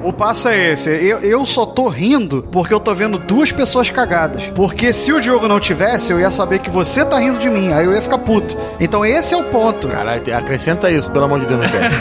O 0.09 0.13
passo 0.13 0.49
é 0.49 0.73
esse. 0.73 0.89
Eu, 0.89 1.19
eu 1.19 1.45
só 1.45 1.67
tô 1.67 1.87
rindo 1.89 2.43
porque 2.51 2.73
eu 2.73 2.81
tô 2.81 2.95
vendo 2.95 3.19
duas 3.19 3.53
pessoas 3.53 3.91
cagadas. 3.91 4.47
Porque 4.55 4.91
se 4.91 5.13
o 5.13 5.21
Diogo 5.21 5.47
não 5.47 5.61
tivesse, 5.61 6.11
eu 6.11 6.19
ia 6.19 6.31
saber 6.31 6.61
que 6.61 6.71
você 6.71 7.05
tá 7.05 7.19
rindo 7.19 7.39
de 7.39 7.51
mim. 7.51 7.75
Aí 7.75 7.85
eu 7.85 7.93
ia 7.93 8.01
ficar 8.01 8.17
puto. 8.17 8.57
Então 8.81 9.05
esse 9.05 9.35
é 9.35 9.37
o 9.37 9.45
ponto. 9.45 9.87
Caralho, 9.87 10.23
te- 10.23 10.33
acrescenta 10.33 10.91
isso, 10.91 11.11
pelo 11.11 11.27
amor 11.27 11.41
de 11.41 11.47
Deus, 11.47 11.61
não 11.61 11.69
quero. 11.69 11.95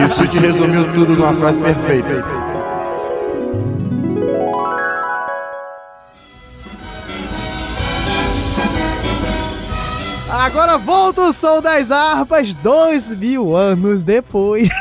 Rissuti 0.00 0.38
resumiu 0.38 0.90
tudo 0.94 1.14
numa 1.14 1.34
frase 1.34 1.58
perfeita. 1.60 2.24
Agora 10.30 10.76
volta 10.76 11.22
o 11.22 11.32
som 11.32 11.60
das 11.60 11.90
harpas 11.90 12.52
dois 12.54 13.08
mil 13.08 13.56
anos 13.56 14.02
depois. 14.02 14.68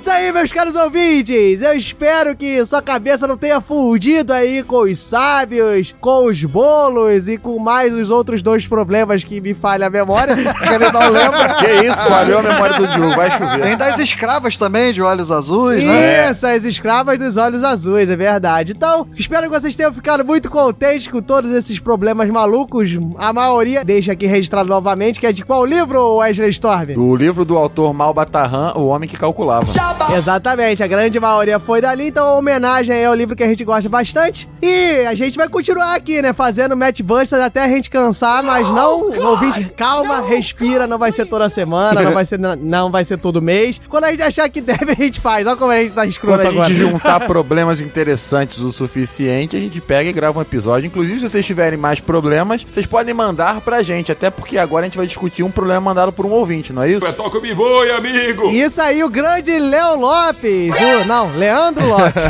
Isso 0.00 0.10
aí, 0.10 0.32
meus 0.32 0.52
caros 0.52 0.76
ouvintes. 0.76 1.60
Eu 1.60 1.76
espero 1.76 2.34
que 2.36 2.64
sua 2.64 2.80
cabeça 2.80 3.26
não 3.26 3.36
tenha 3.36 3.60
fundido 3.60 4.32
aí 4.32 4.62
com 4.62 4.82
os 4.82 4.98
sábios, 5.00 5.94
com 6.00 6.26
os 6.26 6.44
bolos 6.44 7.26
e 7.26 7.36
com 7.36 7.58
mais 7.58 7.92
os 7.92 8.08
outros 8.08 8.40
dois 8.40 8.66
problemas 8.66 9.24
que 9.24 9.40
me 9.40 9.54
falha 9.54 9.88
a 9.88 9.90
memória, 9.90 10.36
que 10.54 10.74
ele 10.74 10.90
não 10.92 11.10
lembra. 11.10 11.54
Que 11.54 11.86
isso, 11.86 11.98
falhou 12.06 12.38
a 12.38 12.42
memória 12.42 12.76
do 12.76 12.86
Diogo, 12.86 13.16
vai 13.16 13.30
chover. 13.36 13.60
Tem 13.60 13.76
das 13.76 13.98
escravas 13.98 14.56
também, 14.56 14.92
de 14.92 15.02
olhos 15.02 15.32
azuis, 15.32 15.82
né? 15.82 16.30
Isso, 16.30 16.46
as 16.46 16.64
escravas 16.64 17.18
dos 17.18 17.36
olhos 17.36 17.64
azuis, 17.64 18.08
é 18.08 18.16
verdade. 18.16 18.72
Então, 18.76 19.06
espero 19.16 19.50
que 19.50 19.60
vocês 19.60 19.74
tenham 19.74 19.92
ficado 19.92 20.24
muito 20.24 20.48
contentes 20.48 21.08
com 21.08 21.20
todos 21.20 21.50
esses 21.52 21.78
problemas 21.80 22.30
malucos. 22.30 22.90
A 23.18 23.32
maioria, 23.32 23.84
deixa 23.84 24.12
aqui 24.12 24.26
registrado 24.26 24.68
novamente, 24.68 25.18
que 25.18 25.26
é 25.26 25.32
de 25.32 25.44
qual 25.44 25.64
livro, 25.66 26.16
Wesley 26.18 26.50
Storm? 26.50 26.94
Do 26.94 27.16
livro 27.16 27.44
do 27.44 27.56
autor 27.56 27.92
Mal 27.92 28.14
Batarran, 28.14 28.72
O 28.76 28.86
Homem 28.86 29.08
que 29.08 29.16
Calculava. 29.16 29.66
Exatamente, 30.16 30.82
a 30.82 30.86
grande 30.86 31.18
maioria 31.20 31.58
foi 31.58 31.80
dali, 31.80 32.08
então 32.08 32.26
a 32.26 32.34
homenagem 32.34 32.94
aí 32.94 33.04
ao 33.04 33.14
livro 33.14 33.36
que 33.36 33.42
a 33.42 33.46
gente 33.48 33.64
gosta 33.64 33.88
bastante. 33.88 34.48
E 34.62 35.04
a 35.06 35.14
gente 35.14 35.36
vai 35.36 35.48
continuar 35.48 35.94
aqui, 35.94 36.20
né, 36.22 36.32
fazendo 36.32 36.76
Match 36.76 37.00
Busters 37.02 37.42
até 37.42 37.64
a 37.64 37.68
gente 37.68 37.90
cansar, 37.90 38.42
mas 38.42 38.68
não, 38.68 39.10
ouvinte, 39.26 39.72
calma, 39.76 40.20
respira, 40.20 40.86
não 40.86 40.98
vai 40.98 41.12
ser 41.12 41.26
toda 41.26 41.48
semana, 41.48 42.02
não 42.02 42.12
vai 42.12 42.24
ser, 42.24 42.38
não 42.38 42.90
vai 42.90 43.04
ser 43.04 43.18
todo 43.18 43.40
mês. 43.42 43.80
Quando 43.88 44.04
a 44.04 44.10
gente 44.10 44.22
achar 44.22 44.48
que 44.48 44.60
deve, 44.60 44.92
a 44.92 44.94
gente 44.94 45.20
faz. 45.20 45.46
Olha 45.46 45.56
como 45.56 45.70
a 45.72 45.80
gente 45.80 45.92
tá 45.92 46.06
escroto 46.06 46.38
Quando 46.38 46.46
a 46.46 46.50
agora. 46.50 46.68
gente 46.68 46.78
juntar 46.78 47.26
problemas 47.26 47.80
interessantes 47.80 48.58
o 48.60 48.72
suficiente, 48.72 49.56
a 49.56 49.60
gente 49.60 49.80
pega 49.80 50.08
e 50.08 50.12
grava 50.12 50.38
um 50.38 50.42
episódio. 50.42 50.86
Inclusive, 50.86 51.20
se 51.20 51.28
vocês 51.28 51.46
tiverem 51.46 51.78
mais 51.78 52.00
problemas, 52.00 52.64
vocês 52.64 52.86
podem 52.86 53.14
mandar 53.14 53.60
pra 53.60 53.82
gente. 53.82 54.10
Até 54.12 54.30
porque 54.30 54.58
agora 54.58 54.84
a 54.84 54.88
gente 54.88 54.98
vai 54.98 55.06
discutir 55.06 55.42
um 55.42 55.50
problema 55.50 55.80
mandado 55.80 56.12
por 56.12 56.26
um 56.26 56.30
ouvinte, 56.30 56.72
não 56.72 56.82
é 56.82 56.90
isso? 56.90 57.12
Toca 57.14 57.40
me 57.40 57.52
voe, 57.52 57.90
amigo! 57.90 58.50
Isso 58.50 58.80
aí, 58.80 59.02
o 59.02 59.10
grande 59.10 59.58
Léo 59.58 59.77
Lopes. 59.96 60.70
O- 61.02 61.04
não, 61.06 61.34
Leandro 61.36 61.86
Lopes. 61.86 62.24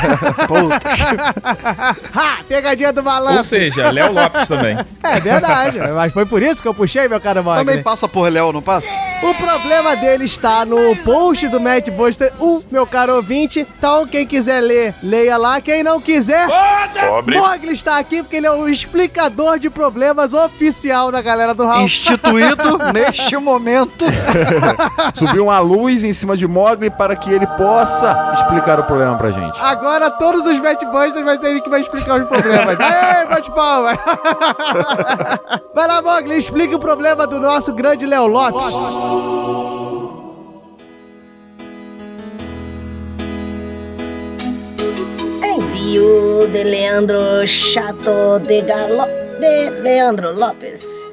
ha, 2.14 2.38
pegadinha 2.49 2.92
do 2.92 3.03
malandro. 3.03 3.38
Ou 3.38 3.44
seja, 3.44 3.90
Léo 3.90 4.12
Lopes 4.12 4.49
também. 4.49 4.76
É 5.03 5.20
verdade, 5.20 5.78
mas 5.94 6.12
foi 6.12 6.26
por 6.26 6.42
isso 6.42 6.61
que 6.62 6.68
eu 6.68 6.74
puxei, 6.74 7.09
meu 7.09 7.20
caro 7.20 7.42
Mogli. 7.42 7.64
Também 7.64 7.82
passa 7.82 8.07
por 8.09 8.30
Léo, 8.30 8.53
não 8.53 8.62
passa? 8.62 8.88
O 9.22 9.34
problema 9.34 9.96
dele 9.96 10.24
está 10.24 10.64
no 10.64 10.94
post 10.96 11.49
do 11.49 11.61
Matt 11.61 11.88
Buster 11.90 12.32
1, 12.40 12.62
meu 12.70 12.86
caro 12.86 13.16
ouvinte. 13.16 13.66
Então, 13.78 14.07
quem 14.07 14.26
quiser 14.26 14.61
ler, 14.61 14.94
leia 15.03 15.36
lá. 15.36 15.61
Quem 15.61 15.82
não 15.82 16.01
quiser, 16.01 16.46
Pobre. 17.01 17.38
Mogli 17.38 17.72
está 17.72 17.99
aqui 17.99 18.22
porque 18.22 18.36
ele 18.36 18.46
é 18.46 18.51
o 18.53 18.68
explicador 18.68 19.59
de 19.59 19.68
problemas 19.70 20.32
oficial 20.34 21.11
da 21.11 21.20
galera 21.20 21.55
do 21.55 21.64
House. 21.64 21.82
Instituído 21.82 22.78
neste 22.92 23.36
momento. 23.36 24.05
Subiu 25.14 25.44
uma 25.44 25.59
luz 25.61 26.05
em 26.05 26.12
cima 26.12 26.36
de 26.36 26.46
Mogli 26.46 26.90
para 26.90 27.16
que 27.16 27.30
ele 27.30 27.38
possa 27.47 28.32
explicar 28.34 28.80
o 28.80 28.84
problema 28.84 29.16
pra 29.16 29.30
gente. 29.30 29.59
Agora 29.61 30.11
todos 30.11 30.43
os 30.43 30.59
Matt 30.59 30.82
Busters 30.84 31.24
vai 31.24 31.39
ser 31.39 31.51
ele 31.51 31.61
que 31.61 31.70
vai 31.70 31.80
explicar 31.80 32.20
os 32.20 32.28
problemas. 32.28 32.78
Aê, 32.80 33.26
bate 33.26 33.51
palma! 33.53 33.99
Vai 35.74 35.86
lá, 35.86 36.03
Mogli, 36.03 36.39
explique 36.39 36.74
o 36.74 36.78
problema 36.78 37.26
do 37.26 37.39
nosso 37.41 37.72
grande 37.72 38.05
Léo 38.05 38.26
Lopes. 38.26 38.74
Envio 45.45 46.49
de 46.49 46.64
Leandro 46.64 47.47
Chato 47.47 48.41
de 48.41 48.62
Galo... 48.62 49.07
de 49.41 49.70
Leandro 49.82 50.34
Lopes. 50.34 51.07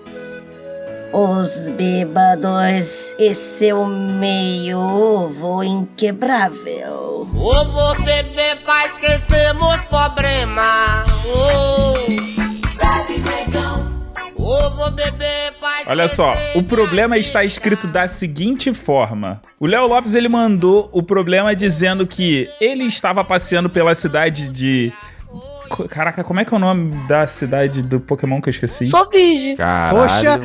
Os 1.17 1.69
bêbados 1.69 3.15
e 3.17 3.33
seu 3.33 3.85
meio 3.85 4.77
ovo 4.77 5.63
inquebrável. 5.63 7.25
Ovo 7.33 8.03
bebê 8.03 8.57
pra 8.65 8.85
esquecermos 8.87 9.77
problema. 9.85 11.05
Ovo 14.35 14.91
bebê 14.91 15.53
pra 15.57 15.83
Olha 15.87 16.09
só, 16.09 16.33
o 16.53 16.61
problema 16.61 17.17
está 17.17 17.45
escrito 17.45 17.87
da 17.87 18.09
seguinte 18.09 18.73
forma. 18.73 19.41
O 19.57 19.67
Léo 19.67 19.87
Lopes 19.87 20.15
ele 20.15 20.27
mandou 20.27 20.89
o 20.91 21.01
problema 21.01 21.55
dizendo 21.55 22.05
que 22.05 22.49
ele 22.59 22.83
estava 22.83 23.23
passeando 23.23 23.69
pela 23.69 23.95
cidade 23.95 24.49
de 24.49 24.91
Caraca, 25.89 26.23
como 26.23 26.39
é 26.39 26.45
que 26.45 26.53
é 26.53 26.57
o 26.57 26.59
nome 26.59 26.91
da 27.07 27.25
cidade 27.27 27.81
do 27.81 27.99
Pokémon 27.99 28.41
que 28.41 28.49
eu 28.49 28.51
esqueci? 28.51 28.89
Caralho. 29.57 29.97
Poxa, 29.99 30.39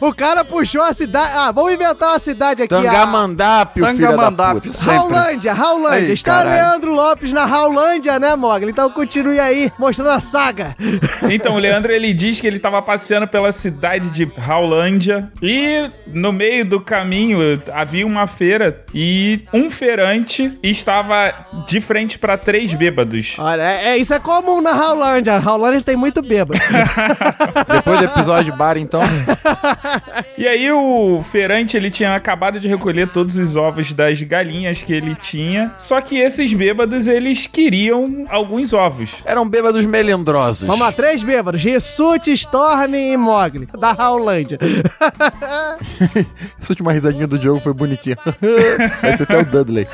o, 0.00 0.08
o 0.08 0.14
cara 0.14 0.44
puxou 0.44 0.82
a 0.82 0.92
cidade. 0.92 1.30
Ah, 1.34 1.52
vamos 1.52 1.72
inventar 1.72 2.10
uma 2.10 2.18
cidade 2.18 2.62
aqui. 2.62 2.68
Tangamandápio, 2.74 3.84
filho 3.86 3.98
da 3.98 4.08
Tangamandápio, 4.08 4.62
puta. 4.62 4.74
sempre. 4.74 4.94
Raulândia, 4.96 5.52
Raulândia. 5.52 6.06
Ei, 6.08 6.12
Está 6.14 6.38
caralho. 6.38 6.50
Leandro 6.50 6.92
Lopes 6.92 7.32
na 7.32 7.44
Raulândia, 7.44 8.18
né, 8.18 8.34
Mogli? 8.36 8.70
Então 8.70 8.90
continue 8.90 9.38
aí, 9.38 9.70
mostrando 9.78 10.10
a 10.10 10.20
saga. 10.20 10.74
Então, 11.30 11.54
o 11.54 11.58
Leandro 11.58 11.92
ele 11.92 12.12
diz 12.12 12.40
que 12.40 12.46
ele 12.46 12.56
estava 12.56 12.80
passeando 12.82 13.26
pela 13.28 13.52
cidade 13.52 14.10
de 14.10 14.24
Raulândia 14.24 15.30
e 15.42 15.90
no 16.06 16.32
meio 16.32 16.64
do 16.64 16.80
caminho 16.80 17.38
havia 17.72 18.06
uma 18.06 18.26
feira 18.26 18.84
e 18.94 19.42
um 19.52 19.70
feirante 19.70 20.58
estava 20.62 21.32
de 21.66 21.80
frente 21.80 22.18
para 22.18 22.36
três 22.38 22.72
bêbados. 22.74 23.36
Olha, 23.38 23.62
é, 23.62 23.88
é- 23.90 23.96
isso 23.98 24.12
é 24.14 24.18
comum 24.18 24.60
na 24.64 24.72
Raulândia. 24.72 25.34
A 25.34 25.38
Raulândia 25.38 25.82
tem 25.82 25.96
muito 25.96 26.22
bêbado. 26.22 26.58
Depois 27.70 27.98
do 27.98 28.04
episódio 28.06 28.50
de 28.50 28.58
bar, 28.58 28.76
então. 28.76 29.02
E 30.36 30.48
aí 30.48 30.70
o 30.72 31.22
feirante 31.22 31.76
ele 31.76 31.90
tinha 31.90 32.14
acabado 32.14 32.58
de 32.58 32.66
recolher 32.66 33.08
todos 33.08 33.36
os 33.36 33.54
ovos 33.54 33.92
das 33.92 34.20
galinhas 34.22 34.82
que 34.82 34.92
ele 34.92 35.14
tinha, 35.14 35.72
só 35.78 36.00
que 36.00 36.18
esses 36.18 36.52
bêbados 36.52 37.06
eles 37.06 37.46
queriam 37.46 38.24
alguns 38.28 38.72
ovos. 38.72 39.10
Eram 39.24 39.48
bêbados 39.48 39.84
melindrosos. 39.84 40.66
Vamos 40.66 40.80
lá, 40.84 40.90
três 40.92 41.22
bêbados. 41.22 41.62
Rissuti, 41.62 42.32
Storm 42.32 42.94
e 42.94 43.16
Mogli. 43.16 43.68
Da 43.78 43.92
Raulândia. 43.92 44.58
Essa 46.60 46.72
última 46.72 46.92
risadinha 46.92 47.26
do 47.26 47.38
Diogo 47.38 47.60
foi 47.60 47.72
bonitinha. 47.72 48.16
Vai 49.00 49.16
ser 49.16 49.22
até 49.24 49.38
o 49.38 49.44
Dudley. 49.44 49.86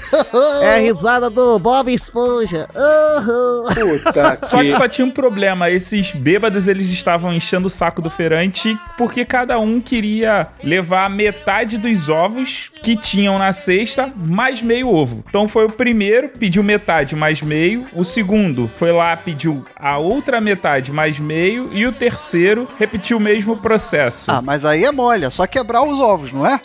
é 0.62 0.76
a 0.76 0.78
risada 0.78 1.28
do 1.28 1.58
Bob 1.58 1.92
Esponja. 1.92 2.66
Uhum. 2.74 4.00
Puta 4.02 4.38
Só 4.50 4.62
que 4.62 4.72
só 4.72 4.88
tinha 4.88 5.06
um 5.06 5.10
problema, 5.10 5.70
esses 5.70 6.10
bêbados 6.12 6.66
eles 6.66 6.90
estavam 6.90 7.32
enchendo 7.32 7.68
o 7.68 7.70
saco 7.70 8.02
do 8.02 8.10
feirante 8.10 8.78
porque 8.98 9.24
cada 9.24 9.58
um 9.58 9.80
queria 9.80 10.48
levar 10.62 11.08
metade 11.08 11.78
dos 11.78 12.08
ovos 12.08 12.70
que 12.82 12.96
tinham 12.96 13.38
na 13.38 13.52
cesta 13.52 14.12
mais 14.16 14.60
meio 14.60 14.88
ovo. 14.88 15.24
Então 15.28 15.46
foi 15.46 15.66
o 15.66 15.70
primeiro, 15.70 16.28
pediu 16.30 16.62
metade 16.62 17.14
mais 17.14 17.40
meio, 17.40 17.86
o 17.94 18.04
segundo 18.04 18.70
foi 18.74 18.92
lá, 18.92 19.16
pediu 19.16 19.64
a 19.76 19.98
outra 19.98 20.40
metade 20.40 20.90
mais 20.92 21.18
meio 21.18 21.70
e 21.72 21.86
o 21.86 21.92
terceiro 21.92 22.66
repetiu 22.78 23.18
o 23.18 23.20
mesmo 23.20 23.56
processo. 23.56 24.30
Ah, 24.30 24.42
mas 24.42 24.64
aí 24.64 24.84
é 24.84 24.92
mole, 24.92 25.24
é 25.24 25.30
só 25.30 25.46
quebrar 25.46 25.82
os 25.82 26.00
ovos, 26.00 26.32
não 26.32 26.46
é? 26.46 26.60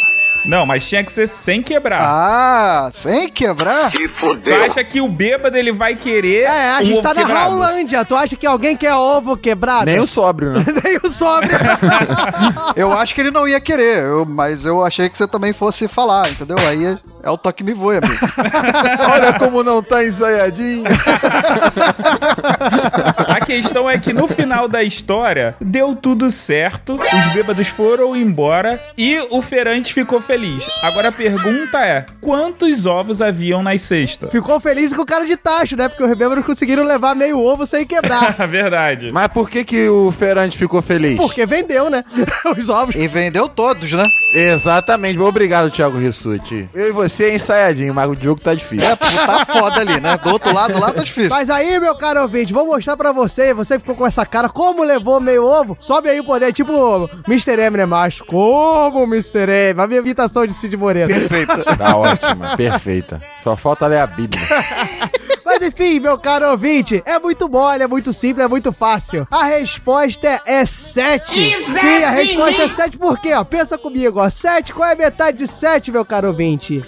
Não, 0.46 0.66
mas 0.66 0.88
tinha 0.88 1.04
que 1.04 1.12
ser 1.12 1.28
sem 1.28 1.62
quebrar. 1.62 2.00
Ah, 2.02 2.90
sem 2.94 3.30
quebrar? 3.30 3.92
Tu 3.92 4.54
acha 4.54 4.84
que 4.84 5.02
o 5.02 5.08
bêbado 5.08 5.58
ele 5.58 5.72
vai 5.72 5.96
querer 5.96 6.44
É, 6.44 6.72
a 6.72 6.76
um 6.82 6.86
gente 6.86 6.94
ovo 6.94 7.02
tá 7.02 7.14
na 7.14 7.22
quebrado? 7.22 7.40
Raulândia. 7.50 8.06
Tu 8.06 8.16
acha 8.16 8.36
que 8.36 8.46
alguém 8.46 8.78
quer 8.78 8.94
ovo 8.94 9.36
quebrado? 9.36 9.86
Nem 9.86 10.00
o 10.00 10.08
sóbrio, 10.08 10.52
né? 10.54 10.66
Nem 10.84 10.98
o 11.04 11.10
sobre. 11.10 11.50
Eu 12.76 12.92
acho 12.92 13.14
que 13.16 13.22
ele 13.22 13.32
não 13.32 13.48
ia 13.48 13.60
querer, 13.60 14.04
eu- 14.04 14.26
mas 14.26 14.66
eu 14.66 14.84
achei 14.84 15.10
que 15.10 15.18
você 15.18 15.28
também 15.28 15.54
fosse 15.54 15.88
falar, 15.88 16.28
entendeu? 16.30 16.58
Aí 16.68 16.86
é, 16.86 16.98
é 17.24 17.30
o 17.30 17.38
toque 17.38 17.64
me 17.64 17.74
voe, 17.74 17.98
amigo. 17.98 18.14
Olha 19.12 19.34
como 19.34 19.64
não 19.64 19.82
tá 19.82 20.04
ensaiadinho. 20.04 20.84
A 23.56 23.58
questão 23.58 23.90
é 23.90 23.98
que 23.98 24.12
no 24.12 24.28
final 24.28 24.68
da 24.68 24.84
história 24.84 25.56
deu 25.62 25.96
tudo 25.96 26.30
certo, 26.30 27.00
os 27.00 27.34
bêbados 27.34 27.70
foram 27.70 28.14
embora 28.14 28.78
e 28.98 29.18
o 29.32 29.42
feirante 29.42 29.94
ficou 29.94 30.20
feliz. 30.20 30.68
Agora 30.84 31.08
a 31.08 31.12
pergunta 31.12 31.80
é: 31.80 32.06
quantos 32.20 32.86
ovos 32.86 33.22
haviam 33.22 33.64
nas 33.64 33.80
cestas? 33.80 34.30
Ficou 34.30 34.60
feliz 34.60 34.94
com 34.94 35.04
o 35.04 35.06
cara 35.06 35.26
de 35.26 35.38
tacho, 35.38 35.78
né? 35.78 35.88
Porque 35.88 36.04
os 36.04 36.18
bêbados 36.18 36.46
conseguiram 36.46 36.84
levar 36.84 37.16
meio 37.16 37.40
ovo 37.40 37.66
sem 37.66 37.86
quebrar. 37.86 38.34
Verdade. 38.46 39.10
Mas 39.14 39.30
por 39.30 39.50
que 39.50 39.64
que 39.64 39.88
o 39.88 40.12
Ferante 40.12 40.58
ficou 40.58 40.82
feliz? 40.82 41.16
Porque 41.16 41.46
vendeu, 41.46 41.90
né? 41.90 42.04
Os 42.58 42.68
ovos. 42.68 42.94
E 42.94 43.08
vendeu 43.08 43.48
todos, 43.48 43.90
né? 43.94 44.04
Exatamente. 44.34 45.18
Obrigado, 45.18 45.72
Thiago 45.72 45.98
Rissuti. 45.98 46.70
Eu 46.74 46.90
e 46.90 46.92
você 46.92 47.26
é 47.26 47.36
ensaiadinho, 47.36 47.94
mas 47.94 48.10
o 48.10 48.16
jogo 48.22 48.42
tá 48.42 48.54
difícil. 48.54 48.86
É, 48.86 48.96
tá 48.98 49.46
foda 49.46 49.80
ali, 49.80 50.02
né? 50.02 50.18
Do 50.18 50.30
outro 50.30 50.54
lado 50.54 50.78
lá 50.78 50.92
tá 50.92 51.02
difícil. 51.02 51.30
Mas 51.30 51.50
aí, 51.50 51.80
meu 51.80 51.96
caro 51.96 52.22
ouvinte, 52.22 52.52
vou 52.52 52.66
mostrar 52.66 52.98
pra 52.98 53.14
você. 53.14 53.45
Você 53.54 53.80
ficou 53.80 53.96
com 53.96 54.06
essa 54.06 54.26
cara. 54.26 54.50
Como 54.50 54.84
levou 54.84 55.20
meio 55.20 55.46
ovo? 55.46 55.76
Sobe 55.80 56.10
aí 56.10 56.20
o 56.20 56.24
poder. 56.24 56.54
Tipo 56.54 57.10
Mr. 57.28 57.60
M, 57.60 57.78
né, 57.78 57.86
macho? 57.86 58.26
Como 58.26 59.04
Mr. 59.04 59.50
M? 59.50 59.82
A 59.82 59.88
minha 59.88 60.00
imitação 60.00 60.46
de 60.46 60.54
Cid 60.54 60.76
Moreira. 60.78 61.08
Perfeita. 61.08 61.56
Tá 61.76 61.96
ótima, 61.98 62.56
perfeita. 62.56 63.22
Só 63.44 63.56
falta 63.56 63.86
ler 63.88 64.00
a 64.00 64.08
Bíblia. 64.08 64.42
Mas 65.46 65.62
enfim, 65.62 66.00
meu 66.00 66.18
caro 66.18 66.50
ouvinte, 66.50 67.04
é 67.06 67.20
muito 67.20 67.48
mole, 67.48 67.84
é 67.84 67.88
muito 67.88 68.12
simples, 68.12 68.46
é 68.46 68.48
muito 68.48 68.72
fácil. 68.72 69.28
A 69.30 69.44
resposta 69.44 70.42
é 70.46 70.66
7. 70.66 71.34
Sim, 71.34 72.04
a 72.04 72.10
resposta 72.10 72.64
é 72.64 72.68
7 72.68 72.98
por 72.98 73.20
quê? 73.20 73.34
Ó, 73.34 73.44
pensa 73.44 73.78
comigo, 73.78 74.20
ó. 74.20 74.30
7, 74.30 74.74
qual 74.74 74.90
é 74.90 74.94
a 74.94 74.98
metade 74.98 75.38
de 75.38 75.48
7, 75.48 75.92
meu 75.92 76.04
caro 76.04 76.30
ouvinte? 76.30 76.84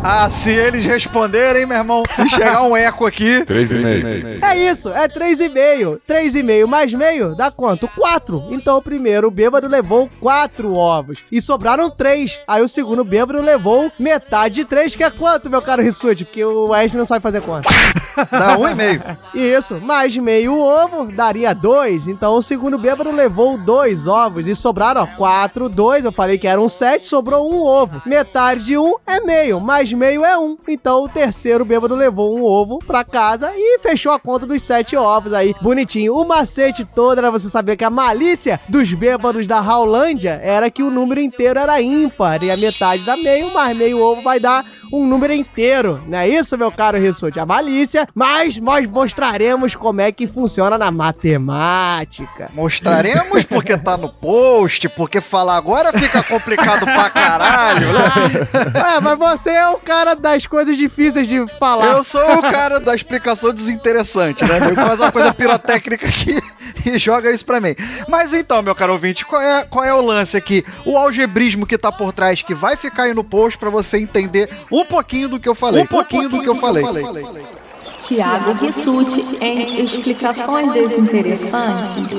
Ah, 0.00 0.30
se 0.30 0.52
eles 0.52 0.84
responderem, 0.86 1.66
meu 1.66 1.76
irmão, 1.76 2.04
se 2.14 2.28
chegar 2.28 2.62
um 2.62 2.76
eco 2.76 3.04
aqui. 3.04 3.42
Três 3.46 3.72
e 3.72 3.74
meio. 3.74 4.38
É 4.44 4.56
isso, 4.56 4.90
é 4.90 5.08
3,5. 5.08 6.00
3,5 6.08 6.66
mais 6.66 6.92
meio 6.94 7.34
dá 7.34 7.50
quanto? 7.50 7.88
4. 7.88 8.44
Então 8.50 8.76
o 8.76 8.82
primeiro 8.82 9.28
bêbado 9.30 9.66
levou 9.66 10.08
4 10.20 10.72
ovos. 10.72 11.18
E 11.32 11.40
sobraram 11.42 11.90
3. 11.90 12.40
Aí 12.46 12.62
o 12.62 12.68
segundo 12.68 13.02
bêbado 13.02 13.42
levou 13.42 13.90
metade 13.98 14.56
de 14.56 14.64
3, 14.64 14.94
que 14.94 15.02
é 15.02 15.10
quanto, 15.10 15.50
meu 15.50 15.60
caro 15.60 15.82
Rissuti? 15.82 16.24
Porque 16.24 16.44
o 16.44 16.68
Wesley 16.68 16.98
não 16.98 17.06
sabe 17.06 17.22
fazer 17.22 17.42
conta. 17.42 17.68
Dá 18.30 18.56
um 18.56 18.68
e 18.68 18.74
meio. 18.74 19.02
Isso, 19.34 19.80
mais 19.80 20.16
meio 20.16 20.56
ovo 20.56 21.10
daria 21.12 21.52
2. 21.52 22.06
Então 22.06 22.34
o 22.34 22.42
segundo 22.42 22.78
bêbado 22.78 23.10
levou 23.10 23.58
2 23.58 24.06
ovos. 24.06 24.46
E 24.46 24.54
sobraram, 24.54 25.02
ó, 25.02 25.06
4, 25.16 25.68
2. 25.68 26.04
Eu 26.04 26.12
falei 26.12 26.38
que 26.38 26.46
eram 26.46 26.68
7, 26.68 27.04
sobrou 27.04 27.52
um 27.52 27.62
ovo. 27.62 28.00
Metade 28.06 28.64
de 28.64 28.78
um 28.78 28.94
é 29.06 29.20
meio, 29.20 29.60
mais 29.60 29.87
meio 29.92 30.24
é 30.24 30.38
um. 30.38 30.56
Então 30.68 31.04
o 31.04 31.08
terceiro 31.08 31.64
bêbado 31.64 31.94
levou 31.94 32.36
um 32.36 32.44
ovo 32.44 32.78
pra 32.78 33.04
casa 33.04 33.52
e 33.54 33.78
fechou 33.80 34.12
a 34.12 34.18
conta 34.18 34.46
dos 34.46 34.62
7 34.62 34.96
ovos 34.96 35.32
aí. 35.32 35.54
Bonitinho. 35.60 36.14
O 36.14 36.24
macete 36.26 36.84
todo 36.84 37.18
era 37.18 37.30
você 37.30 37.48
saber 37.48 37.76
que 37.76 37.84
a 37.84 37.90
malícia 37.90 38.60
dos 38.68 38.92
bêbados 38.92 39.46
da 39.46 39.60
Raulândia 39.60 40.40
era 40.42 40.70
que 40.70 40.82
o 40.82 40.90
número 40.90 41.20
inteiro 41.20 41.58
era 41.58 41.80
ímpar. 41.80 42.42
E 42.42 42.50
a 42.50 42.56
metade 42.56 43.04
dá 43.04 43.16
meio, 43.16 43.52
mais 43.52 43.76
meio 43.76 43.98
ovo 44.00 44.22
vai 44.22 44.38
dar 44.40 44.64
um 44.92 45.06
número 45.06 45.32
inteiro. 45.32 46.02
Não 46.06 46.18
é 46.18 46.28
isso, 46.28 46.56
meu 46.56 46.72
caro 46.72 46.98
Rissuti? 46.98 47.38
A 47.38 47.46
malícia. 47.46 48.06
Mas 48.14 48.56
nós 48.56 48.86
mostraremos 48.86 49.74
como 49.74 50.00
é 50.00 50.10
que 50.12 50.26
funciona 50.26 50.78
na 50.78 50.90
matemática. 50.90 52.50
Mostraremos 52.54 53.44
porque 53.44 53.76
tá 53.76 53.96
no 53.96 54.08
post, 54.08 54.88
porque 54.90 55.20
falar 55.20 55.56
agora 55.56 55.92
fica 55.92 56.22
complicado 56.22 56.84
pra 56.84 57.10
caralho. 57.10 57.92
né? 57.92 57.98
É, 58.96 59.00
mas 59.00 59.18
você 59.18 59.50
é 59.50 59.68
o 59.68 59.77
cara 59.78 60.14
das 60.14 60.46
coisas 60.46 60.76
difíceis 60.76 61.26
de 61.28 61.46
falar. 61.58 61.92
Eu 61.92 62.04
sou 62.04 62.38
o 62.38 62.42
cara 62.42 62.78
da 62.80 62.94
explicação 62.94 63.52
desinteressante, 63.52 64.44
né? 64.44 64.58
Ele 64.66 64.74
faz 64.74 65.00
uma 65.00 65.12
coisa 65.12 65.32
pirotécnica 65.32 66.06
aqui 66.06 66.38
e 66.86 66.98
joga 66.98 67.30
isso 67.30 67.44
pra 67.44 67.60
mim. 67.60 67.74
Mas 68.08 68.32
então, 68.34 68.62
meu 68.62 68.74
caro 68.74 68.92
ouvinte, 68.92 69.24
qual 69.24 69.40
é, 69.40 69.64
qual 69.64 69.84
é 69.84 69.94
o 69.94 70.00
lance 70.00 70.36
aqui? 70.36 70.64
O 70.84 70.96
algebrismo 70.96 71.66
que 71.66 71.78
tá 71.78 71.90
por 71.90 72.12
trás, 72.12 72.42
que 72.42 72.54
vai 72.54 72.76
ficar 72.76 73.04
aí 73.04 73.14
no 73.14 73.24
post 73.24 73.58
pra 73.58 73.70
você 73.70 73.98
entender 73.98 74.48
um 74.70 74.84
pouquinho 74.84 75.28
do 75.28 75.40
que 75.40 75.48
eu 75.48 75.54
falei. 75.54 75.82
Um 75.82 75.86
pouquinho, 75.86 76.28
do 76.28 76.40
que 76.40 76.48
eu 76.48 76.56
falei. 76.56 76.84
Tiago 77.98 78.52
Rissuti 78.52 79.36
em 79.40 79.84
Explicações 79.84 80.72
Desinteressantes. 80.72 82.18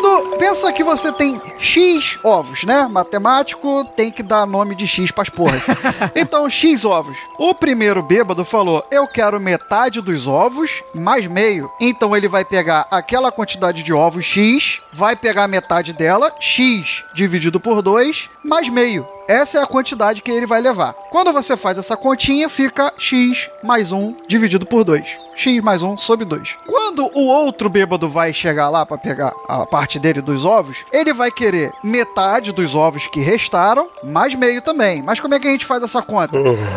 Quando 0.00 0.38
pensa 0.38 0.72
que 0.72 0.82
você 0.82 1.12
tem 1.12 1.38
X 1.58 2.18
ovos, 2.24 2.64
né? 2.64 2.88
Matemático 2.90 3.84
tem 3.94 4.10
que 4.10 4.22
dar 4.22 4.46
nome 4.46 4.74
de 4.74 4.86
X 4.86 5.10
pras 5.10 5.28
porras. 5.28 5.62
então, 6.16 6.48
X 6.48 6.86
ovos. 6.86 7.18
O 7.38 7.54
primeiro 7.54 8.02
bêbado 8.02 8.42
falou: 8.42 8.82
Eu 8.90 9.06
quero 9.06 9.38
metade 9.38 10.00
dos 10.00 10.26
ovos 10.26 10.82
mais 10.94 11.26
meio. 11.26 11.70
Então 11.78 12.16
ele 12.16 12.28
vai 12.28 12.46
pegar 12.46 12.88
aquela 12.90 13.30
quantidade 13.30 13.82
de 13.82 13.92
ovos 13.92 14.24
X, 14.24 14.80
vai 14.90 15.14
pegar 15.14 15.46
metade 15.46 15.92
dela, 15.92 16.32
X 16.40 17.04
dividido 17.14 17.60
por 17.60 17.82
2, 17.82 18.30
mais 18.42 18.70
meio. 18.70 19.06
Essa 19.28 19.58
é 19.58 19.62
a 19.62 19.66
quantidade 19.66 20.22
que 20.22 20.30
ele 20.30 20.46
vai 20.46 20.62
levar. 20.62 20.94
Quando 21.10 21.32
você 21.32 21.56
faz 21.56 21.76
essa 21.78 21.96
continha, 21.96 22.48
fica 22.48 22.92
x 22.98 23.48
mais 23.62 23.92
1 23.92 24.16
dividido 24.26 24.66
por 24.66 24.82
2. 24.82 25.29
X 25.40 25.62
mais 25.62 25.82
1 25.82 25.96
sobre 25.96 26.26
2. 26.26 26.56
Quando 26.66 27.10
o 27.14 27.26
outro 27.26 27.70
bêbado 27.70 28.08
vai 28.08 28.34
chegar 28.34 28.68
lá 28.68 28.84
para 28.84 28.98
pegar 28.98 29.32
a 29.48 29.64
parte 29.64 29.98
dele 29.98 30.20
dos 30.20 30.44
ovos, 30.44 30.84
ele 30.92 31.12
vai 31.12 31.30
querer 31.30 31.72
metade 31.82 32.52
dos 32.52 32.74
ovos 32.74 33.06
que 33.06 33.20
restaram, 33.20 33.88
mais 34.04 34.34
meio 34.34 34.60
também. 34.60 35.02
Mas 35.02 35.18
como 35.18 35.34
é 35.34 35.38
que 35.40 35.48
a 35.48 35.50
gente 35.50 35.64
faz 35.64 35.82
essa 35.82 36.02
conta? 36.02 36.36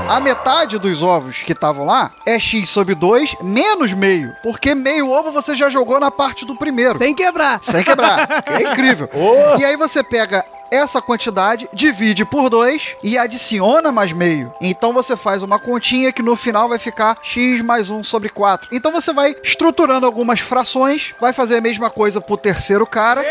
A 0.09 0.19
metade 0.19 0.77
dos 0.79 1.03
ovos 1.03 1.43
que 1.43 1.51
estavam 1.51 1.85
lá 1.85 2.11
é 2.25 2.39
x 2.39 2.69
sobre 2.69 2.95
2 2.95 3.35
menos 3.41 3.91
meio. 3.91 4.33
Porque 4.41 4.73
meio 4.73 5.09
ovo 5.09 5.31
você 5.31 5.53
já 5.55 5.69
jogou 5.69 5.99
na 5.99 6.09
parte 6.09 6.45
do 6.45 6.55
primeiro. 6.55 6.97
Sem 6.97 7.13
quebrar. 7.13 7.59
Sem 7.61 7.83
quebrar. 7.83 8.43
É 8.47 8.71
incrível. 8.71 9.09
E 9.59 9.65
aí 9.65 9.75
você 9.77 10.03
pega 10.03 10.43
essa 10.73 11.01
quantidade, 11.01 11.69
divide 11.73 12.25
por 12.25 12.49
2 12.49 12.97
e 13.03 13.17
adiciona 13.17 13.91
mais 13.91 14.11
meio. 14.11 14.51
Então 14.59 14.91
você 14.91 15.15
faz 15.15 15.43
uma 15.43 15.59
continha 15.59 16.11
que 16.11 16.23
no 16.23 16.35
final 16.35 16.67
vai 16.67 16.79
ficar 16.79 17.17
x 17.21 17.61
mais 17.61 17.89
1 17.89 18.03
sobre 18.03 18.29
4. 18.29 18.69
Então 18.71 18.91
você 18.91 19.13
vai 19.13 19.35
estruturando 19.43 20.05
algumas 20.05 20.39
frações, 20.39 21.13
vai 21.19 21.31
fazer 21.31 21.57
a 21.57 21.61
mesma 21.61 21.89
coisa 21.89 22.19
pro 22.19 22.37
terceiro 22.37 22.85
cara. 22.87 23.23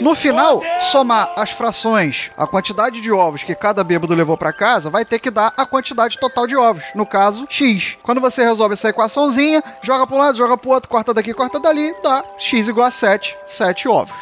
No 0.00 0.14
final, 0.14 0.62
somar 0.92 1.32
as 1.36 1.50
frações, 1.50 2.30
a 2.36 2.46
quantidade 2.46 3.00
de 3.00 3.10
ovos 3.10 3.42
que 3.42 3.54
cada 3.54 3.82
bêbado 3.82 4.14
levou 4.14 4.36
para 4.36 4.52
casa, 4.52 4.90
vai 4.90 5.04
ter 5.04 5.18
que 5.18 5.30
dar 5.30 5.52
a 5.56 5.66
quantidade 5.66 6.18
total 6.18 6.46
de 6.46 6.56
ovos. 6.56 6.84
No 6.94 7.06
caso, 7.06 7.46
x. 7.48 7.96
Quando 8.02 8.20
você 8.20 8.44
resolve 8.44 8.74
essa 8.74 8.90
equaçãozinha, 8.90 9.62
joga 9.82 10.06
para 10.06 10.16
um 10.16 10.18
lado, 10.20 10.38
joga 10.38 10.56
pro 10.56 10.70
outro, 10.70 10.88
corta 10.88 11.14
daqui, 11.14 11.32
corta 11.32 11.58
dali, 11.58 11.94
dá 12.02 12.24
x 12.38 12.68
igual 12.68 12.86
a 12.86 12.90
7. 12.90 13.36
7 13.46 13.88
ovos. 13.88 14.14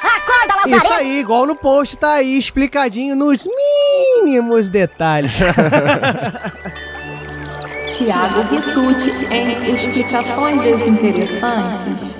Isso 0.67 0.93
aí, 0.93 1.21
igual 1.21 1.47
no 1.47 1.55
post, 1.55 1.97
tá 1.97 2.13
aí 2.13 2.39
explicadinho 2.69 3.17
nos 3.17 3.49
mínimos 4.23 4.69
detalhes. 4.69 5.39
Tiago 7.97 8.43
Rissuti 8.55 9.25
em 9.33 9.73
Explicações 9.73 10.61
Desinteressantes. 10.61 12.11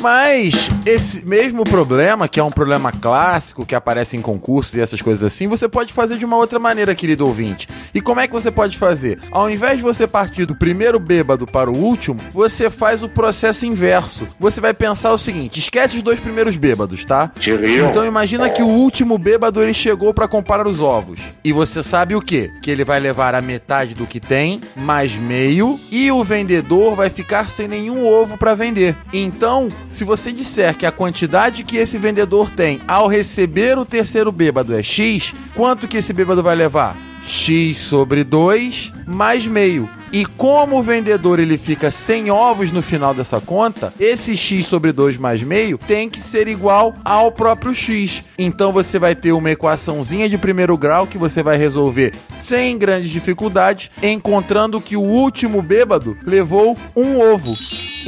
Mas 0.00 0.70
esse 0.86 1.24
mesmo 1.26 1.64
problema, 1.64 2.28
que 2.28 2.38
é 2.38 2.42
um 2.42 2.50
problema 2.50 2.92
clássico 2.92 3.66
que 3.66 3.74
aparece 3.74 4.16
em 4.16 4.22
concursos 4.22 4.74
e 4.74 4.80
essas 4.80 5.02
coisas 5.02 5.24
assim, 5.24 5.46
você 5.46 5.68
pode 5.68 5.92
fazer 5.92 6.16
de 6.16 6.24
uma 6.24 6.36
outra 6.36 6.58
maneira, 6.58 6.94
querido 6.94 7.26
ouvinte. 7.26 7.68
E 7.92 8.00
como 8.00 8.20
é 8.20 8.26
que 8.26 8.32
você 8.32 8.50
pode 8.50 8.78
fazer? 8.78 9.18
Ao 9.30 9.50
invés 9.50 9.78
de 9.78 9.82
você 9.82 10.06
partir 10.06 10.46
do 10.46 10.54
primeiro 10.54 10.98
bêbado 10.98 11.46
para 11.46 11.70
o 11.70 11.76
último, 11.76 12.20
você 12.30 12.70
faz 12.70 13.02
o 13.02 13.08
processo 13.08 13.66
inverso. 13.66 14.26
Você 14.38 14.60
vai 14.60 14.72
pensar 14.72 15.12
o 15.12 15.18
seguinte: 15.18 15.58
esquece 15.58 15.96
os 15.96 16.02
dois 16.02 16.20
primeiros 16.20 16.56
bêbados, 16.56 17.04
tá? 17.04 17.30
Então 17.90 18.04
imagina 18.06 18.48
que 18.48 18.62
o 18.62 18.68
último 18.68 19.18
bêbado 19.18 19.62
ele 19.62 19.74
chegou 19.74 20.14
para 20.14 20.28
comprar 20.28 20.66
os 20.66 20.80
ovos. 20.80 21.20
E 21.42 21.52
você 21.52 21.82
sabe 21.82 22.14
o 22.14 22.20
quê? 22.20 22.50
Que 22.62 22.70
ele 22.70 22.84
vai 22.84 23.00
levar 23.00 23.34
a 23.34 23.40
metade 23.40 23.94
do 23.94 24.06
que 24.06 24.20
tem, 24.20 24.60
mais 24.76 25.16
meio, 25.16 25.78
e 25.90 26.10
o 26.10 26.22
vendedor 26.22 26.94
vai 26.94 27.10
ficar 27.10 27.50
sem 27.50 27.66
nenhum 27.66 28.06
ovo 28.06 28.36
para 28.36 28.54
vender. 28.54 28.96
Então, 29.12 29.68
se 29.90 30.04
você 30.04 30.32
disser 30.32 30.76
que 30.76 30.86
a 30.86 30.92
quantidade 30.92 31.64
que 31.64 31.76
esse 31.76 31.98
vendedor 31.98 32.50
tem 32.50 32.80
ao 32.86 33.08
receber 33.08 33.78
o 33.78 33.84
terceiro 33.84 34.30
bêbado 34.30 34.74
é 34.74 34.82
X, 34.82 35.34
quanto 35.54 35.88
que 35.88 35.96
esse 35.96 36.12
bêbado 36.12 36.42
vai 36.42 36.56
levar? 36.56 36.96
X 37.24 37.78
sobre 37.78 38.24
2 38.24 38.92
mais 39.06 39.46
meio. 39.46 39.88
E 40.10 40.24
como 40.24 40.78
o 40.78 40.82
vendedor 40.82 41.38
ele 41.38 41.58
fica 41.58 41.90
sem 41.90 42.30
ovos 42.30 42.72
no 42.72 42.80
final 42.80 43.12
dessa 43.12 43.40
conta, 43.40 43.92
esse 44.00 44.34
x 44.34 44.64
sobre 44.64 44.90
2 44.90 45.18
mais 45.18 45.42
meio 45.42 45.76
tem 45.76 46.08
que 46.08 46.18
ser 46.18 46.48
igual 46.48 46.94
ao 47.04 47.30
próprio 47.30 47.74
x. 47.74 48.22
Então 48.38 48.72
você 48.72 48.98
vai 48.98 49.14
ter 49.14 49.32
uma 49.32 49.50
equaçãozinha 49.50 50.28
de 50.28 50.38
primeiro 50.38 50.78
grau 50.78 51.06
que 51.06 51.18
você 51.18 51.42
vai 51.42 51.58
resolver 51.58 52.14
sem 52.40 52.78
grandes 52.78 53.10
dificuldades, 53.10 53.90
encontrando 54.02 54.80
que 54.80 54.96
o 54.96 55.02
último 55.02 55.60
bêbado 55.60 56.16
levou 56.24 56.76
um 56.96 57.20
ovo. 57.20 57.52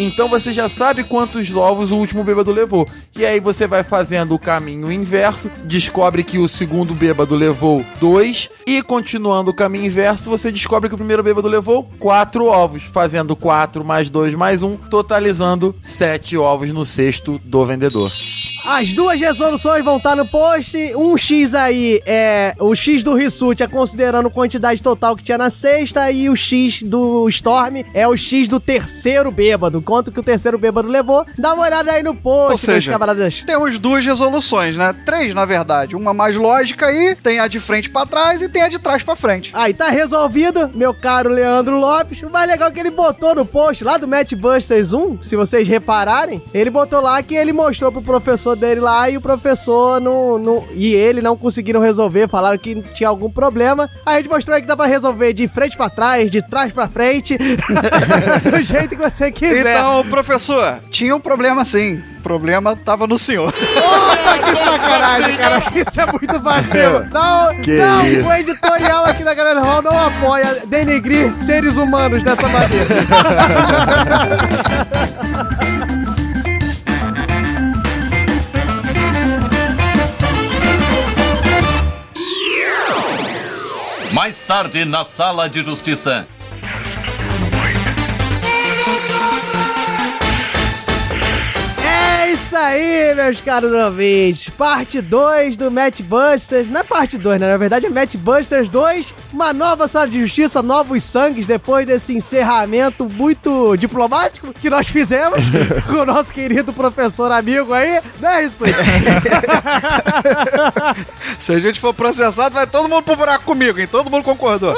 Então 0.02 0.28
você 0.28 0.50
já 0.50 0.66
sabe 0.66 1.04
quantos 1.04 1.54
ovos 1.54 1.90
o 1.90 1.96
último 1.96 2.24
bêbado 2.24 2.50
levou. 2.50 2.88
E 3.14 3.26
aí 3.26 3.38
você 3.38 3.66
vai 3.66 3.82
fazendo 3.82 4.34
o 4.34 4.38
caminho 4.38 4.90
inverso, 4.90 5.50
descobre 5.66 6.24
que 6.24 6.38
o 6.38 6.48
segundo 6.48 6.94
bêbado 6.94 7.34
levou 7.34 7.84
dois, 8.00 8.48
e 8.66 8.82
continuando 8.82 9.50
o 9.50 9.54
caminho 9.54 9.84
inverso, 9.84 10.30
você 10.30 10.50
descobre 10.50 10.88
que 10.88 10.94
o 10.94 10.98
primeiro 10.98 11.22
bêbado 11.22 11.48
levou 11.48 11.84
quatro 11.98 12.46
ovos, 12.46 12.84
fazendo 12.84 13.36
4 13.36 13.84
mais 13.84 14.08
2 14.08 14.34
mais 14.34 14.62
1, 14.62 14.76
totalizando 14.88 15.76
sete 15.82 16.34
ovos 16.34 16.70
no 16.70 16.86
cesto 16.86 17.38
do 17.44 17.66
vendedor. 17.66 18.10
As 18.72 18.94
duas 18.94 19.18
resoluções 19.18 19.84
vão 19.84 19.96
estar 19.96 20.14
no 20.14 20.24
post. 20.24 20.76
Um 20.94 21.18
X 21.18 21.54
aí 21.54 22.00
é. 22.06 22.54
O 22.60 22.72
X 22.72 23.02
do 23.02 23.14
Rissuti 23.14 23.64
é 23.64 23.66
considerando 23.66 24.28
a 24.28 24.30
quantidade 24.30 24.80
total 24.80 25.16
que 25.16 25.24
tinha 25.24 25.36
na 25.36 25.50
sexta. 25.50 26.08
E 26.12 26.30
o 26.30 26.36
X 26.36 26.80
do 26.84 27.28
Storm 27.28 27.82
é 27.92 28.06
o 28.06 28.16
X 28.16 28.46
do 28.46 28.60
terceiro 28.60 29.32
bêbado. 29.32 29.82
Quanto 29.82 30.12
que 30.12 30.20
o 30.20 30.22
terceiro 30.22 30.56
bêbado 30.56 30.86
levou. 30.86 31.26
Dá 31.36 31.52
uma 31.52 31.64
olhada 31.64 31.90
aí 31.90 32.02
no 32.04 32.14
post, 32.14 32.52
Ou 32.52 32.58
seja, 32.58 32.72
meus 32.72 32.86
camaradas. 32.86 33.42
temos 33.44 33.76
duas 33.76 34.06
resoluções, 34.06 34.76
né? 34.76 34.94
Três, 35.04 35.34
na 35.34 35.44
verdade. 35.44 35.96
Uma 35.96 36.14
mais 36.14 36.36
lógica 36.36 36.86
aí, 36.86 37.16
tem 37.16 37.40
a 37.40 37.48
de 37.48 37.58
frente 37.58 37.90
pra 37.90 38.06
trás 38.06 38.40
e 38.40 38.48
tem 38.48 38.62
a 38.62 38.68
de 38.68 38.78
trás 38.78 39.02
pra 39.02 39.16
frente. 39.16 39.50
Aí 39.52 39.74
tá 39.74 39.90
resolvido, 39.90 40.70
meu 40.76 40.94
caro 40.94 41.28
Leandro 41.28 41.76
Lopes. 41.76 42.22
O 42.22 42.30
mais 42.30 42.48
legal 42.48 42.68
é 42.68 42.72
que 42.72 42.78
ele 42.78 42.92
botou 42.92 43.34
no 43.34 43.44
post 43.44 43.82
lá 43.82 43.96
do 43.98 44.06
Match 44.06 44.32
Busters 44.34 44.92
1, 44.92 45.24
se 45.24 45.34
vocês 45.34 45.66
repararem, 45.66 46.40
ele 46.54 46.70
botou 46.70 47.00
lá 47.00 47.20
que 47.20 47.34
ele 47.34 47.52
mostrou 47.52 47.90
pro 47.90 48.00
professor 48.00 48.59
dele 48.60 48.80
lá 48.80 49.08
e 49.10 49.16
o 49.16 49.20
professor 49.20 50.00
não, 50.00 50.38
não- 50.38 50.64
e 50.74 50.94
ele 50.94 51.20
não 51.22 51.36
conseguiram 51.36 51.80
resolver, 51.80 52.28
falaram 52.28 52.58
que 52.58 52.80
tinha 52.94 53.08
algum 53.08 53.30
problema. 53.30 53.88
A 54.06 54.16
gente 54.16 54.28
mostrou 54.28 54.54
aí 54.54 54.60
que 54.62 54.68
dá 54.68 54.76
pra 54.76 54.86
resolver 54.86 55.32
de 55.32 55.48
frente 55.48 55.76
pra 55.76 55.88
trás, 55.90 56.30
de 56.30 56.42
trás 56.46 56.72
pra 56.72 56.86
frente, 56.88 57.36
do 58.50 58.62
jeito 58.62 58.90
que 58.90 58.96
você 59.10 59.32
quiser. 59.32 59.74
Então, 59.74 60.04
professor, 60.08 60.76
tinha 60.90 61.16
um 61.16 61.20
problema 61.20 61.64
sim. 61.64 62.00
O 62.18 62.22
problema 62.22 62.76
tava 62.76 63.06
no 63.06 63.18
senhor. 63.18 63.46
Nossa, 63.74 64.38
que 64.44 64.54
sacanagem, 64.56 65.36
cara. 65.38 65.62
Isso 65.74 66.00
é 66.00 66.06
muito 66.06 66.38
vacilo. 66.40 67.06
Não, 67.10 67.54
Que 67.62 67.78
não, 67.78 68.00
isso. 68.06 68.28
o 68.28 68.32
editorial 68.34 69.06
aqui 69.06 69.24
da 69.24 69.32
Galera 69.32 69.60
Hall 69.62 69.80
não 69.80 70.06
apoia 70.06 70.62
denegrir 70.66 71.32
seres 71.42 71.76
humanos 71.76 72.22
dessa 72.22 72.46
maneira. 72.46 72.86
Mais 84.22 84.38
tarde, 84.38 84.84
na 84.84 85.02
sala 85.02 85.48
de 85.48 85.62
justiça. 85.62 86.26
É 92.30 92.32
isso 92.32 92.56
aí, 92.56 93.14
meus 93.16 93.40
caros 93.40 93.72
ouvintes. 93.72 94.48
Parte 94.50 95.00
2 95.00 95.56
do 95.56 95.68
Match 95.68 96.00
Busters. 96.00 96.68
Não 96.68 96.80
é 96.80 96.84
parte 96.84 97.18
2, 97.18 97.40
né? 97.40 97.50
Na 97.50 97.56
verdade 97.56 97.86
é 97.86 97.90
Match 97.90 98.14
Busters 98.14 98.68
2. 98.68 99.12
Uma 99.32 99.52
nova 99.52 99.88
sala 99.88 100.06
de 100.06 100.20
justiça, 100.20 100.62
novos 100.62 101.02
sangues, 101.02 101.44
depois 101.44 101.84
desse 101.84 102.14
encerramento 102.14 103.08
muito 103.08 103.76
diplomático 103.76 104.52
que 104.52 104.70
nós 104.70 104.88
fizemos 104.88 105.40
com 105.90 105.96
o 105.96 106.06
nosso 106.06 106.32
querido 106.32 106.72
professor 106.72 107.32
amigo 107.32 107.72
aí. 107.72 108.00
Não 108.20 108.30
é 108.30 108.44
isso? 108.44 108.62
Se 111.36 111.52
a 111.52 111.58
gente 111.58 111.80
for 111.80 111.92
processado, 111.92 112.54
vai 112.54 112.68
todo 112.68 112.88
mundo 112.88 113.02
pro 113.02 113.16
buraco 113.16 113.42
comigo, 113.42 113.80
hein? 113.80 113.88
Todo 113.90 114.08
mundo 114.08 114.22
concordou. 114.22 114.72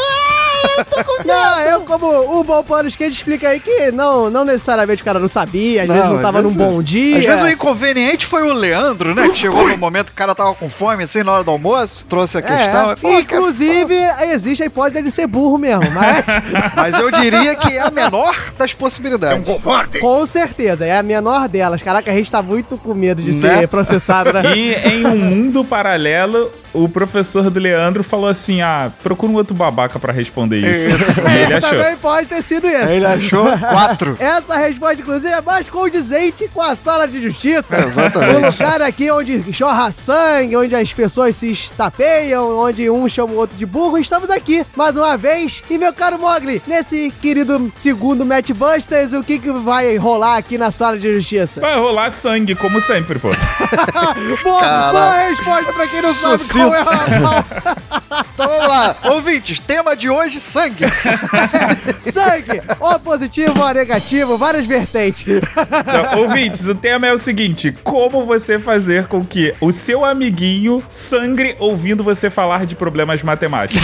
Não, 1.24 1.60
eu 1.60 1.80
como 1.82 2.40
um 2.40 2.42
bom 2.42 2.62
pano 2.62 2.88
skate 2.88 3.14
explica 3.16 3.48
aí 3.48 3.60
que 3.60 3.90
não, 3.90 4.30
não 4.30 4.44
necessariamente 4.44 5.02
o 5.02 5.04
cara 5.04 5.18
não 5.18 5.28
sabia, 5.28 5.82
às 5.82 5.88
vezes 5.88 6.04
não 6.04 6.20
tava 6.22 6.42
num 6.42 6.52
bom 6.52 6.82
dia. 6.82 7.18
Às 7.18 7.24
vezes 7.24 7.42
o 7.42 7.48
inconveniente 7.48 8.26
foi 8.26 8.42
o 8.42 8.52
Leandro, 8.52 9.14
né? 9.14 9.28
Que 9.28 9.36
chegou 9.38 9.68
no 9.68 9.76
momento 9.76 10.06
que 10.06 10.12
o 10.12 10.16
cara 10.16 10.34
tava 10.34 10.54
com 10.54 10.68
fome, 10.68 11.04
assim, 11.04 11.22
na 11.22 11.32
hora 11.32 11.44
do 11.44 11.50
almoço, 11.50 12.04
trouxe 12.06 12.38
a 12.38 12.42
questão. 12.42 12.90
É, 12.92 12.96
falou, 12.96 13.20
inclusive, 13.20 13.94
existe 14.32 14.62
a 14.62 14.66
hipótese 14.66 14.94
dele 14.94 15.10
ser 15.10 15.26
burro 15.26 15.58
mesmo, 15.58 15.90
mas... 15.92 16.24
Mas 16.74 16.98
eu 16.98 17.10
diria 17.10 17.54
que 17.54 17.76
é 17.76 17.80
a 17.80 17.90
menor 17.90 18.34
das 18.58 18.72
possibilidades. 18.74 19.44
Com 20.00 20.24
certeza, 20.26 20.84
é 20.86 20.96
a 20.96 21.02
menor 21.02 21.48
delas. 21.48 21.82
Caraca, 21.82 22.10
a 22.10 22.14
gente 22.14 22.30
tá 22.30 22.42
muito 22.42 22.76
com 22.78 22.94
medo 22.94 23.22
de 23.22 23.32
Né? 23.32 23.60
ser 23.60 23.68
processado, 23.68 24.32
né? 24.32 24.42
E 24.56 24.74
em 24.74 25.06
um 25.06 25.16
mundo 25.16 25.64
paralelo, 25.64 26.50
o 26.72 26.88
professor 26.88 27.50
do 27.50 27.60
Leandro 27.60 28.02
falou 28.02 28.28
assim: 28.28 28.62
ah, 28.62 28.90
procura 29.02 29.32
um 29.32 29.36
outro 29.36 29.54
babaca 29.54 29.98
pra 29.98 30.12
responder 30.12 30.58
isso. 30.58 30.92
E 31.32 31.38
ele 31.38 31.54
achou. 31.54 31.70
Também 31.70 31.96
pode 31.96 32.28
ter 32.28 32.42
sido 32.42 32.66
isso. 32.66 32.88
Ele 32.88 33.06
achou 33.06 33.44
quatro. 33.58 34.16
Essa 34.20 34.56
resposta, 34.58 35.00
inclusive, 35.00 35.32
é 35.32 35.40
mais 35.40 35.68
condizente 35.68 36.48
com 36.52 36.60
a 36.60 36.74
sala 36.74 37.06
de 37.06 37.22
justiça. 37.22 37.76
É, 37.76 37.84
exatamente. 37.84 38.36
Um 38.36 38.46
lugar 38.46 38.82
aqui 38.82 39.10
onde 39.10 39.52
chorra 39.52 39.90
sangue, 39.92 40.56
onde 40.56 40.74
as 40.74 40.92
pessoas 40.92 41.36
se 41.36 41.52
estapeiam, 41.52 42.58
onde 42.58 42.90
um 42.90 43.08
chama 43.08 43.32
o 43.32 43.36
outro 43.36 43.56
de 43.56 43.64
burro. 43.66 43.98
Estamos 43.98 44.30
aqui, 44.30 44.64
mais 44.74 44.96
uma 44.96 45.16
vez. 45.16 45.62
E, 45.70 45.78
meu 45.78 45.92
caro 45.92 46.18
Mogli, 46.18 46.62
nesse 46.66 47.12
querido 47.20 47.72
segundo 47.76 48.24
Match 48.24 48.50
Busters, 48.50 49.12
o 49.12 49.22
que, 49.22 49.38
que 49.38 49.52
vai 49.52 49.96
rolar 49.96 50.36
aqui 50.36 50.58
na 50.58 50.70
sala 50.70 50.98
de 50.98 51.14
justiça? 51.14 51.60
Vai 51.60 51.78
rolar 51.78 52.10
sangue, 52.10 52.54
como 52.54 52.80
sempre, 52.80 53.18
pô. 53.18 53.30
Boa, 54.42 54.92
boa 54.92 55.12
resposta 55.28 55.72
pra 55.72 55.86
quem 55.86 56.02
não 56.02 56.12
sabe 56.14 56.38
Qual 56.68 56.74
é 56.74 57.42
Então 58.34 58.46
vamos 58.46 58.68
lá. 58.68 58.96
Ouvintes, 59.04 59.58
tema 59.58 59.96
de 59.96 60.08
hoje, 60.08 60.40
sangue. 60.40 60.84
Sangue, 62.12 62.62
ou 62.80 62.98
positivo 62.98 63.62
ou 63.62 63.72
negativo, 63.72 64.36
várias 64.36 64.66
vertentes. 64.66 65.24
Então, 65.26 66.18
ouvintes, 66.18 66.66
o 66.66 66.74
tema 66.74 67.06
é 67.06 67.12
o 67.12 67.18
seguinte: 67.18 67.72
como 67.82 68.26
você 68.26 68.58
fazer 68.58 69.06
com 69.06 69.24
que 69.24 69.54
o 69.60 69.72
seu 69.72 70.04
amiguinho 70.04 70.82
sangre 70.90 71.56
ouvindo 71.58 72.02
você 72.02 72.28
falar 72.28 72.66
de 72.66 72.74
problemas 72.74 73.22
matemáticos? 73.22 73.82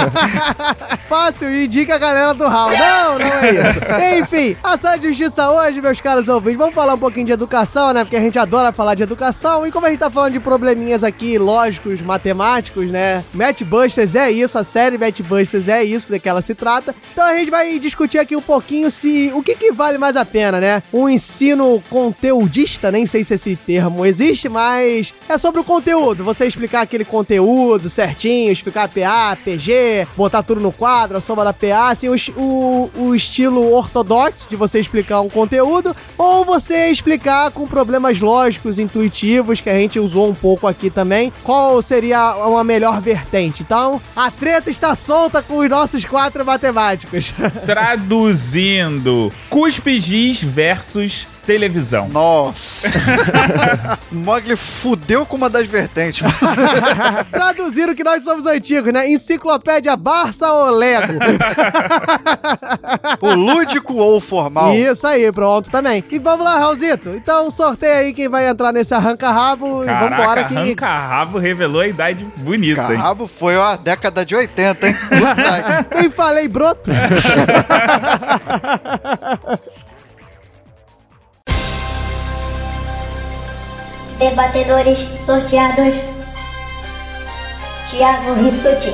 Fácil, 1.08 1.54
indica 1.54 1.96
a 1.96 1.98
galera 1.98 2.34
do 2.34 2.46
Raul. 2.46 2.72
Não, 2.76 3.18
não 3.18 3.26
é 3.26 3.50
isso. 3.52 4.24
Enfim, 4.24 4.56
a 4.62 4.78
sala 4.78 4.98
de 4.98 5.08
justiça 5.12 5.50
hoje, 5.50 5.80
meus 5.80 6.00
caros 6.00 6.28
ouvintes, 6.28 6.58
vamos 6.58 6.74
falar 6.74 6.94
um 6.94 6.98
pouquinho 6.98 7.26
de 7.26 7.32
educação, 7.32 7.92
né? 7.92 8.04
Porque 8.04 8.16
a 8.16 8.20
gente 8.20 8.38
adora 8.38 8.72
falar 8.72 8.94
de 8.94 9.02
educação. 9.02 9.66
E 9.66 9.72
como 9.72 9.86
a 9.86 9.90
gente 9.90 9.98
tá 9.98 10.10
falando 10.10 10.32
de 10.32 10.40
probleminhas 10.40 11.04
aqui 11.04 11.38
matemáticos, 12.02 12.90
né? 12.90 13.24
Match 13.32 13.62
Busters 13.62 14.14
é 14.14 14.30
isso, 14.30 14.58
a 14.58 14.64
série 14.64 14.98
Match 14.98 15.20
Busters 15.20 15.68
é 15.68 15.84
isso, 15.84 16.10
do 16.10 16.18
que 16.18 16.28
ela 16.28 16.42
se 16.42 16.54
trata. 16.54 16.94
Então 17.12 17.24
a 17.24 17.36
gente 17.36 17.50
vai 17.50 17.78
discutir 17.78 18.18
aqui 18.18 18.34
um 18.36 18.42
pouquinho 18.42 18.90
se 18.90 19.30
o 19.34 19.42
que, 19.42 19.54
que 19.54 19.72
vale 19.72 19.98
mais 19.98 20.16
a 20.16 20.24
pena, 20.24 20.60
né? 20.60 20.82
Um 20.92 21.08
ensino 21.08 21.82
conteudista, 21.90 22.90
nem 22.90 23.06
sei 23.06 23.24
se 23.24 23.34
esse 23.34 23.56
termo 23.56 24.04
existe, 24.04 24.48
mas 24.48 25.12
é 25.28 25.38
sobre 25.38 25.60
o 25.60 25.64
conteúdo. 25.64 26.24
Você 26.24 26.46
explicar 26.46 26.82
aquele 26.82 27.04
conteúdo 27.04 27.90
certinho, 27.90 28.52
explicar 28.52 28.88
PA, 28.88 29.36
PG, 29.42 30.06
botar 30.16 30.42
tudo 30.42 30.60
no 30.60 30.72
quadro, 30.72 31.18
a 31.18 31.20
soma 31.20 31.44
da 31.44 31.52
PA, 31.52 31.90
assim, 31.90 32.08
o, 32.08 32.16
o, 32.36 32.90
o 32.96 33.14
estilo 33.14 33.72
ortodoxo 33.72 34.48
de 34.48 34.56
você 34.56 34.80
explicar 34.80 35.20
um 35.20 35.28
conteúdo, 35.28 35.94
ou 36.16 36.44
você 36.44 36.90
explicar 36.90 37.50
com 37.50 37.66
problemas 37.66 38.20
lógicos, 38.20 38.78
intuitivos, 38.78 39.60
que 39.60 39.70
a 39.70 39.78
gente 39.78 39.98
usou 39.98 40.28
um 40.28 40.34
pouco 40.34 40.66
aqui 40.66 40.90
também, 40.90 41.32
qual 41.42 41.59
seria 41.82 42.34
uma 42.46 42.64
melhor 42.64 43.00
vertente. 43.00 43.62
Então, 43.62 44.00
a 44.14 44.30
treta 44.30 44.70
está 44.70 44.94
solta 44.94 45.42
com 45.42 45.58
os 45.58 45.68
nossos 45.68 46.04
quatro 46.04 46.44
matemáticos. 46.44 47.32
Traduzindo: 47.64 49.32
cuspe 49.48 49.98
giz 49.98 50.42
versus 50.42 51.26
televisão. 51.46 52.08
Nossa. 52.08 53.00
Mogli 54.10 54.56
fudeu 54.56 55.26
com 55.26 55.36
uma 55.36 55.50
das 55.50 55.66
vertentes. 55.66 56.22
Traduziram 57.30 57.94
que 57.94 58.04
nós 58.04 58.22
somos 58.24 58.46
antigos, 58.46 58.92
né? 58.92 59.10
Enciclopédia 59.10 59.96
Barça 59.96 60.50
ou 60.50 60.70
Lego? 60.70 61.12
o 63.20 63.34
lúdico 63.34 63.94
ou 63.94 64.16
o 64.16 64.20
formal? 64.20 64.74
Isso 64.74 65.06
aí, 65.06 65.30
pronto 65.32 65.70
também. 65.70 66.04
E 66.10 66.18
vamos 66.18 66.44
lá, 66.44 66.58
Raulzito. 66.58 67.10
Então 67.10 67.50
sorteia 67.50 67.96
aí 67.96 68.12
quem 68.12 68.28
vai 68.28 68.48
entrar 68.48 68.72
nesse 68.72 68.94
arranca-rabo 68.94 69.82
e 69.82 69.86
Caraca, 69.86 70.16
vambora 70.16 70.44
que... 70.44 70.56
arranca-rabo 70.56 71.38
revelou 71.38 71.82
a 71.82 71.86
idade 71.86 72.26
bonita, 72.38 72.92
hein? 72.92 73.00
Cabo 73.00 73.26
foi 73.26 73.56
a 73.56 73.76
década 73.76 74.24
de 74.24 74.34
80, 74.34 74.88
hein? 74.88 74.96
Nem 75.94 76.10
falei 76.10 76.48
broto. 76.48 76.90
Debatedores 84.60 84.98
sorteados: 85.24 85.94
Thiago 87.90 88.34
Rissuti, 88.34 88.92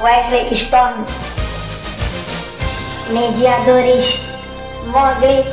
Wesley 0.00 0.54
Storm. 0.54 1.04
Mediadores: 3.10 4.20
Mogli, 4.86 5.44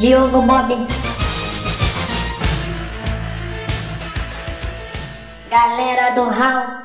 Diogo 0.00 0.40
Bob. 0.42 0.86
Galera 5.50 6.10
do 6.14 6.24
Hall. 6.30 6.80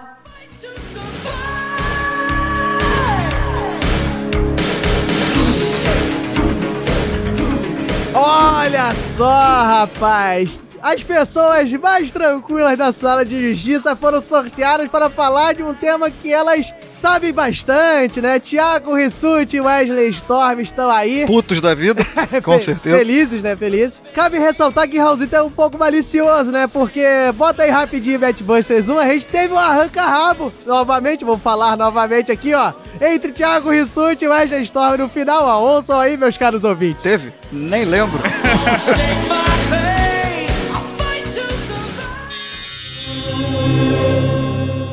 Olha 8.14 8.93
só, 9.16 9.64
rapaz. 9.64 10.64
As 10.86 11.01
pessoas 11.01 11.71
mais 11.71 12.11
tranquilas 12.11 12.77
da 12.77 12.91
sala 12.91 13.25
de 13.25 13.49
justiça 13.49 13.95
foram 13.95 14.21
sorteadas 14.21 14.88
para 14.88 15.09
falar 15.09 15.55
de 15.55 15.63
um 15.63 15.73
tema 15.73 16.11
que 16.11 16.31
elas 16.31 16.71
sabem 16.93 17.33
bastante, 17.33 18.21
né? 18.21 18.39
Tiago 18.39 18.93
Rissuti 18.93 19.57
e 19.57 19.61
Wesley 19.61 20.09
Storm 20.09 20.59
estão 20.59 20.88
aí. 20.91 21.25
Putos 21.25 21.59
da 21.59 21.73
vida, 21.73 22.05
com 22.45 22.59
certeza. 22.59 22.99
Felizes, 22.99 23.41
né? 23.41 23.55
Felizes. 23.55 23.99
Cabe 24.13 24.38
ressaltar 24.38 24.88
que 24.88 24.99
Raulzito 24.99 25.36
é 25.36 25.41
um 25.41 25.49
pouco 25.49 25.75
malicioso, 25.75 26.51
né? 26.51 26.67
Porque, 26.67 27.03
bota 27.33 27.63
aí 27.63 27.71
rapidinho, 27.71 28.19
Batbusters 28.19 28.88
1, 28.88 28.99
a 28.99 29.07
gente 29.07 29.25
teve 29.25 29.55
um 29.55 29.57
arranca-rabo. 29.57 30.53
Novamente, 30.67 31.25
vou 31.25 31.39
falar 31.39 31.75
novamente 31.75 32.31
aqui, 32.31 32.53
ó. 32.53 32.73
Entre 33.01 33.31
Thiago 33.31 33.71
Rissuti 33.71 34.25
e 34.25 34.27
Wesley 34.27 34.61
Storm 34.61 34.99
no 34.99 35.09
final, 35.09 35.45
ó. 35.45 35.77
Ouçam 35.77 35.99
aí, 35.99 36.15
meus 36.15 36.38
caros 36.38 36.63
ouvintes. 36.63 37.01
Teve? 37.01 37.33
Nem 37.51 37.86
lembro. 37.86 38.19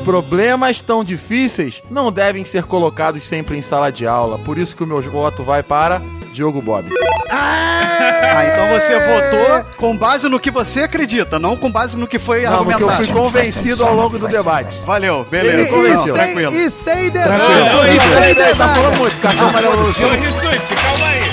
Problemas 0.03 0.81
tão 0.81 1.01
difíceis 1.03 1.81
não 1.89 2.11
devem 2.11 2.43
ser 2.43 2.63
colocados 2.65 3.23
sempre 3.23 3.57
em 3.57 3.61
sala 3.61 3.89
de 3.91 4.05
aula. 4.05 4.37
Por 4.37 4.57
isso 4.57 4.75
que 4.75 4.83
o 4.83 4.87
meu 4.87 5.01
voto 5.01 5.43
vai 5.43 5.63
para 5.63 6.01
Diogo 6.33 6.61
Bob. 6.61 6.85
Ah, 7.29 8.43
então 8.45 8.67
você 8.79 8.99
votou 8.99 9.63
com 9.77 9.95
base 9.95 10.27
no 10.27 10.39
que 10.39 10.51
você 10.51 10.81
acredita, 10.83 11.39
não 11.39 11.55
com 11.55 11.71
base 11.71 11.97
no 11.97 12.05
que 12.07 12.19
foi 12.19 12.41
Não, 12.43 12.65
porque 12.65 12.83
eu 12.83 12.89
argumentado. 12.89 13.03
fui 13.05 13.13
convencido 13.13 13.85
ao 13.85 13.93
longo 13.93 14.19
do 14.19 14.27
debate. 14.27 14.77
Valeu, 14.85 15.25
beleza. 15.29 15.73
e, 15.75 15.93
Não, 15.93 16.03
sem, 16.03 16.13
tranquilo. 16.13 16.55
e 16.55 16.69
sem 16.69 17.11
Tranquilo. 17.11 18.35
peraí, 18.35 18.55
tá 18.55 18.75
falando 18.75 18.97
muito. 18.99 19.21
Cartão 19.21 19.47
amarelo. 19.47 19.93
Calma 19.93 21.07
aí. 21.07 21.23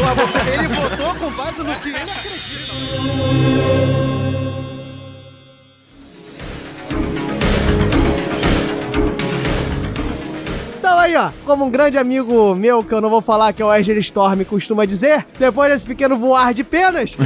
Ele 0.54 0.68
votou 0.68 1.14
com 1.16 1.30
base 1.30 1.62
no 1.62 1.74
que 1.74 1.88
ele 1.88 1.98
acredita. 1.98 4.19
Então 10.90 10.98
aí, 10.98 11.14
ó, 11.14 11.30
como 11.46 11.64
um 11.64 11.70
grande 11.70 11.96
amigo 11.96 12.52
meu, 12.56 12.82
que 12.82 12.92
eu 12.92 13.00
não 13.00 13.08
vou 13.08 13.20
falar, 13.20 13.52
que 13.52 13.62
é 13.62 13.64
o 13.64 13.68
Wesley 13.68 14.00
Storm, 14.00 14.42
costuma 14.44 14.84
dizer, 14.84 15.24
depois 15.38 15.72
desse 15.72 15.86
pequeno 15.86 16.18
voar 16.18 16.52
de 16.52 16.64
penas... 16.64 17.16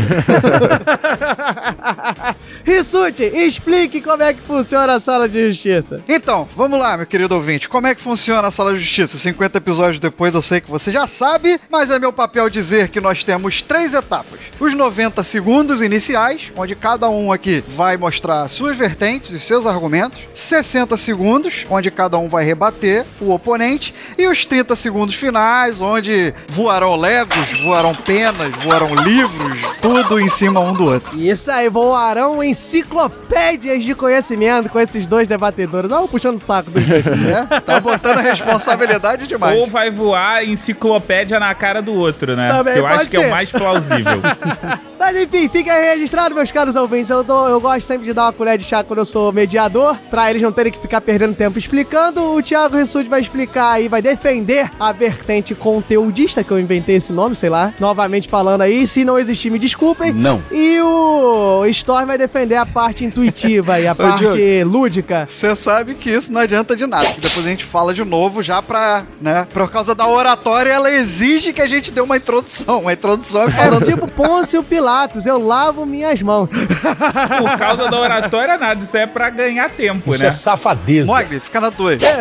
Rissuti, 2.64 3.24
explique 3.24 4.00
como 4.00 4.22
é 4.22 4.32
que 4.32 4.40
funciona 4.40 4.94
a 4.94 5.00
sala 5.00 5.28
de 5.28 5.50
justiça. 5.50 6.02
Então, 6.08 6.48
vamos 6.56 6.78
lá, 6.78 6.96
meu 6.96 7.06
querido 7.06 7.34
ouvinte. 7.34 7.68
Como 7.68 7.86
é 7.86 7.94
que 7.94 8.00
funciona 8.00 8.48
a 8.48 8.50
sala 8.50 8.72
de 8.72 8.80
justiça? 8.80 9.18
50 9.18 9.58
episódios 9.58 10.00
depois 10.00 10.34
eu 10.34 10.40
sei 10.40 10.62
que 10.62 10.70
você 10.70 10.90
já 10.90 11.06
sabe, 11.06 11.60
mas 11.70 11.90
é 11.90 11.98
meu 11.98 12.12
papel 12.12 12.48
dizer 12.48 12.88
que 12.88 13.02
nós 13.02 13.22
temos 13.22 13.60
três 13.60 13.92
etapas. 13.92 14.40
Os 14.58 14.72
90 14.72 15.22
segundos 15.22 15.82
iniciais, 15.82 16.50
onde 16.56 16.74
cada 16.74 17.08
um 17.10 17.30
aqui 17.30 17.62
vai 17.68 17.98
mostrar 17.98 18.48
suas 18.48 18.76
vertentes 18.76 19.30
e 19.30 19.38
seus 19.38 19.66
argumentos. 19.66 20.20
60 20.32 20.96
segundos, 20.96 21.66
onde 21.68 21.90
cada 21.90 22.16
um 22.16 22.28
vai 22.28 22.44
rebater 22.44 23.04
o 23.20 23.30
oponente. 23.30 23.94
E 24.16 24.26
os 24.26 24.46
30 24.46 24.74
segundos 24.74 25.14
finais, 25.14 25.82
onde 25.82 26.32
voarão 26.48 26.96
legos, 26.96 27.60
voarão 27.60 27.94
penas, 27.94 28.52
voarão 28.62 28.94
livros, 28.94 29.58
tudo 29.82 30.18
em 30.18 30.30
cima 30.30 30.60
um 30.60 30.72
do 30.72 30.84
outro. 30.86 31.20
Isso 31.20 31.50
aí, 31.50 31.68
voarão 31.68 32.42
enciclopédias 32.54 33.84
de 33.84 33.94
conhecimento 33.94 34.68
com 34.68 34.80
esses 34.80 35.06
dois 35.06 35.26
debatedores. 35.26 35.90
Olha 35.90 36.06
puxando 36.08 36.40
o 36.40 36.44
saco 36.44 36.70
dos 36.70 36.84
dois. 36.84 37.04
É, 37.06 37.60
tá 37.60 37.80
botando 37.80 38.18
a 38.18 38.22
responsabilidade 38.22 39.26
demais. 39.26 39.58
Ou 39.58 39.66
vai 39.66 39.90
voar 39.90 40.44
enciclopédia 40.44 41.40
na 41.40 41.54
cara 41.54 41.82
do 41.82 41.92
outro, 41.92 42.36
né? 42.36 42.50
Também 42.50 42.74
que 42.74 42.80
eu 42.80 42.86
acho 42.86 43.06
que 43.06 43.16
é 43.16 43.26
o 43.26 43.30
mais 43.30 43.50
plausível. 43.50 44.20
Mas 45.04 45.18
enfim, 45.18 45.48
fica 45.50 45.74
registrado, 45.74 46.34
meus 46.34 46.50
caros 46.50 46.76
ouvintes. 46.76 47.10
Eu, 47.10 47.22
dou- 47.22 47.46
eu 47.48 47.60
gosto 47.60 47.86
sempre 47.86 48.06
de 48.06 48.14
dar 48.14 48.22
uma 48.24 48.32
colher 48.32 48.56
de 48.56 48.64
chá 48.64 48.82
quando 48.82 49.00
eu 49.00 49.04
sou 49.04 49.30
mediador, 49.32 49.96
pra 50.10 50.30
eles 50.30 50.40
não 50.40 50.50
terem 50.50 50.72
que 50.72 50.78
ficar 50.78 51.02
perdendo 51.02 51.34
tempo 51.34 51.58
explicando. 51.58 52.22
O 52.34 52.42
Thiago 52.42 52.78
Rissuti 52.78 53.06
vai 53.08 53.20
explicar 53.20 53.72
aí, 53.72 53.86
vai 53.86 54.00
defender 54.00 54.70
a 54.80 54.92
vertente 54.92 55.54
conteudista, 55.54 56.42
que 56.42 56.50
eu 56.50 56.58
inventei 56.58 56.96
esse 56.96 57.12
nome, 57.12 57.36
sei 57.36 57.50
lá. 57.50 57.74
Novamente 57.78 58.28
falando 58.30 58.62
aí, 58.62 58.86
se 58.86 59.04
não 59.04 59.18
existir, 59.18 59.50
me 59.50 59.58
desculpem. 59.58 60.10
Não. 60.10 60.42
E 60.50 60.80
o 60.80 61.66
Storm 61.66 62.06
vai 62.06 62.16
defender 62.16 62.56
a 62.56 62.64
parte 62.64 63.04
intuitiva 63.04 63.78
e 63.78 63.86
a 63.86 63.92
parte 63.94 64.20
Diogo. 64.20 64.38
lúdica. 64.70 65.26
Você 65.26 65.54
sabe 65.54 65.94
que 65.96 66.08
isso 66.10 66.32
não 66.32 66.40
adianta 66.40 66.74
de 66.74 66.86
nada. 66.86 67.06
Depois 67.18 67.44
a 67.44 67.48
gente 67.50 67.64
fala 67.64 67.92
de 67.92 68.02
novo 68.04 68.42
já 68.42 68.62
pra, 68.62 69.04
né? 69.20 69.46
Por 69.52 69.70
causa 69.70 69.94
da 69.94 70.06
oratória, 70.08 70.70
ela 70.70 70.90
exige 70.90 71.52
que 71.52 71.60
a 71.60 71.68
gente 71.68 71.92
dê 71.92 72.00
uma 72.00 72.16
introdução. 72.16 72.80
Uma 72.80 72.94
introdução 72.94 73.42
É 73.42 73.50
falando. 73.50 73.84
tipo 73.84 74.08
Pôncio 74.08 74.62
Pilatos, 74.94 75.26
eu 75.26 75.44
lavo 75.44 75.84
minhas 75.84 76.22
mãos. 76.22 76.48
Por 76.48 77.58
causa 77.58 77.90
da 77.90 77.98
oratória, 77.98 78.56
nada. 78.56 78.80
Isso 78.80 78.96
é 78.96 79.06
pra 79.06 79.28
ganhar 79.28 79.68
tempo, 79.68 80.16
né? 80.16 80.30
safadeza. 80.30 81.10
Mogli, 81.10 81.40
fica 81.40 81.60
na 81.60 81.70
tua. 81.72 81.94
É, 81.94 82.20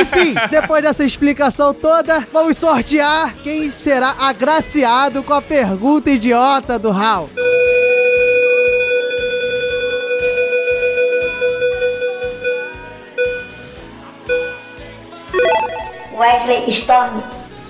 enfim, 0.00 0.34
depois 0.48 0.82
dessa 0.84 1.04
explicação 1.04 1.74
toda, 1.74 2.24
vamos 2.32 2.56
sortear 2.56 3.34
quem 3.42 3.72
será 3.72 4.14
agraciado 4.20 5.24
com 5.24 5.34
a 5.34 5.42
pergunta 5.42 6.10
idiota 6.10 6.78
do 6.78 6.92
Hal. 6.92 7.28
Wesley 16.14 16.70
Storm. 16.70 17.20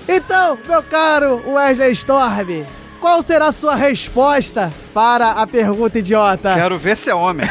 Então, 0.07 0.59
meu 0.67 0.83
caro 0.83 1.41
Wesley 1.47 1.93
Storm, 1.93 2.65
qual 3.03 3.21
será 3.21 3.47
a 3.47 3.51
sua 3.51 3.75
resposta 3.75 4.71
para 4.93 5.31
a 5.31 5.45
pergunta 5.45 5.99
idiota? 5.99 6.53
Quero 6.55 6.77
ver 6.77 6.95
se 6.95 7.09
é 7.09 7.13
homem. 7.13 7.45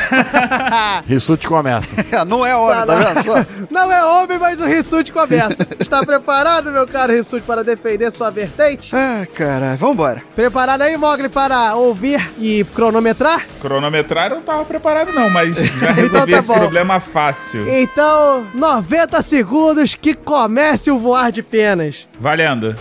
Rissuti 1.06 1.46
começa. 1.46 1.94
não 2.24 2.44
é 2.46 2.56
homem, 2.56 2.86
tá 2.86 2.94
vendo? 2.94 3.22
Só- 3.22 3.46
Não 3.70 3.92
é 3.92 4.02
homem, 4.02 4.38
mas 4.38 4.58
o 4.62 4.64
Rissuti 4.64 5.12
começa. 5.12 5.66
Está 5.78 6.02
preparado, 6.06 6.72
meu 6.72 6.86
caro 6.88 7.12
Rissuti, 7.12 7.42
para 7.46 7.62
defender 7.62 8.10
sua 8.10 8.30
vertente? 8.30 8.96
Ah, 8.96 9.26
caralho, 9.34 9.76
vambora. 9.76 10.22
Preparado 10.34 10.80
aí, 10.80 10.96
Mogli, 10.96 11.28
para 11.28 11.74
ouvir 11.74 12.30
e 12.38 12.64
cronometrar? 12.74 13.44
Cronometrar 13.60 14.30
eu 14.30 14.36
não 14.36 14.42
tava 14.42 14.64
preparado, 14.64 15.12
não, 15.12 15.28
mas 15.28 15.54
já 15.54 15.90
resolvi 15.90 16.06
Então 16.06 16.26
tá 16.26 16.38
esse 16.38 16.48
bom. 16.48 16.54
problema 16.54 16.98
fácil. 16.98 17.68
Então, 17.68 18.46
90 18.54 19.20
segundos 19.20 19.94
que 19.94 20.14
comece 20.14 20.90
o 20.90 20.98
voar 20.98 21.30
de 21.30 21.42
penas. 21.42 22.08
Valendo. 22.18 22.74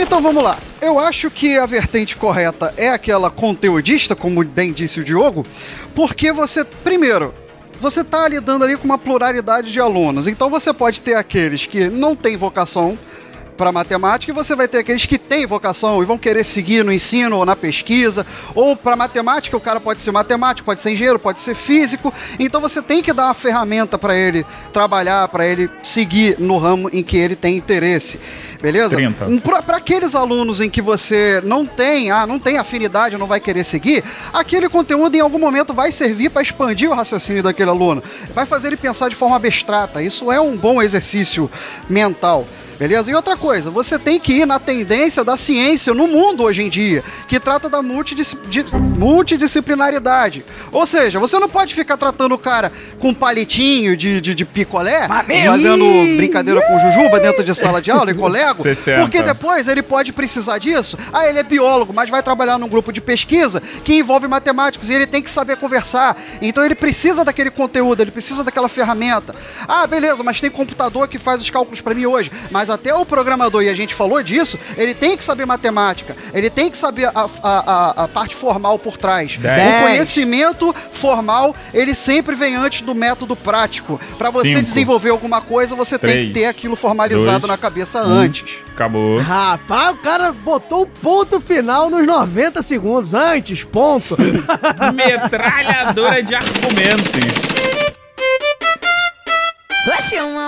Então 0.00 0.22
vamos 0.22 0.42
lá. 0.42 0.58
Eu 0.80 0.98
acho 0.98 1.30
que 1.30 1.58
a 1.58 1.66
vertente 1.66 2.16
correta 2.16 2.72
é 2.78 2.88
aquela 2.88 3.30
conteudista, 3.30 4.16
como 4.16 4.42
bem 4.42 4.72
disse 4.72 4.98
o 4.98 5.04
Diogo, 5.04 5.46
porque 5.94 6.32
você, 6.32 6.64
primeiro, 6.64 7.34
você 7.78 8.00
está 8.00 8.26
lidando 8.26 8.64
ali 8.64 8.78
com 8.78 8.86
uma 8.86 8.96
pluralidade 8.96 9.70
de 9.70 9.78
alunos. 9.78 10.26
Então 10.26 10.48
você 10.48 10.72
pode 10.72 11.02
ter 11.02 11.14
aqueles 11.14 11.66
que 11.66 11.90
não 11.90 12.16
têm 12.16 12.34
vocação 12.34 12.98
para 13.60 13.70
matemática 13.70 14.32
e 14.32 14.34
você 14.34 14.56
vai 14.56 14.66
ter 14.66 14.78
aqueles 14.78 15.04
que 15.04 15.18
têm 15.18 15.44
vocação 15.44 16.02
e 16.02 16.06
vão 16.06 16.16
querer 16.16 16.44
seguir 16.44 16.82
no 16.82 16.90
ensino 16.90 17.36
ou 17.36 17.44
na 17.44 17.54
pesquisa, 17.54 18.24
ou 18.54 18.74
para 18.74 18.96
matemática 18.96 19.54
o 19.54 19.60
cara 19.60 19.78
pode 19.78 20.00
ser 20.00 20.12
matemático, 20.12 20.64
pode 20.64 20.80
ser 20.80 20.92
engenheiro, 20.92 21.18
pode 21.18 21.42
ser 21.42 21.54
físico. 21.54 22.10
Então 22.38 22.58
você 22.58 22.80
tem 22.80 23.02
que 23.02 23.12
dar 23.12 23.26
uma 23.26 23.34
ferramenta 23.34 23.98
para 23.98 24.16
ele 24.16 24.46
trabalhar, 24.72 25.28
para 25.28 25.46
ele 25.46 25.68
seguir 25.82 26.36
no 26.38 26.56
ramo 26.56 26.88
em 26.90 27.02
que 27.02 27.18
ele 27.18 27.36
tem 27.36 27.54
interesse. 27.54 28.18
Beleza? 28.62 28.96
30. 28.96 29.26
Para 29.62 29.76
aqueles 29.76 30.14
alunos 30.14 30.58
em 30.58 30.70
que 30.70 30.80
você 30.80 31.42
não 31.44 31.66
tem, 31.66 32.10
ah, 32.10 32.26
não 32.26 32.38
tem 32.38 32.56
afinidade, 32.56 33.18
não 33.18 33.26
vai 33.26 33.40
querer 33.40 33.64
seguir, 33.64 34.02
aquele 34.32 34.70
conteúdo 34.70 35.14
em 35.14 35.20
algum 35.20 35.38
momento 35.38 35.74
vai 35.74 35.92
servir 35.92 36.30
para 36.30 36.40
expandir 36.40 36.90
o 36.90 36.94
raciocínio 36.94 37.42
daquele 37.42 37.68
aluno, 37.68 38.02
vai 38.34 38.46
fazer 38.46 38.68
ele 38.68 38.78
pensar 38.78 39.10
de 39.10 39.16
forma 39.16 39.36
abstrata. 39.36 40.02
Isso 40.02 40.32
é 40.32 40.40
um 40.40 40.56
bom 40.56 40.80
exercício 40.80 41.50
mental. 41.90 42.46
Beleza? 42.80 43.10
E 43.10 43.14
outra 43.14 43.36
coisa, 43.36 43.70
você 43.70 43.98
tem 43.98 44.18
que 44.18 44.32
ir 44.32 44.46
na 44.46 44.58
tendência 44.58 45.22
da 45.22 45.36
ciência 45.36 45.92
no 45.92 46.08
mundo 46.08 46.42
hoje 46.44 46.62
em 46.62 46.70
dia, 46.70 47.04
que 47.28 47.38
trata 47.38 47.68
da 47.68 47.82
multidis- 47.82 48.34
di- 48.48 48.64
multidisciplinaridade. 48.74 50.42
Ou 50.72 50.86
seja, 50.86 51.18
você 51.18 51.38
não 51.38 51.46
pode 51.46 51.74
ficar 51.74 51.98
tratando 51.98 52.34
o 52.34 52.38
cara 52.38 52.72
com 52.98 53.12
palitinho 53.12 53.94
de, 53.98 54.18
de, 54.22 54.34
de 54.34 54.44
picolé, 54.46 55.06
fazendo 55.46 55.84
brincadeira 56.16 56.62
com 56.62 56.78
jujuba 56.80 57.20
dentro 57.20 57.44
de 57.44 57.54
sala 57.54 57.82
de 57.82 57.90
aula 57.90 58.12
e 58.12 58.14
colego, 58.14 58.62
60. 58.62 59.02
porque 59.02 59.22
depois 59.22 59.68
ele 59.68 59.82
pode 59.82 60.10
precisar 60.12 60.56
disso. 60.56 60.96
Ah, 61.12 61.26
ele 61.28 61.38
é 61.38 61.42
biólogo, 61.42 61.92
mas 61.92 62.08
vai 62.08 62.22
trabalhar 62.22 62.56
num 62.56 62.66
grupo 62.68 62.90
de 62.94 63.00
pesquisa 63.02 63.62
que 63.84 63.94
envolve 63.96 64.26
matemáticos 64.26 64.88
e 64.88 64.94
ele 64.94 65.06
tem 65.06 65.20
que 65.20 65.30
saber 65.30 65.58
conversar. 65.58 66.16
Então 66.40 66.64
ele 66.64 66.74
precisa 66.74 67.26
daquele 67.26 67.50
conteúdo, 67.50 68.00
ele 68.00 68.10
precisa 68.10 68.42
daquela 68.42 68.70
ferramenta. 68.70 69.34
Ah, 69.68 69.86
beleza, 69.86 70.22
mas 70.22 70.40
tem 70.40 70.50
computador 70.50 71.08
que 71.08 71.18
faz 71.18 71.42
os 71.42 71.50
cálculos 71.50 71.82
para 71.82 71.92
mim 71.94 72.06
hoje. 72.06 72.30
Mas 72.50 72.69
até 72.70 72.94
o 72.94 73.04
programador, 73.04 73.62
e 73.62 73.68
a 73.68 73.74
gente 73.74 73.94
falou 73.94 74.22
disso, 74.22 74.58
ele 74.76 74.94
tem 74.94 75.16
que 75.16 75.24
saber 75.24 75.44
matemática, 75.46 76.16
ele 76.32 76.48
tem 76.48 76.70
que 76.70 76.78
saber 76.78 77.06
a, 77.06 77.12
a, 77.14 77.28
a- 77.42 78.04
a 78.04 78.08
parte 78.08 78.34
formal 78.34 78.78
por 78.78 78.96
trás. 78.96 79.36
Dez. 79.36 79.74
O 79.82 79.86
conhecimento 79.86 80.74
formal, 80.92 81.54
ele 81.74 81.94
sempre 81.94 82.34
vem 82.34 82.54
antes 82.54 82.80
do 82.82 82.94
método 82.94 83.34
prático. 83.36 84.00
Para 84.18 84.30
você 84.30 84.50
Cinco. 84.50 84.62
desenvolver 84.62 85.10
alguma 85.10 85.40
coisa, 85.40 85.74
você 85.74 85.98
tem 85.98 86.10
Três. 86.10 86.26
que 86.28 86.32
ter 86.34 86.46
aquilo 86.46 86.76
formalizado 86.76 87.40
Dois. 87.40 87.50
na 87.50 87.56
cabeça 87.58 88.02
Um. 88.04 88.10
antes. 88.12 88.44
Acabou. 88.74 89.18
Rapaz, 89.20 89.94
o 89.94 89.98
cara 89.98 90.32
botou 90.32 90.84
um 90.84 90.86
ponto 90.86 91.40
final 91.40 91.90
nos 91.90 92.06
90 92.06 92.62
segundos. 92.62 93.12
Antes, 93.12 93.62
ponto. 93.64 94.16
Metralhadora 94.94 96.22
de 96.22 96.34
argumentos. 96.34 97.79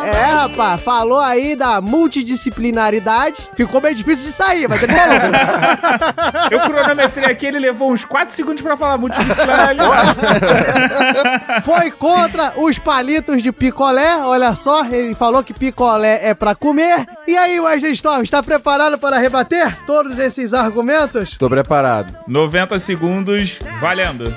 É, 0.05 0.25
rapaz, 0.25 0.81
falou 0.81 1.19
aí 1.21 1.57
da 1.57 1.81
multidisciplinaridade. 1.81 3.37
Ficou 3.55 3.81
bem 3.81 3.95
difícil 3.95 4.27
de 4.27 4.33
sair, 4.33 4.69
mas 4.69 4.83
ele 4.83 4.93
falou. 4.93 5.17
Eu 6.51 6.61
cronometrei 6.61 7.25
aqui, 7.25 7.47
ele 7.47 7.59
levou 7.59 7.93
uns 7.93 8.05
4 8.05 8.35
segundos 8.35 8.63
pra 8.63 8.77
falar 8.77 8.99
multidisciplinaridade. 8.99 10.17
Foi 11.65 11.91
contra 11.91 12.53
os 12.57 12.79
palitos 12.79 13.43
de 13.43 13.51
picolé. 13.53 14.17
Olha 14.19 14.55
só, 14.55 14.85
ele 14.85 15.15
falou 15.15 15.43
que 15.43 15.55
picolé 15.55 16.21
é 16.23 16.35
pra 16.35 16.55
comer. 16.55 17.07
E 17.27 17.37
aí, 17.37 17.59
Wesley 17.59 17.93
Storm, 17.93 18.23
está 18.23 18.43
preparado 18.43 18.99
para 18.99 19.19
rebater 19.19 19.77
todos 19.87 20.19
esses 20.19 20.53
argumentos? 20.53 21.37
Tô 21.39 21.49
preparado. 21.49 22.15
90 22.29 22.79
segundos, 22.79 23.59
valendo. 23.81 24.33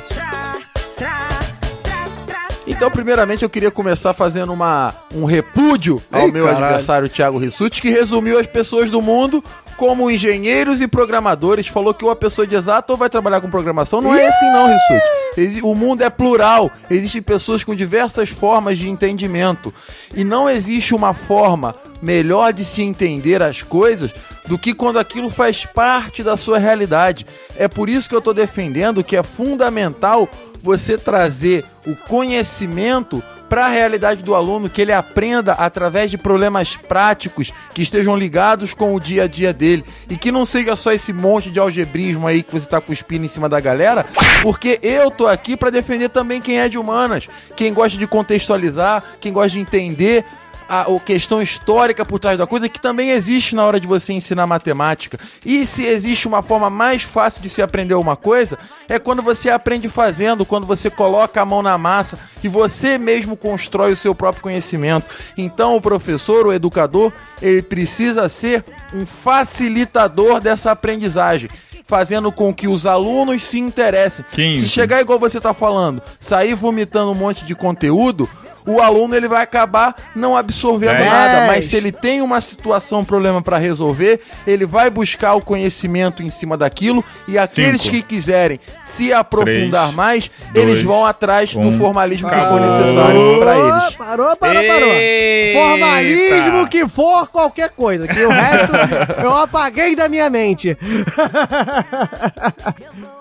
Então, 2.68 2.90
primeiramente, 2.90 3.44
eu 3.44 3.50
queria 3.50 3.70
começar 3.70 4.14
fazendo 4.14 4.52
uma, 4.52 4.96
um 5.14 5.24
repúdio 5.26 6.02
ao 6.12 6.24
Ei, 6.24 6.32
meu 6.32 6.46
caralho. 6.46 6.66
adversário 6.66 7.10
Thiago 7.10 7.38
Rissuti, 7.38 7.82
que 7.82 7.90
resumiu 7.90 8.40
as 8.40 8.48
pessoas 8.48 8.90
do 8.90 9.02
mundo 9.02 9.44
como 9.78 10.10
engenheiros 10.10 10.82
e 10.82 10.88
programadores. 10.88 11.68
Falou 11.68 11.94
que 11.94 12.06
ou 12.06 12.12
a 12.12 12.16
pessoa 12.16 12.48
de 12.48 12.56
exato 12.56 12.94
ou 12.94 12.98
vai 12.98 13.10
trabalhar 13.10 13.42
com 13.42 13.50
programação. 13.50 14.02
Não 14.02 14.16
é 14.16 14.28
assim 14.28 14.46
não, 14.52 14.68
Rissuti. 14.68 15.62
O 15.64 15.76
mundo 15.76 16.04
é 16.04 16.10
plural. 16.10 16.72
Existem 16.90 17.22
pessoas 17.22 17.64
com 17.64 17.76
diversas 17.76 18.30
formas 18.30 18.78
de 18.78 18.90
entendimento. 18.90 19.74
E 20.14 20.24
não 20.24 20.50
existe 20.50 20.96
uma 20.96 21.14
forma 21.14 21.76
melhor 22.02 22.54
de 22.54 22.64
se 22.64 22.82
entender 22.82 23.42
as 23.42 23.62
coisas 23.62 24.14
do 24.48 24.58
que 24.58 24.74
quando 24.74 25.00
aquilo 25.00 25.30
faz 25.30 25.66
parte 25.66 26.24
da 26.24 26.38
sua 26.38 26.58
realidade. 26.58 27.26
É 27.58 27.68
por 27.68 27.90
isso 27.90 28.08
que 28.08 28.16
eu 28.16 28.20
estou 28.20 28.34
defendendo 28.34 29.04
que 29.04 29.16
é 29.16 29.24
fundamental 29.24 30.30
você 30.60 30.98
trazer 30.98 31.66
o 31.86 31.96
conhecimento 31.96 33.24
para 33.56 33.68
a 33.68 33.70
realidade 33.70 34.22
do 34.22 34.36
aluno, 34.36 34.70
que 34.70 34.82
ele 34.82 34.92
aprenda 34.92 35.54
através 35.54 36.12
de 36.12 36.18
problemas 36.18 36.76
práticos 36.76 37.54
que 37.74 37.84
estejam 37.84 38.18
ligados 38.18 38.74
com 38.74 38.94
o 38.94 39.00
dia 39.00 39.24
a 39.24 39.28
dia 39.28 39.54
dele. 39.54 39.86
E 40.10 40.18
que 40.18 40.30
não 40.30 40.44
seja 40.44 40.76
só 40.76 40.92
esse 40.92 41.14
monte 41.14 41.50
de 41.50 41.58
algebrismo 41.58 42.28
aí 42.28 42.44
que 42.44 42.52
você 42.52 42.68
tá 42.68 42.82
cuspindo 42.82 43.24
em 43.24 43.30
cima 43.30 43.48
da 43.48 43.62
galera, 43.62 44.06
porque 44.42 44.78
eu 44.84 45.10
tô 45.10 45.26
aqui 45.26 45.56
para 45.56 45.70
defender 45.70 46.10
também 46.10 46.42
quem 46.42 46.60
é 46.60 46.68
de 46.68 46.78
humanas, 46.78 47.30
quem 47.56 47.74
gosta 47.74 47.98
de 47.98 48.06
contextualizar, 48.06 49.02
quem 49.22 49.32
gosta 49.32 49.52
de 49.52 49.62
entender 49.62 50.26
a, 50.68 50.82
a 50.82 51.00
questão 51.00 51.42
histórica 51.42 52.06
por 52.06 52.20
trás 52.20 52.38
da 52.38 52.48
coisa 52.48 52.70
que 52.70 52.80
também 52.80 53.12
existe 53.12 53.56
na 53.56 53.66
hora 53.66 53.80
de 53.80 53.88
você 53.88 54.14
ensinar 54.14 54.48
matemática. 54.48 55.20
E 55.46 55.66
se 55.66 55.86
existe 55.86 56.28
uma 56.28 56.42
forma 56.42 56.70
mais 56.70 57.04
fácil 57.04 57.42
de 57.42 57.50
se 57.50 57.62
aprender 57.62 57.94
uma 57.94 58.16
coisa, 58.16 58.58
é 58.88 59.00
quando 59.00 59.22
você 59.22 59.50
aprende 59.50 59.88
fazendo, 59.90 60.46
quando 60.46 60.66
você 60.66 60.90
coloca 60.90 61.42
a 61.42 61.46
mão 61.46 61.62
na 61.62 61.78
massa 61.78 62.20
e 62.44 62.48
você 62.48 62.98
mesmo 62.98 63.36
constrói 63.36 63.92
o 63.92 63.96
seu 63.96 64.14
próprio 64.14 64.44
conhecimento. 64.44 65.14
Então 65.38 65.76
o 65.76 65.82
professor, 65.82 66.48
o 66.48 66.54
educador, 66.54 67.12
ele 67.42 67.62
precisa 67.62 68.28
ser 68.30 68.64
um 68.94 69.06
facilitador 69.06 70.40
dessa 70.40 70.72
aprendizagem. 70.72 71.50
Fazendo 71.88 72.32
com 72.32 72.52
que 72.52 72.68
os 72.68 72.88
alunos 72.88 73.44
se 73.44 73.60
interessem. 73.60 74.26
15. 74.32 74.60
Se 74.60 74.68
chegar 74.68 75.02
igual 75.02 75.20
você 75.20 75.40
tá 75.40 75.54
falando, 75.54 76.02
sair 76.20 76.56
vomitando 76.56 77.12
um 77.12 77.16
monte 77.16 77.46
de 77.46 77.54
conteúdo, 77.54 78.28
o 78.66 78.82
aluno 78.82 79.16
ele 79.16 79.28
vai 79.28 79.44
acabar 79.44 79.96
não 80.16 80.36
absorvendo 80.36 80.98
Dez. 80.98 81.06
nada, 81.12 81.48
mas 81.48 81.66
se 81.66 81.76
ele 81.76 81.92
tem 81.92 82.22
uma 82.22 82.42
situação, 82.42 83.00
um 83.00 83.06
problema 83.06 83.42
para 83.42 83.58
resolver, 83.58 84.20
ele 84.46 84.66
vai 84.66 84.90
buscar 84.90 85.34
o 85.36 85.42
conhecimento 85.42 86.24
em 86.24 86.30
cima 86.30 86.58
daquilo 86.58 87.04
e 87.28 87.38
aqueles 87.38 87.82
Cinco. 87.82 87.96
que 87.96 88.02
quiserem 88.02 88.60
se 88.84 89.14
aprofundar 89.14 89.84
Três. 89.84 89.96
mais, 89.96 90.32
Dois. 90.54 90.66
eles 90.70 90.84
vão 90.84 91.06
atrás 91.06 91.54
do 91.54 91.60
Um. 91.60 91.78
formalismo 91.78 92.30
que 92.30 92.36
for 92.36 92.60
necessário 92.62 93.40
para 93.40 93.58
eles. 93.58 93.96
Parou, 93.96 94.36
parou, 94.38 94.64
parou. 94.68 94.90
Eita. 94.94 95.60
Formalismo 95.60 96.68
que 96.68 96.88
for 96.88 97.28
qualquer 97.28 97.70
coisa, 97.70 98.08
que 98.08 98.24
o 98.26 98.30
resto 98.30 98.72
eu 99.22 99.36
apaguei 99.38 99.96
da 99.96 100.08
minha 100.10 100.30
mente. 100.30 100.78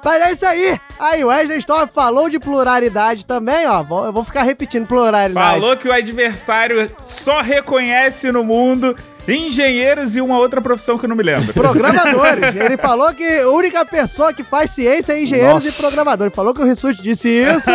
Mas 0.05 0.23
é 0.23 0.33
isso 0.33 0.47
aí. 0.47 0.79
Aí 0.99 1.25
o 1.25 1.29
Wesley 1.29 1.59
Storm 1.59 1.89
falou 1.95 2.29
de 2.29 2.39
pluralidade 2.39 3.25
também, 3.25 3.67
ó. 3.67 3.83
Eu 4.07 4.13
vou 4.13 4.25
ficar 4.25 4.43
repetindo 4.43 4.87
pluralidade. 4.87 5.34
Falou 5.35 5.77
que 5.77 5.89
o 5.89 5.93
adversário 5.93 6.91
só 7.05 7.41
reconhece 7.41 8.31
no 8.31 8.45
mundo 8.45 8.97
engenheiros 9.27 10.15
e 10.17 10.21
uma 10.21 10.39
outra 10.39 10.61
profissão 10.61 10.99
que 10.99 11.05
eu 11.05 11.09
não 11.09 11.17
me 11.17 11.23
lembro. 11.23 11.53
Programadores. 11.53 12.55
Ele 12.57 12.77
falou 12.77 13.13
que 13.15 13.25
a 13.25 13.49
única 13.49 13.85
pessoa 13.85 14.33
que 14.33 14.43
faz 14.43 14.71
ciência 14.71 15.13
é 15.13 15.23
engenheiros 15.23 15.65
Nossa. 15.65 15.69
e 15.69 15.83
programadores. 15.83 16.35
Falou 16.35 16.55
que 16.55 16.61
o 16.61 16.65
Rissuti 16.65 17.03
disse 17.03 17.29
isso 17.29 17.71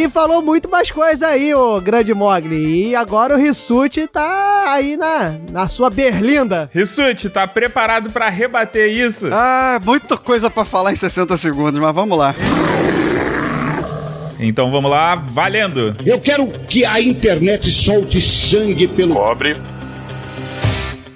e 0.00 0.08
falou 0.10 0.42
muito 0.42 0.68
mais 0.68 0.90
coisa 0.90 1.28
aí, 1.28 1.54
o 1.54 1.80
grande 1.80 2.12
Mogli. 2.12 2.88
E 2.90 2.96
agora 2.96 3.34
o 3.34 3.38
Rissuti 3.38 4.06
tá 4.06 4.64
aí 4.68 4.96
na, 4.96 5.34
na 5.50 5.68
sua 5.68 5.90
berlinda. 5.90 6.68
Rissuti, 6.72 7.28
tá 7.30 7.46
preparado 7.46 8.10
pra 8.10 8.28
rebater 8.28 8.90
isso? 8.90 9.28
Ah, 9.32 9.80
muita 9.84 10.16
coisa 10.16 10.50
pra 10.50 10.64
falar 10.64 10.92
em 10.92 10.96
60 10.96 11.36
segundos, 11.36 11.80
mas 11.80 11.94
vamos 11.94 12.18
lá. 12.18 12.34
Então 14.38 14.70
vamos 14.70 14.90
lá, 14.90 15.16
valendo. 15.16 15.96
Eu 16.04 16.20
quero 16.20 16.46
que 16.68 16.84
a 16.84 17.00
internet 17.00 17.70
solte 17.70 18.20
sangue 18.20 18.86
pelo. 18.86 19.14
Cobre. 19.14 19.56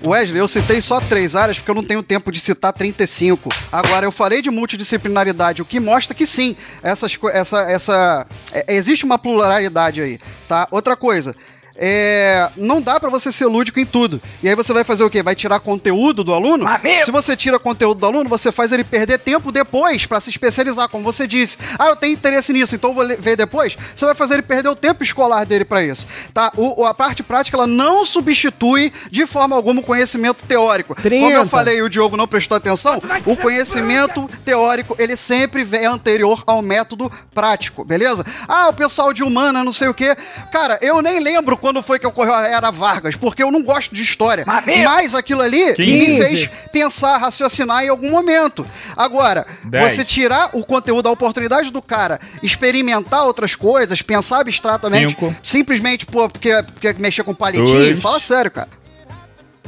Wesley, 0.05 0.41
eu 0.41 0.49
citei 0.49 0.83
só 0.83 1.01
três 1.01 1.37
áreas 1.37 1.59
porque 1.59 1.71
eu 1.71 1.75
não 1.77 1.85
tenho 1.85 2.03
tempo 2.03 2.33
de 2.33 2.41
citar 2.41 2.73
35. 2.73 3.49
Agora, 3.71 4.05
eu 4.05 4.11
falei 4.11 4.43
de 4.43 4.51
multidisciplinaridade, 4.51 5.63
o 5.63 5.65
que 5.65 5.79
mostra 5.79 6.15
que 6.15 6.27
sim, 6.27 6.57
essas, 6.83 7.17
essa, 7.33 7.61
essa, 7.71 8.27
é, 8.53 8.75
existe 8.75 9.05
uma 9.05 9.17
pluralidade 9.17 10.01
aí, 10.01 10.19
tá? 10.49 10.67
Outra 10.73 10.97
coisa, 10.97 11.37
é, 11.77 12.49
não 12.57 12.81
dá 12.81 13.01
pra 13.01 13.09
você 13.09 13.33
ser 13.33 13.47
lúdico 13.47 13.81
em 13.81 13.87
tudo. 13.87 14.21
E 14.43 14.49
aí 14.49 14.55
você 14.55 14.73
vai 14.73 14.85
fazer 14.85 15.05
o 15.05 15.11
quê? 15.11 15.23
Vai 15.23 15.35
tirar 15.35 15.61
conteúdo 15.61 16.23
do 16.23 16.33
aluno? 16.33 16.65
Se 17.05 17.11
você 17.11 17.37
tira 17.37 17.59
conteúdo 17.59 18.01
do 18.01 18.07
aluno, 18.07 18.29
você 18.29 18.53
faz 18.53 18.73
ele 18.73 18.85
perder 18.85 19.19
tempo 19.19 19.51
depois 19.51 20.07
pra 20.07 20.21
se 20.21 20.31
especializar, 20.31 20.89
como 20.89 21.05
você 21.05 21.27
disse. 21.27 21.59
Ah, 21.79 21.89
eu 21.89 21.97
tenho 21.97 22.13
interesse 22.13 22.53
nisso, 22.53 22.75
então 22.75 22.91
eu 22.91 22.95
vou 22.95 23.09
ver 23.19 23.37
depois. 23.37 23.77
Você 23.95 24.05
vai 24.05 24.15
fazer 24.15 24.35
ele 24.35 24.43
perder 24.43 24.69
o 24.69 24.77
tempo 24.77 25.03
escolar 25.03 25.45
dele 25.45 25.65
pra 25.65 25.83
isso, 25.83 26.07
tá? 26.35 26.53
O, 26.57 26.85
a 26.85 26.95
parte 26.95 27.23
prática 27.23 27.57
ela 27.57 27.67
não 27.67 28.05
substitui 28.05 28.93
de 29.11 29.27
forma 29.27 29.57
alguma 29.57 29.81
o 29.81 29.85
conhecimento 29.85 30.45
teórico. 30.45 30.95
Como 30.95 31.09
eu 31.09 31.41
30. 31.41 31.47
falei, 31.47 31.79
e 31.79 31.83
o 31.83 31.89
Diogo 31.89 32.17
não 32.17 32.29
prestou 32.29 32.57
atenção, 32.57 33.03
o 33.25 33.37
conhecimento 33.37 34.29
teórico, 34.45 34.95
ele 34.99 35.17
sempre 35.17 35.67
é 35.73 35.87
anterior 35.87 36.43
ao 36.47 36.61
método 36.61 37.11
prático, 37.35 37.85
beleza? 37.85 38.25
Ah, 38.47 38.69
o 38.69 38.73
pessoal 38.73 39.13
de 39.13 39.23
humana, 39.23 39.65
não 39.65 39.73
sei 39.73 39.89
o 39.89 39.95
quê. 39.95 40.17
Cara, 40.53 40.79
eu 40.83 41.01
nem 41.01 41.21
lembro 41.21 41.57
quando 41.57 41.72
foi 41.81 42.01
que 42.01 42.07
ocorreu 42.07 42.35
a 42.35 42.45
Era 42.45 42.73
Vargas, 42.73 43.15
porque 43.15 43.41
eu 43.43 43.53
não 43.53 43.63
gosto 43.63 43.95
de 43.95 44.03
história. 44.03 44.45
Mas 44.85 45.15
aquilo 45.15 45.41
ali 45.43 45.65
me 45.67 45.75
15. 45.75 46.17
fez 46.19 46.51
pensar, 46.73 47.19
raciocinar 47.19 47.85
em 47.85 47.89
algum 47.89 48.11
momento. 48.11 48.67
Agora, 48.97 49.47
Dez. 49.63 49.93
você 49.93 50.05
tirar 50.05 50.51
o 50.53 50.65
conteúdo, 50.67 51.09
a 51.09 51.13
oportunidade 51.13 51.71
do 51.71 51.81
cara 51.81 52.19
experimentar 52.43 53.25
outras 53.25 53.55
coisas, 53.55 54.03
pensar 54.03 54.41
abstratamente, 54.41 55.11
Cinco. 55.11 55.35
simplesmente 55.43 56.05
pô, 56.05 56.29
porque, 56.29 56.51
porque 56.75 56.93
mexer 56.95 57.23
com 57.23 57.35
palitinho, 57.35 57.79
Dois. 57.79 58.03
fala 58.03 58.19
sério, 58.19 58.51
cara. 58.51 58.82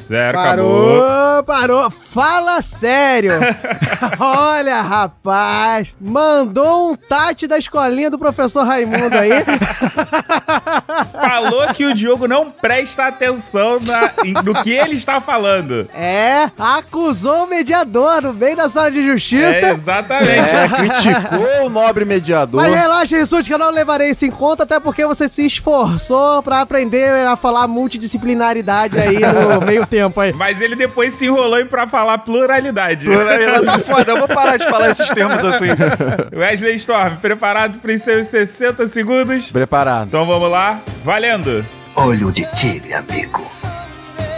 Zero, 0.09 0.39
acabou. 0.39 1.01
Parou, 1.01 1.43
parou. 1.45 1.91
Fala 1.91 2.61
sério. 2.63 3.33
Olha, 4.21 4.81
rapaz. 4.83 5.95
Mandou 6.01 6.93
um 6.93 6.97
tate 6.97 7.47
da 7.47 7.59
escolinha 7.59 8.11
do 8.11 8.19
professor 8.19 8.65
Raimundo 8.65 9.17
aí. 9.17 9.31
Falou 11.13 11.67
que 11.75 11.85
o 11.85 11.95
Diogo 11.95 12.27
não 12.29 12.51
presta 12.51 13.07
atenção 13.07 13.79
na- 13.81 14.13
no 14.43 14.55
que 14.63 14.71
ele 14.71 14.95
está 14.95 15.21
falando. 15.21 15.89
É, 15.95 16.51
acusou 16.59 17.45
o 17.45 17.47
mediador 17.49 18.23
no 18.23 18.33
meio 18.33 18.57
da 18.57 18.69
sala 18.69 18.91
de 18.91 19.05
justiça. 19.05 19.45
É, 19.45 19.71
exatamente. 19.71 20.51
É, 20.51 20.69
criticou 20.69 21.67
o 21.67 21.71
nobre 21.71 22.05
mediador. 22.05 22.61
Mas 22.63 22.75
relaxa, 22.75 23.17
Rissuti, 23.17 23.49
que 23.49 23.55
eu 23.55 23.59
não 23.59 23.71
levarei 23.71 24.11
isso 24.11 24.25
em 24.25 24.31
conta, 24.31 24.63
até 24.65 24.79
porque 24.79 25.05
você 25.07 25.29
se 25.29 25.45
esforçou 25.47 26.43
pra 26.43 26.61
aprender 26.61 27.27
a 27.27 27.37
falar 27.37 27.67
multidisciplinaridade 27.67 28.99
aí 28.99 29.19
no 29.21 29.61
meio 29.67 29.87
tempo 29.95 30.21
aí. 30.21 30.33
Mas 30.33 30.61
ele 30.61 30.75
depois 30.75 31.15
se 31.15 31.27
enrolou 31.27 31.65
pra 31.67 31.87
falar 31.87 32.19
pluralidade. 32.19 33.07
Pluralidade 33.07 33.65
tá 33.65 33.79
foda, 33.79 34.11
eu 34.11 34.19
vou 34.19 34.27
parar 34.27 34.57
de 34.57 34.67
falar 34.67 34.91
esses 34.91 35.09
termos 35.11 35.45
assim. 35.45 35.69
Wesley 36.35 36.75
Storm, 36.77 37.17
preparado 37.17 37.79
para 37.79 37.93
os 37.93 38.03
seus 38.03 38.27
60 38.27 38.89
segundos? 38.89 39.53
Preparado. 39.53 40.09
Então 40.09 40.27
vamos 40.27 40.51
lá, 40.51 40.81
valendo. 41.05 41.65
Olho 41.95 42.33
de 42.33 42.45
tigre, 42.57 42.93
amigo. 42.93 43.54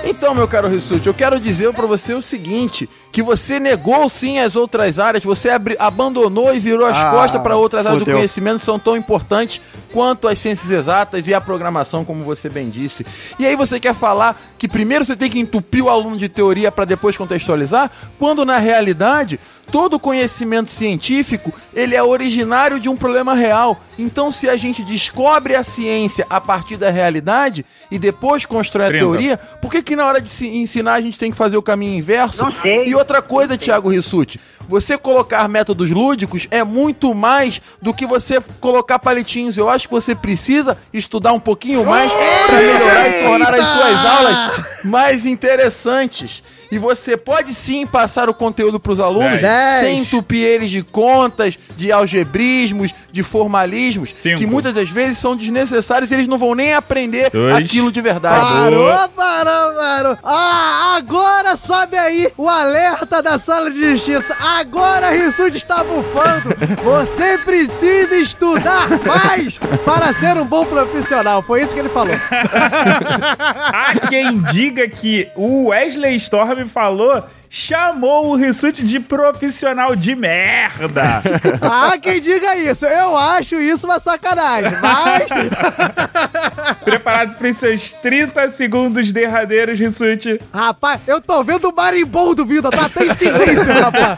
Então, 0.09 0.34
meu 0.34 0.46
caro 0.46 0.68
Rissuti, 0.68 1.07
eu 1.07 1.14
quero 1.14 1.40
dizer 1.40 1.72
pra 1.72 1.84
você 1.86 2.14
o 2.14 2.22
seguinte: 2.22 2.88
que 3.11 3.22
você 3.22 3.59
negou 3.59 4.09
sim 4.09 4.38
as 4.38 4.54
outras 4.54 5.00
áreas, 5.00 5.24
você 5.24 5.50
abri- 5.50 5.76
abandonou 5.78 6.54
e 6.54 6.61
virou 6.61 6.86
as 6.86 6.96
Ah, 6.96 7.11
costas 7.11 7.42
para 7.42 7.57
outras 7.57 7.84
áreas 7.84 7.98
do 7.98 8.04
fudeu. 8.04 8.16
conhecimento 8.18 8.59
que 8.61 8.64
são 8.64 8.78
tão 8.78 8.96
importantes 8.96 9.61
quanto 9.92 10.28
as 10.28 10.38
ciências 10.38 10.70
exatas 10.70 11.26
e 11.26 11.34
a 11.34 11.40
programação, 11.40 12.04
como 12.04 12.24
você 12.24 12.48
bem 12.48 12.70
disse. 12.70 13.04
E 13.38 13.44
aí 13.46 13.57
você 13.57 13.80
quer 13.80 13.94
falar 13.94 14.40
que 14.57 14.68
primeiro 14.68 15.04
você 15.04 15.16
tem 15.16 15.28
que 15.28 15.40
entupir 15.40 15.82
o 15.84 15.90
aluno 15.90 16.16
de 16.16 16.28
teoria 16.28 16.70
para 16.70 16.84
depois 16.84 17.16
contextualizar, 17.16 17.90
quando 18.18 18.44
na 18.44 18.59
realidade 18.59 19.40
todo 19.71 19.99
conhecimento 19.99 20.71
científico 20.71 21.53
ele 21.75 21.95
é 21.95 22.03
originário 22.03 22.81
de 22.81 22.89
um 22.89 22.97
problema 22.97 23.35
real. 23.35 23.81
Então, 23.99 24.33
se 24.33 24.49
a 24.49 24.57
gente 24.57 24.83
descobre 24.83 25.55
a 25.55 25.62
ciência 25.62 26.27
a 26.31 26.41
partir 26.41 26.77
da 26.77 26.91
realidade 26.91 27.64
e 27.91 27.99
depois 27.99 28.47
constrói 28.47 28.87
a 28.87 28.89
30. 28.89 29.05
teoria, 29.05 29.37
por 29.37 29.71
que, 29.71 29.83
que 29.83 29.97
na 29.97 30.07
hora 30.07 30.21
de 30.21 30.31
se 30.31 30.49
ensinar 30.49 30.95
a 30.95 31.01
gente 31.01 31.19
tem 31.19 31.31
que 31.31 31.37
fazer 31.37 31.57
o 31.57 31.62
caminho 31.62 31.99
inverso? 31.99 32.45
Não 32.45 32.53
sei. 32.53 32.87
E 32.87 32.95
outra 32.95 33.21
coisa, 33.21 33.57
Thiago 33.57 33.91
Rissuti, 33.91 34.41
você 34.69 34.99
colocar 34.99 35.47
métodos 35.49 35.91
lúdicos 35.91 36.47
é 36.51 36.64
muito 36.64 37.14
mais 37.14 37.61
do 37.81 37.95
que 37.95 38.07
você 38.07 38.41
colocar 38.61 38.99
palitinhos. 38.99 39.57
Eu 39.57 39.69
acho 39.69 39.89
que 39.89 39.95
você 39.95 40.14
precisa 40.14 40.77
estudar 40.93 41.33
um 41.33 41.41
pouquinho 41.41 41.85
mais 41.85 42.11
para 42.12 42.59
melhorar 42.59 43.09
e 43.09 43.23
tornar 43.23 43.55
as 43.55 43.69
suas 43.69 44.05
aulas 44.05 44.67
mais 44.85 45.27
interessantes. 45.27 46.43
E 46.71 46.79
você 46.79 47.17
pode 47.17 47.55
sim 47.55 47.87
passar 47.87 48.29
o 48.29 48.35
conteúdo 48.35 48.79
pros 48.81 48.99
alunos 49.01 49.41
Dez. 49.41 49.81
sem 49.81 49.99
entupir 50.01 50.43
eles 50.45 50.71
de 50.71 50.83
contas, 50.83 51.59
de 51.77 51.93
algebrismos, 51.93 52.93
de 53.12 53.23
formalismos, 53.23 54.12
Cinco. 54.21 54.39
que 54.39 54.47
muitas 54.47 54.73
das 54.73 54.91
vezes 54.91 55.19
são 55.19 55.37
desnecessários 55.37 56.11
e 56.11 56.14
eles 56.14 56.29
não 56.29 56.39
vão 56.39 56.55
nem 56.55 56.75
aprender 56.75 57.31
Dois. 57.31 57.57
aquilo 57.57 57.91
de 57.93 58.01
verdade. 58.01 58.41
Parou, 58.47 59.09
parou, 59.11 59.75
parou. 59.75 60.19
Ah, 60.25 60.95
agora 60.97 61.57
sobe 61.57 61.97
aí 61.97 62.33
o 62.37 62.49
alerta 62.49 63.23
da 63.23 63.39
sala 63.39 63.71
de 63.71 63.97
justiça. 63.97 64.35
Agora 64.41 65.09
a 65.09 65.11
Rissuti 65.11 65.57
está 65.57 65.83
bufando. 65.85 66.55
Você 66.83 67.39
precisa 67.39 68.17
estudar 68.17 68.89
mais 69.05 69.59
para 69.85 70.12
ser 70.14 70.37
um 70.37 70.45
bom 70.45 70.64
profissional. 70.67 71.43
Foi 71.43 71.62
isso 71.62 71.73
que 71.75 71.81
ele 71.81 71.89
falou. 71.89 72.14
Há 72.31 73.95
quem 74.09 74.41
diga 74.53 74.89
que 74.89 75.29
o 75.35 75.67
Wesley 75.69 76.17
Storm 76.17 76.55
falou, 76.64 77.22
chamou 77.50 78.28
o 78.28 78.36
Rissuti 78.36 78.84
de 78.84 79.00
profissional 79.00 79.96
de 79.96 80.14
merda. 80.14 81.22
Ah, 81.61 81.98
quem 81.98 82.20
diga 82.20 82.57
isso. 82.57 82.86
Eu 82.86 83.16
acho 83.16 83.57
isso 83.57 83.86
uma 83.86 83.98
sacanagem. 83.98 84.72
Mas 84.80 85.26
Preparado 86.84 87.36
para 87.36 87.48
os 87.48 87.57
seus 87.57 87.92
30 87.94 88.48
segundos 88.50 89.11
derradeiros, 89.12 89.78
Rissuti. 89.78 90.40
Rapaz, 90.52 91.00
eu 91.07 91.20
tô 91.20 91.42
vendo 91.42 91.68
o 91.68 91.74
marimbondo 91.74 92.44
vindo, 92.46 92.70
tá 92.70 92.86
até 92.86 93.04
em 93.07 93.14
silêncio, 93.14 93.72
rapaz. 93.72 94.16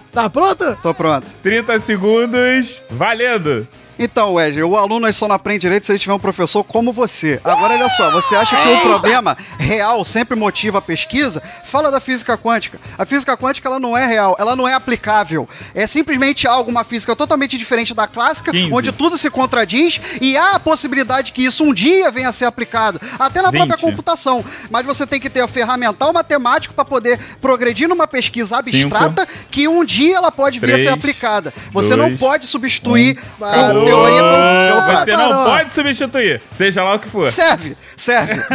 Tá 0.12 0.28
pronto? 0.28 0.76
Tô 0.82 0.92
pronto. 0.92 1.24
30 1.40 1.78
segundos, 1.78 2.82
valendo. 2.90 3.66
Então, 4.02 4.32
Wesley, 4.32 4.62
o 4.62 4.78
aluno 4.78 5.04
aí 5.04 5.12
só 5.12 5.28
não 5.28 5.34
aprende 5.34 5.60
direito 5.60 5.84
se 5.84 5.92
ele 5.92 5.98
tiver 5.98 6.14
um 6.14 6.18
professor 6.18 6.64
como 6.64 6.90
você. 6.90 7.38
Agora, 7.44 7.74
olha 7.74 7.90
só, 7.90 8.10
você 8.10 8.34
acha 8.34 8.56
que 8.56 8.68
o 8.70 8.80
problema 8.80 9.36
real 9.58 10.02
sempre 10.06 10.34
motiva 10.34 10.78
a 10.78 10.80
pesquisa? 10.80 11.42
Fala 11.66 11.90
da 11.90 12.00
física 12.00 12.38
quântica. 12.38 12.80
A 12.96 13.04
física 13.04 13.36
quântica, 13.36 13.68
ela 13.68 13.78
não 13.78 13.94
é 13.94 14.06
real, 14.06 14.34
ela 14.38 14.56
não 14.56 14.66
é 14.66 14.72
aplicável. 14.72 15.46
É 15.74 15.86
simplesmente 15.86 16.48
algo, 16.48 16.70
uma 16.70 16.82
física 16.82 17.14
totalmente 17.14 17.58
diferente 17.58 17.92
da 17.92 18.06
clássica, 18.06 18.52
15. 18.52 18.72
onde 18.72 18.90
tudo 18.90 19.18
se 19.18 19.28
contradiz 19.28 20.00
e 20.18 20.34
há 20.34 20.52
a 20.52 20.60
possibilidade 20.60 21.32
que 21.32 21.44
isso 21.44 21.62
um 21.62 21.74
dia 21.74 22.10
venha 22.10 22.30
a 22.30 22.32
ser 22.32 22.46
aplicado, 22.46 22.98
até 23.18 23.42
na 23.42 23.52
própria 23.52 23.76
20. 23.76 23.80
computação. 23.84 24.42
Mas 24.70 24.86
você 24.86 25.06
tem 25.06 25.20
que 25.20 25.28
ter 25.28 25.42
o 25.42 25.48
ferramental 25.48 26.10
matemático 26.10 26.72
para 26.72 26.86
poder 26.86 27.20
progredir 27.38 27.86
numa 27.86 28.06
pesquisa 28.06 28.56
abstrata 28.56 29.28
que 29.50 29.68
um 29.68 29.84
dia 29.84 30.16
ela 30.16 30.32
pode 30.32 30.58
vir 30.58 30.72
a 30.72 30.78
ser 30.78 30.88
aplicada. 30.88 31.52
Você 31.70 31.94
não 31.94 32.16
pode 32.16 32.46
substituir 32.46 33.18
a. 33.38 33.89
teoria 33.90 34.22
pelo, 34.22 34.36
pelo 34.68 34.80
fato. 34.86 35.04
Você 35.04 35.16
não 35.16 35.44
pode 35.44 35.72
substituir, 35.72 36.42
seja 36.52 36.82
lá 36.82 36.94
o 36.94 36.98
que 36.98 37.08
for. 37.08 37.30
Serve, 37.30 37.76
serve. 37.96 38.40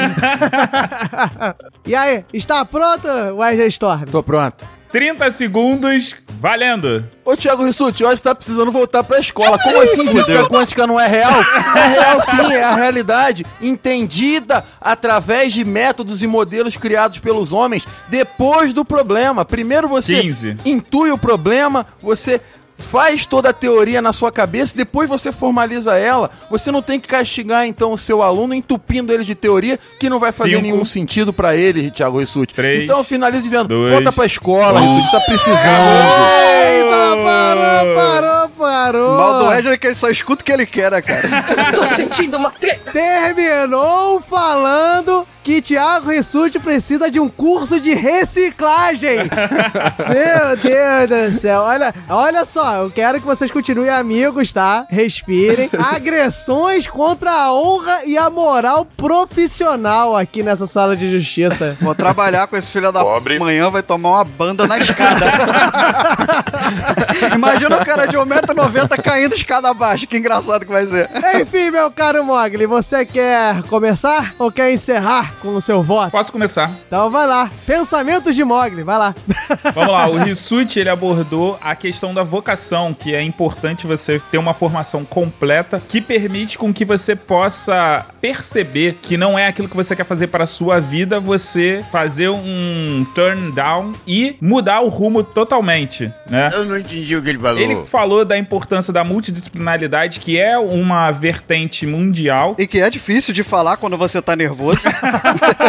E 1.85 1.93
aí, 1.93 2.25
está 2.33 2.65
pronto, 2.65 3.07
Wesley 3.07 3.67
Storm? 3.67 4.05
Tô 4.05 4.23
pronto. 4.23 4.65
30 4.95 5.29
segundos, 5.31 6.15
valendo. 6.39 7.05
Ô, 7.25 7.35
Thiago 7.35 7.65
Rissuti, 7.65 8.01
eu 8.01 8.07
acho 8.07 8.17
que 8.17 8.23
tá 8.23 8.33
precisando 8.33 8.71
voltar 8.71 9.03
pra 9.03 9.19
escola. 9.19 9.59
Como 9.59 9.81
assim 9.81 10.07
física 10.07 10.47
quântica 10.47 10.87
não 10.87 10.97
é 10.97 11.05
real? 11.05 11.33
É 11.75 11.87
real 11.89 12.21
sim, 12.21 12.53
é 12.53 12.63
a 12.63 12.75
realidade 12.75 13.45
entendida 13.61 14.63
através 14.79 15.51
de 15.51 15.65
métodos 15.65 16.23
e 16.23 16.27
modelos 16.27 16.77
criados 16.77 17.19
pelos 17.19 17.51
homens 17.51 17.85
depois 18.07 18.73
do 18.73 18.85
problema. 18.85 19.43
Primeiro 19.43 19.89
você 19.89 20.21
15. 20.21 20.57
intui 20.65 21.11
o 21.11 21.17
problema, 21.17 21.85
você 22.01 22.39
faz 22.77 23.25
toda 23.25 23.49
a 23.49 23.53
teoria 23.53 24.01
na 24.01 24.11
sua 24.13 24.31
cabeça, 24.31 24.75
depois 24.75 25.07
você 25.09 25.31
formaliza 25.31 25.95
ela. 25.97 26.29
Você 26.49 26.71
não 26.71 26.81
tem 26.81 26.99
que 26.99 27.07
castigar 27.07 27.65
então 27.65 27.93
o 27.93 27.97
seu 27.97 28.21
aluno 28.21 28.53
entupindo 28.53 29.13
ele 29.13 29.23
de 29.23 29.33
teoria 29.35 29.79
que 29.99 30.09
não 30.09 30.19
vai 30.19 30.31
fazer 30.31 30.51
Cinco. 30.51 30.61
nenhum 30.61 30.83
sentido 30.85 31.31
pra 31.33 31.55
ele, 31.55 31.89
Thiago 31.91 32.19
Rissuti. 32.19 32.53
Três. 32.53 32.83
Então 32.83 33.03
finaliza 33.03 33.41
dizendo, 33.43 33.67
Dois. 33.69 33.93
volta 33.93 34.11
pra 34.11 34.25
escola, 34.25 34.79
Rissuti, 34.79 35.11
tá 35.11 35.19
precisando. 35.21 35.55
Eita, 36.65 37.23
parou, 37.23 37.95
parou, 37.95 38.49
parou. 38.57 39.17
Mal 39.17 39.39
do 39.39 39.45
Wesley 39.49 39.73
é 39.73 39.77
que 39.77 39.87
ele 39.87 39.95
só 39.95 40.09
escuta 40.09 40.41
o 40.41 40.45
que 40.45 40.51
ele 40.51 40.65
quer, 40.65 40.91
né, 40.91 41.01
cara? 41.01 41.21
Estou 41.57 41.85
sentindo 41.85 42.37
uma 42.37 42.51
treta. 42.51 42.91
Terminou 42.91 44.21
falando 44.21 45.27
que 45.45 45.61
Thiago 45.61 46.09
Rissuti 46.09 46.57
precisa 46.57 47.09
de 47.11 47.19
um 47.19 47.29
curso 47.29 47.79
de 47.79 47.93
reciclagem. 47.93 49.17
Meu 50.09 50.57
Deus 50.57 51.33
do 51.33 51.39
céu. 51.39 51.61
Olha, 51.61 51.93
olha 52.09 52.43
só, 52.43 52.77
eu 52.77 52.89
quero 52.89 53.19
que 53.19 53.27
vocês 53.27 53.51
continuem 53.51 53.91
amigos, 53.91 54.51
tá? 54.51 54.87
Respirem. 54.89 55.69
Agressões 55.77 56.87
contra 56.87 57.31
a 57.31 57.53
honra 57.53 58.05
e 58.07 58.17
a 58.17 58.27
moral 58.27 58.87
profissional 58.97 60.17
aqui 60.17 60.41
nessa 60.41 60.65
sala 60.65 60.95
de 60.97 61.11
justiça. 61.11 61.77
Vou 61.79 61.93
trabalhar 61.93 62.47
com 62.47 62.57
esse 62.57 62.71
filho 62.71 62.91
da 62.91 63.01
Pobre. 63.01 63.37
manhã, 63.37 63.69
vai 63.69 63.83
tomar 63.83 64.13
uma 64.13 64.23
banda 64.23 64.65
na 64.65 64.79
escada. 64.79 65.27
Imagina 67.35 67.77
o 67.77 67.85
cara 67.85 68.07
de 68.07 68.17
1,90m 68.17 68.99
caindo 68.99 69.35
escada 69.35 69.69
abaixo, 69.69 70.07
que 70.07 70.17
engraçado 70.17 70.65
que 70.65 70.71
vai 70.71 70.87
ser. 70.87 71.07
Enfim, 71.39 71.69
meu 71.69 71.91
caro 71.91 72.23
Mogli, 72.23 72.65
você 72.65 73.05
quer 73.05 73.61
começar 73.63 74.33
ou 74.39 74.51
quer 74.51 74.71
encerrar 74.71 75.34
com 75.41 75.55
o 75.55 75.61
seu 75.61 75.81
voto? 75.81 76.11
Posso 76.11 76.31
começar? 76.31 76.71
Então 76.87 77.09
vai 77.09 77.27
lá. 77.27 77.51
Pensamentos 77.65 78.35
de 78.35 78.43
Mogli, 78.43 78.83
vai 78.83 78.97
lá. 78.97 79.15
Vamos 79.73 79.93
lá, 79.93 80.07
o 80.07 80.17
Rissuti 80.17 80.79
ele 80.79 80.89
abordou 80.89 81.57
a 81.61 81.75
questão 81.75 82.13
da 82.13 82.23
vocação, 82.23 82.93
que 82.93 83.13
é 83.13 83.21
importante 83.21 83.87
você 83.87 84.21
ter 84.31 84.37
uma 84.37 84.53
formação 84.53 85.05
completa 85.05 85.81
que 85.87 86.01
permite 86.01 86.57
com 86.57 86.73
que 86.73 86.85
você 86.85 87.15
possa 87.15 88.05
perceber 88.21 88.97
que 89.01 89.17
não 89.17 89.37
é 89.37 89.47
aquilo 89.47 89.67
que 89.67 89.75
você 89.75 89.95
quer 89.95 90.05
fazer 90.05 90.27
para 90.27 90.43
a 90.43 90.47
sua 90.47 90.79
vida, 90.79 91.19
você 91.19 91.83
fazer 91.91 92.29
um 92.29 93.05
turn 93.13 93.51
down 93.51 93.93
e 94.07 94.35
mudar 94.41 94.81
o 94.81 94.89
rumo 94.89 95.23
totalmente, 95.23 96.11
né? 96.29 96.49
Eu 96.53 96.65
não 96.65 96.77
entendi 96.77 97.15
o 97.15 97.21
que 97.21 97.29
ele 97.29 97.39
falou. 97.39 97.61
Ele 97.61 97.85
falou 97.85 98.25
da 98.25 98.37
importância 98.37 98.91
da 98.91 99.03
multidisciplinaridade, 99.03 100.19
que 100.19 100.39
é 100.39 100.57
uma 100.57 101.11
vertente 101.11 101.85
mundial. 101.85 102.55
E 102.57 102.67
que 102.67 102.79
é 102.79 102.89
difícil 102.89 103.33
de 103.33 103.43
falar 103.43 103.77
quando 103.77 103.97
você 103.97 104.21
tá 104.21 104.35
nervoso. 104.35 104.81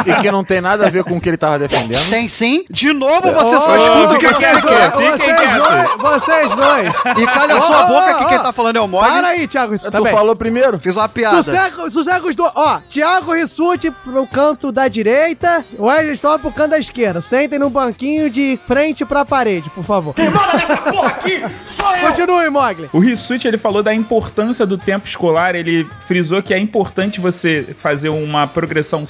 E 0.07 0.22
que 0.22 0.30
não 0.30 0.44
tem 0.44 0.61
nada 0.61 0.86
a 0.86 0.90
ver 0.90 1.04
com 1.04 1.16
o 1.16 1.20
que 1.20 1.28
ele 1.28 1.36
tava 1.36 1.59
defendendo. 1.59 2.09
Tem 2.11 2.28
sim. 2.28 2.64
De 2.70 2.92
novo, 2.92 3.30
você 3.32 3.59
só 3.61 3.76
escuta 3.76 4.14
o 4.14 4.18
que 4.18 4.28
você 4.28 4.62
quer. 4.62 4.90
Vocês 4.90 5.57
dois, 5.57 5.88
vocês 5.98 6.54
dois. 6.54 6.94
E 7.18 7.26
calha 7.26 7.61
sua 7.61 7.86
boca 7.86 8.14
que 8.14 8.24
quem 8.26 8.38
tá 8.38 8.52
falando 8.52 8.76
é 8.76 8.80
o 8.80 8.88
Mogli. 8.88 9.09
Para 9.09 9.28
aí, 9.28 9.48
Thiago 9.48 9.72
Rissuti. 9.72 9.90
Tu 9.90 9.96
também. 9.96 10.12
falou 10.12 10.36
primeiro? 10.36 10.78
Fiz 10.78 10.96
uma 10.96 11.09
piada. 11.09 11.42
Sossego, 11.42 11.90
sossego 11.90 12.28
os 12.28 12.36
dois. 12.36 12.52
Ó, 12.54 12.80
Thiago 12.88 13.32
Rissuti 13.32 13.90
pro 13.90 14.26
canto 14.26 14.70
da 14.72 14.88
direita, 14.88 15.64
Wesley 15.78 16.14
Storm 16.14 16.40
pro 16.40 16.52
canto 16.52 16.70
da 16.70 16.78
esquerda. 16.78 17.20
Sentem 17.20 17.59
num 17.59 17.70
banquinho 17.70 18.30
de 18.30 18.59
frente 18.66 19.04
pra 19.04 19.24
parede, 19.24 19.70
por 19.70 19.84
favor. 19.84 20.14
Continue, 22.00 22.50
Mogli. 22.50 22.90
O 22.92 22.98
Rissuti, 22.98 23.48
ele 23.48 23.59
falou 23.59 23.82
da 23.82 23.94
importância 23.94 24.66
do 24.66 24.78
tempo 24.78 25.07
escolar, 25.07 25.54
ele 25.54 25.86
frisou 26.07 26.42
que 26.42 26.54
é 26.54 26.59
importante 26.59 27.20
você 27.20 27.74
fazer 27.78 28.09
uma 28.09 28.46
progressão 28.46 29.07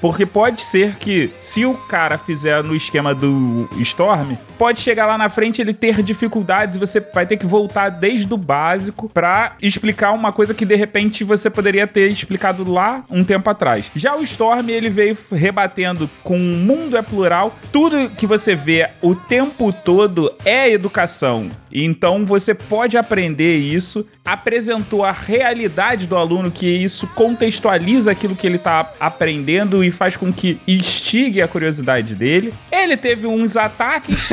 porque 0.00 0.24
pode 0.24 0.62
ser 0.62 0.96
que, 0.96 1.30
se 1.40 1.64
o 1.64 1.74
cara 1.74 2.16
fizer 2.16 2.62
no 2.62 2.74
esquema 2.74 3.14
do 3.14 3.68
Storm, 3.78 4.36
pode 4.58 4.80
chegar 4.80 5.06
lá 5.06 5.18
na 5.18 5.28
frente 5.28 5.60
ele 5.60 5.72
ter 5.72 6.02
dificuldades 6.02 6.76
e 6.76 6.78
você 6.78 7.00
vai 7.00 7.26
ter 7.26 7.36
que 7.36 7.46
voltar 7.46 7.88
desde 7.88 8.32
o 8.32 8.36
básico 8.36 9.08
pra 9.08 9.56
explicar 9.60 10.12
uma 10.12 10.32
coisa 10.32 10.54
que, 10.54 10.64
de 10.64 10.74
repente, 10.74 11.24
você 11.24 11.50
poderia 11.50 11.86
ter 11.86 12.10
explicado 12.10 12.70
lá 12.70 13.04
um 13.10 13.24
tempo 13.24 13.48
atrás. 13.50 13.90
Já 13.94 14.16
o 14.16 14.22
Storm, 14.22 14.68
ele 14.68 14.88
veio 14.88 15.16
rebatendo 15.32 16.08
com 16.22 16.36
o 16.36 16.38
mundo 16.38 16.96
é 16.96 17.02
plural, 17.02 17.54
tudo 17.72 18.10
que 18.10 18.26
você 18.26 18.54
vê 18.54 18.88
o 19.02 19.14
tempo 19.14 19.72
todo 19.72 20.32
é 20.44 20.70
educação. 20.70 21.50
Então 21.72 22.24
você 22.24 22.52
pode 22.52 22.96
aprender 22.96 23.56
isso, 23.58 24.06
apresentou 24.24 25.04
a 25.04 25.12
realidade 25.12 26.06
do 26.06 26.16
aluno, 26.16 26.50
que 26.50 26.66
isso 26.66 27.06
contextualiza 27.08 28.10
aquilo 28.10 28.34
que 28.34 28.46
ele 28.46 28.58
tá 28.58 28.90
aprendendo 28.98 29.49
e 29.84 29.90
faz 29.90 30.16
com 30.16 30.32
que 30.32 30.60
instigue 30.66 31.42
a 31.42 31.48
curiosidade 31.48 32.14
dele. 32.14 32.54
Ele 32.70 32.96
teve 32.96 33.26
uns 33.26 33.56
ataques. 33.58 34.30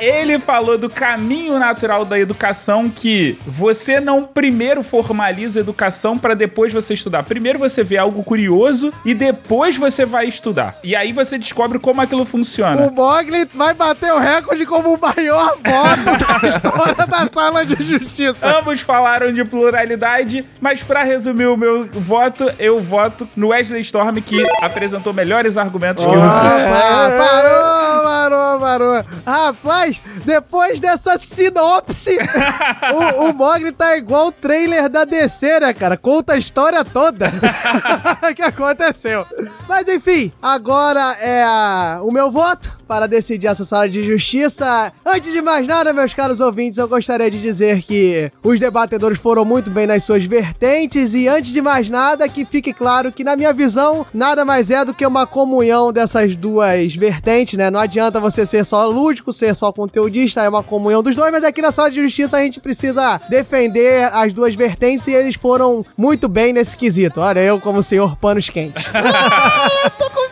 ele 0.00 0.38
falou 0.38 0.78
do 0.78 0.88
caminho 0.88 1.58
natural 1.58 2.04
da 2.04 2.18
educação 2.18 2.88
que 2.88 3.38
você 3.46 4.00
não 4.00 4.24
primeiro 4.24 4.82
formaliza 4.82 5.58
a 5.58 5.62
educação 5.62 6.18
para 6.18 6.34
depois 6.34 6.72
você 6.72 6.94
estudar. 6.94 7.22
Primeiro 7.22 7.58
você 7.58 7.82
vê 7.82 7.96
algo 7.96 8.22
curioso 8.22 8.92
e 9.04 9.14
depois 9.14 9.76
você 9.76 10.04
vai 10.04 10.26
estudar. 10.26 10.76
E 10.82 10.94
aí 10.94 11.12
você 11.12 11.38
descobre 11.38 11.78
como 11.78 12.00
aquilo 12.00 12.24
funciona. 12.24 12.86
O 12.86 12.92
Mogli 12.92 13.48
vai 13.54 13.74
bater 13.74 14.12
o 14.12 14.18
recorde 14.18 14.66
como 14.66 14.94
o 14.94 15.00
maior 15.00 15.56
voto 15.56 16.26
da 16.26 16.48
história 16.48 17.06
da 17.06 17.28
sala 17.32 17.64
de 17.64 17.82
justiça. 17.84 18.58
Ambos 18.58 18.80
falaram 18.80 19.32
de 19.32 19.44
pluralidade, 19.44 20.44
mas 20.60 20.82
pra 20.82 21.02
resumir 21.02 21.46
o 21.46 21.56
meu 21.56 21.86
voto, 21.86 22.50
eu 22.58 22.80
voto 22.80 23.28
no 23.36 23.53
Wesley 23.54 23.80
Storm, 23.82 24.16
que 24.20 24.44
apresentou 24.60 25.12
melhores 25.12 25.56
argumentos 25.56 26.04
que 26.04 26.10
o 26.10 26.14
Rissuti. 26.14 26.46
Ah, 26.76 27.08
parou, 27.18 28.02
parou, 28.02 28.60
parou. 28.60 29.04
Rapaz, 29.26 30.02
depois 30.24 30.80
dessa 30.80 31.16
sinopse, 31.18 32.18
o, 33.18 33.24
o 33.26 33.32
Mogli 33.34 33.70
tá 33.72 33.96
igual 33.96 34.28
o 34.28 34.32
trailer 34.32 34.88
da 34.88 35.04
DC, 35.04 35.60
né, 35.60 35.72
cara? 35.72 35.96
Conta 35.96 36.32
a 36.34 36.36
história 36.38 36.84
toda 36.84 37.30
que 38.34 38.42
aconteceu. 38.42 39.24
Mas 39.68 39.86
enfim, 39.88 40.32
agora 40.42 41.16
é 41.20 41.42
a- 41.44 42.00
o 42.02 42.10
meu 42.10 42.30
voto 42.30 42.70
para 42.86 43.06
decidir 43.06 43.46
essa 43.46 43.64
sala 43.64 43.88
de 43.88 44.02
justiça. 44.04 44.92
Antes 45.04 45.32
de 45.32 45.42
mais 45.42 45.66
nada, 45.66 45.92
meus 45.92 46.14
caros 46.14 46.40
ouvintes, 46.40 46.78
eu 46.78 46.88
gostaria 46.88 47.30
de 47.30 47.40
dizer 47.40 47.82
que 47.82 48.30
os 48.42 48.60
debatedores 48.60 49.18
foram 49.18 49.44
muito 49.44 49.70
bem 49.70 49.86
nas 49.86 50.04
suas 50.04 50.24
vertentes 50.24 51.14
e 51.14 51.26
antes 51.28 51.52
de 51.52 51.60
mais 51.60 51.88
nada, 51.88 52.28
que 52.28 52.44
fique 52.44 52.72
claro 52.72 53.10
que 53.10 53.24
na 53.24 53.36
minha 53.36 53.52
visão, 53.52 54.06
nada 54.12 54.44
mais 54.44 54.70
é 54.70 54.84
do 54.84 54.94
que 54.94 55.06
uma 55.06 55.26
comunhão 55.26 55.92
dessas 55.92 56.36
duas 56.36 56.94
vertentes, 56.94 57.58
né? 57.58 57.70
Não 57.70 57.80
adianta 57.80 58.20
você 58.20 58.46
ser 58.46 58.64
só 58.64 58.86
lúdico, 58.86 59.32
ser 59.32 59.54
só 59.54 59.72
conteudista, 59.72 60.42
é 60.42 60.48
uma 60.48 60.62
comunhão 60.62 61.02
dos 61.02 61.14
dois, 61.14 61.32
mas 61.32 61.44
aqui 61.44 61.62
na 61.62 61.72
sala 61.72 61.90
de 61.90 62.02
justiça 62.02 62.36
a 62.36 62.42
gente 62.42 62.60
precisa 62.60 63.20
defender 63.28 64.10
as 64.12 64.32
duas 64.32 64.54
vertentes 64.54 65.06
e 65.06 65.12
eles 65.12 65.34
foram 65.34 65.84
muito 65.96 66.28
bem 66.28 66.52
nesse 66.52 66.76
quesito. 66.76 67.20
Olha, 67.20 67.40
eu 67.40 67.60
como 67.60 67.82
senhor 67.82 68.16
panos 68.16 68.48
quentes. 68.50 68.84
eu 69.84 69.90
tô 69.90 70.10
com. 70.10 70.23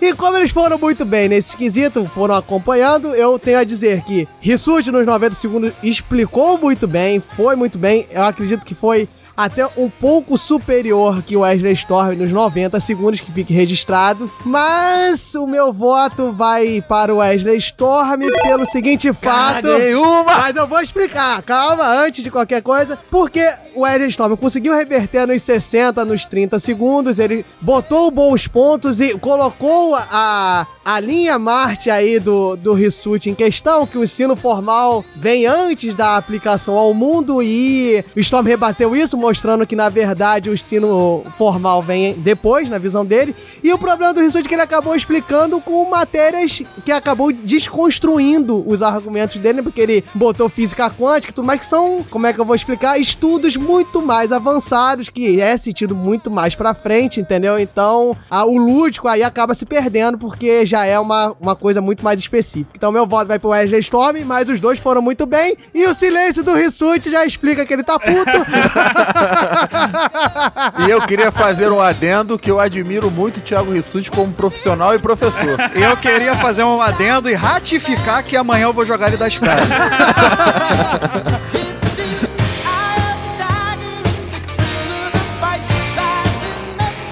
E 0.00 0.14
como 0.14 0.36
eles 0.36 0.52
foram 0.52 0.78
muito 0.78 1.04
bem 1.04 1.28
nesse 1.28 1.56
quesito, 1.56 2.04
foram 2.06 2.36
acompanhando, 2.36 3.14
eu 3.16 3.36
tenho 3.36 3.58
a 3.58 3.64
dizer 3.64 4.02
que 4.02 4.28
Rissuti 4.40 4.92
nos 4.92 5.04
90 5.04 5.34
segundos 5.34 5.72
explicou 5.82 6.56
muito 6.56 6.86
bem, 6.86 7.20
foi 7.20 7.56
muito 7.56 7.76
bem. 7.76 8.06
Eu 8.10 8.22
acredito 8.22 8.64
que 8.64 8.76
foi 8.76 9.08
até 9.38 9.64
um 9.76 9.88
pouco 9.88 10.36
superior 10.36 11.22
que 11.22 11.36
o 11.36 11.42
Wesley 11.42 11.72
Storm 11.74 12.16
nos 12.16 12.32
90 12.32 12.80
segundos, 12.80 13.20
que 13.20 13.30
fique 13.30 13.54
registrado. 13.54 14.28
Mas 14.44 15.32
o 15.36 15.46
meu 15.46 15.72
voto 15.72 16.32
vai 16.32 16.82
para 16.82 17.14
o 17.14 17.18
Wesley 17.18 17.56
Storm 17.58 18.18
pelo 18.42 18.66
seguinte 18.66 19.12
fato. 19.12 19.68
Caguei 19.68 19.94
uma! 19.94 20.24
Mas 20.24 20.56
eu 20.56 20.66
vou 20.66 20.80
explicar, 20.80 21.40
calma, 21.44 21.86
antes 21.86 22.24
de 22.24 22.32
qualquer 22.32 22.62
coisa. 22.62 22.98
Porque 23.08 23.48
o 23.76 23.82
Wesley 23.82 24.08
Storm 24.08 24.36
conseguiu 24.36 24.74
reverter 24.74 25.24
nos 25.24 25.40
60, 25.40 26.04
nos 26.04 26.26
30 26.26 26.58
segundos. 26.58 27.20
Ele 27.20 27.46
botou 27.60 28.10
bons 28.10 28.48
pontos 28.48 29.00
e 29.00 29.16
colocou 29.18 29.94
a, 29.94 30.66
a 30.90 31.00
linha 31.00 31.38
Marte 31.38 31.90
aí 31.90 32.18
do, 32.18 32.56
do 32.56 32.72
Rissuti 32.72 33.28
em 33.28 33.34
questão, 33.34 33.86
que 33.86 33.98
o 33.98 34.02
ensino 34.04 34.34
formal 34.34 35.04
vem 35.14 35.44
antes 35.44 35.94
da 35.94 36.16
aplicação 36.16 36.78
ao 36.78 36.94
mundo. 36.94 37.42
E 37.42 38.02
Storm 38.16 38.46
rebateu 38.46 38.96
isso, 38.96 39.14
mostrando 39.14 39.66
que 39.66 39.76
na 39.76 39.90
verdade 39.90 40.48
o 40.48 40.54
ensino 40.54 41.26
formal 41.36 41.82
vem 41.82 42.14
depois, 42.14 42.70
na 42.70 42.78
visão 42.78 43.04
dele. 43.04 43.36
E 43.62 43.70
o 43.70 43.76
problema 43.78 44.14
do 44.14 44.20
Rissuti 44.20 44.46
é 44.46 44.48
que 44.48 44.54
ele 44.54 44.62
acabou 44.62 44.96
explicando 44.96 45.60
com 45.60 45.84
matérias 45.90 46.62
que 46.86 46.90
acabou 46.90 47.30
desconstruindo 47.32 48.64
os 48.66 48.80
argumentos 48.80 49.36
dele, 49.36 49.62
porque 49.62 49.80
ele 49.82 50.04
botou 50.14 50.48
física 50.48 50.90
quântica 50.90 51.32
e 51.32 51.34
tudo 51.34 51.44
mais, 51.46 51.60
que 51.60 51.66
são, 51.66 52.02
como 52.10 52.26
é 52.26 52.32
que 52.32 52.40
eu 52.40 52.44
vou 52.46 52.56
explicar? 52.56 52.98
Estudos 52.98 53.56
muito 53.56 54.00
mais 54.00 54.32
avançados, 54.32 55.10
que 55.10 55.38
é 55.38 55.54
sentido 55.58 55.94
muito 55.94 56.30
mais 56.30 56.54
pra 56.54 56.72
frente, 56.72 57.20
entendeu? 57.20 57.58
Então, 57.58 58.16
a- 58.30 58.44
o 58.46 58.56
lúdico 58.56 59.06
aí 59.06 59.22
acaba 59.22 59.54
se 59.54 59.66
perdendo, 59.66 60.16
porque 60.16 60.64
já 60.64 60.77
é 60.84 60.98
uma, 60.98 61.34
uma 61.40 61.56
coisa 61.56 61.80
muito 61.80 62.04
mais 62.04 62.20
específica. 62.20 62.72
Então, 62.74 62.92
meu 62.92 63.06
voto 63.06 63.28
vai 63.28 63.38
pro 63.38 63.50
Wesley 63.50 63.80
Storm, 63.80 64.16
mas 64.24 64.48
os 64.48 64.60
dois 64.60 64.78
foram 64.78 65.02
muito 65.02 65.26
bem, 65.26 65.56
e 65.74 65.86
o 65.86 65.94
silêncio 65.94 66.42
do 66.42 66.54
Rissuti 66.54 67.10
já 67.10 67.24
explica 67.24 67.64
que 67.64 67.72
ele 67.72 67.84
tá 67.84 67.98
puto. 67.98 68.18
E 70.86 70.90
eu 70.90 71.02
queria 71.02 71.30
fazer 71.30 71.70
um 71.70 71.80
adendo 71.80 72.38
que 72.38 72.50
eu 72.50 72.60
admiro 72.60 73.10
muito 73.10 73.38
o 73.38 73.40
Thiago 73.40 73.72
Rissuti 73.72 74.10
como 74.10 74.32
profissional 74.32 74.94
e 74.94 74.98
professor. 74.98 75.58
Eu 75.74 75.96
queria 75.96 76.34
fazer 76.36 76.64
um 76.64 76.80
adendo 76.80 77.28
e 77.28 77.34
ratificar 77.34 78.22
que 78.24 78.36
amanhã 78.36 78.64
eu 78.64 78.72
vou 78.72 78.84
jogar 78.84 79.08
ele 79.08 79.16
das 79.16 79.36
caras. 79.36 79.68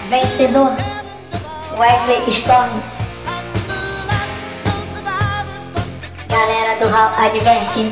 Vencedor, 0.09 0.73
Wesley 1.77 2.31
Storm. 2.31 2.96
Galera 6.37 6.79
do 6.79 6.87
Hall 6.87 7.13
adverte. 7.17 7.91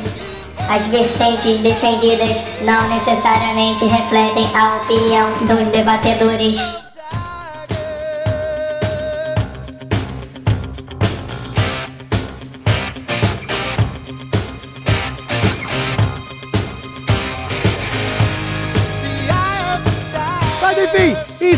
As 0.69 0.85
vertentes 0.85 1.61
defendidas 1.61 2.29
não 2.61 2.87
necessariamente 2.89 3.85
refletem 3.85 4.47
a 4.55 4.75
opinião 4.75 5.31
dos 5.47 5.67
debatedores. 5.71 6.84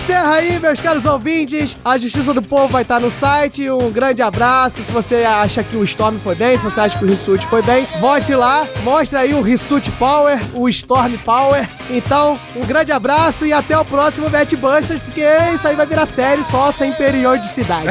Encerra 0.07 0.35
aí, 0.35 0.57
meus 0.57 0.79
caros 0.79 1.03
ouvintes. 1.05 1.75
A 1.83 1.97
Justiça 1.97 2.33
do 2.33 2.41
Povo 2.41 2.69
vai 2.69 2.83
estar 2.83 2.97
no 2.97 3.11
site. 3.11 3.69
Um 3.69 3.91
grande 3.91 4.21
abraço. 4.21 4.77
Se 4.77 4.89
você 4.89 5.15
acha 5.25 5.61
que 5.61 5.75
o 5.75 5.83
Storm 5.83 6.17
foi 6.19 6.33
bem, 6.33 6.57
se 6.57 6.63
você 6.63 6.79
acha 6.79 6.97
que 6.97 7.03
o 7.03 7.07
Rissuti 7.07 7.45
foi 7.47 7.61
bem, 7.61 7.85
vote 7.99 8.33
lá. 8.33 8.65
Mostra 8.83 9.19
aí 9.19 9.33
o 9.33 9.41
Rissuti 9.41 9.91
Power, 9.91 10.39
o 10.53 10.69
Storm 10.69 11.17
Power. 11.25 11.67
Então, 11.89 12.39
um 12.55 12.65
grande 12.65 12.93
abraço 12.93 13.45
e 13.45 13.51
até 13.51 13.77
o 13.77 13.83
próximo 13.83 14.29
Bet 14.29 14.55
Busters, 14.55 15.01
porque 15.01 15.25
isso 15.53 15.67
aí 15.67 15.75
vai 15.75 15.85
virar 15.85 16.05
série 16.05 16.45
só 16.45 16.71
sem 16.71 16.93
periodicidade. 16.93 17.89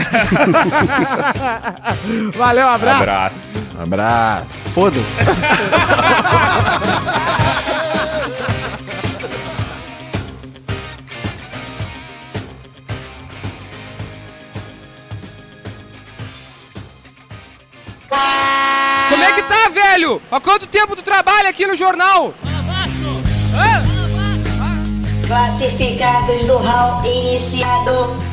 Valeu, 2.34 2.66
um 2.66 2.70
abraço. 2.70 3.02
Abraço. 3.02 3.66
Abraço. 3.78 4.54
Foda-se. 4.74 5.02
velho? 19.96 20.20
Há 20.30 20.38
quanto 20.38 20.66
tempo 20.66 20.94
tu 20.94 21.02
trabalha 21.02 21.48
aqui 21.48 21.66
no 21.66 21.74
jornal? 21.74 22.34
Classificados 25.26 26.44
do 26.44 26.58
Hall 26.58 27.04
iniciado. 27.04 28.25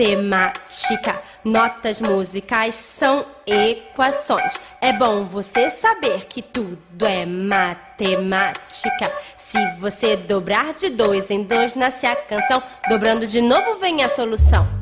matemática. 0.00 1.22
Notas 1.44 2.00
musicais 2.00 2.74
são 2.74 3.26
equações. 3.46 4.58
É 4.80 4.92
bom 4.92 5.24
você 5.24 5.70
saber 5.70 6.26
que 6.26 6.40
tudo 6.40 7.06
é 7.06 7.26
matemática. 7.26 9.12
Se 9.36 9.58
você 9.78 10.16
dobrar 10.16 10.74
de 10.74 10.88
dois 10.88 11.30
em 11.30 11.42
dois, 11.42 11.74
nasce 11.74 12.06
a 12.06 12.16
canção. 12.16 12.62
Dobrando 12.88 13.26
de 13.26 13.40
novo, 13.40 13.78
vem 13.78 14.02
a 14.02 14.08
solução. 14.08 14.79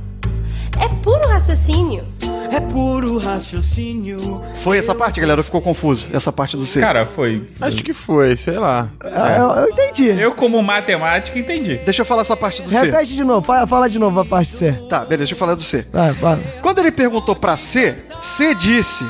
É 0.81 0.89
puro 1.03 1.29
raciocínio. 1.29 2.05
É 2.51 2.61
puro 2.61 3.19
raciocínio. 3.19 4.41
Foi 4.63 4.79
essa 4.79 4.95
parte, 4.95 5.21
galera? 5.21 5.43
Ficou 5.43 5.61
confuso? 5.61 6.09
Essa 6.13 6.33
parte 6.33 6.57
do 6.57 6.65
C. 6.65 6.81
Cara, 6.81 7.05
foi. 7.05 7.47
Acho 7.61 7.85
que 7.85 7.93
foi, 7.93 8.37
sei 8.37 8.59
lá. 8.59 8.91
É, 9.05 9.39
Eu, 9.39 9.49
eu 9.51 9.69
entendi. 9.69 10.09
Eu, 10.09 10.33
como 10.35 10.63
matemática, 10.63 11.39
entendi. 11.39 11.77
Deixa 11.85 12.01
eu 12.03 12.07
falar 12.07 12.23
essa 12.23 12.37
parte 12.37 12.63
do 12.63 12.71
C. 12.71 12.87
Repete 12.87 13.15
de 13.15 13.23
novo, 13.23 13.47
fala, 13.47 13.67
fala 13.67 13.89
de 13.89 13.99
novo 13.99 14.21
a 14.21 14.25
parte 14.25 14.51
C. 14.51 14.73
Tá, 14.89 15.01
beleza, 15.01 15.19
deixa 15.19 15.35
eu 15.35 15.39
falar 15.39 15.55
do 15.55 15.63
C. 15.63 15.87
Vai, 15.93 16.13
vai. 16.15 16.39
Quando 16.63 16.79
ele 16.79 16.91
perguntou 16.91 17.37
pra 17.37 17.57
C, 17.59 17.99
C 18.21 18.55
disse. 18.55 19.05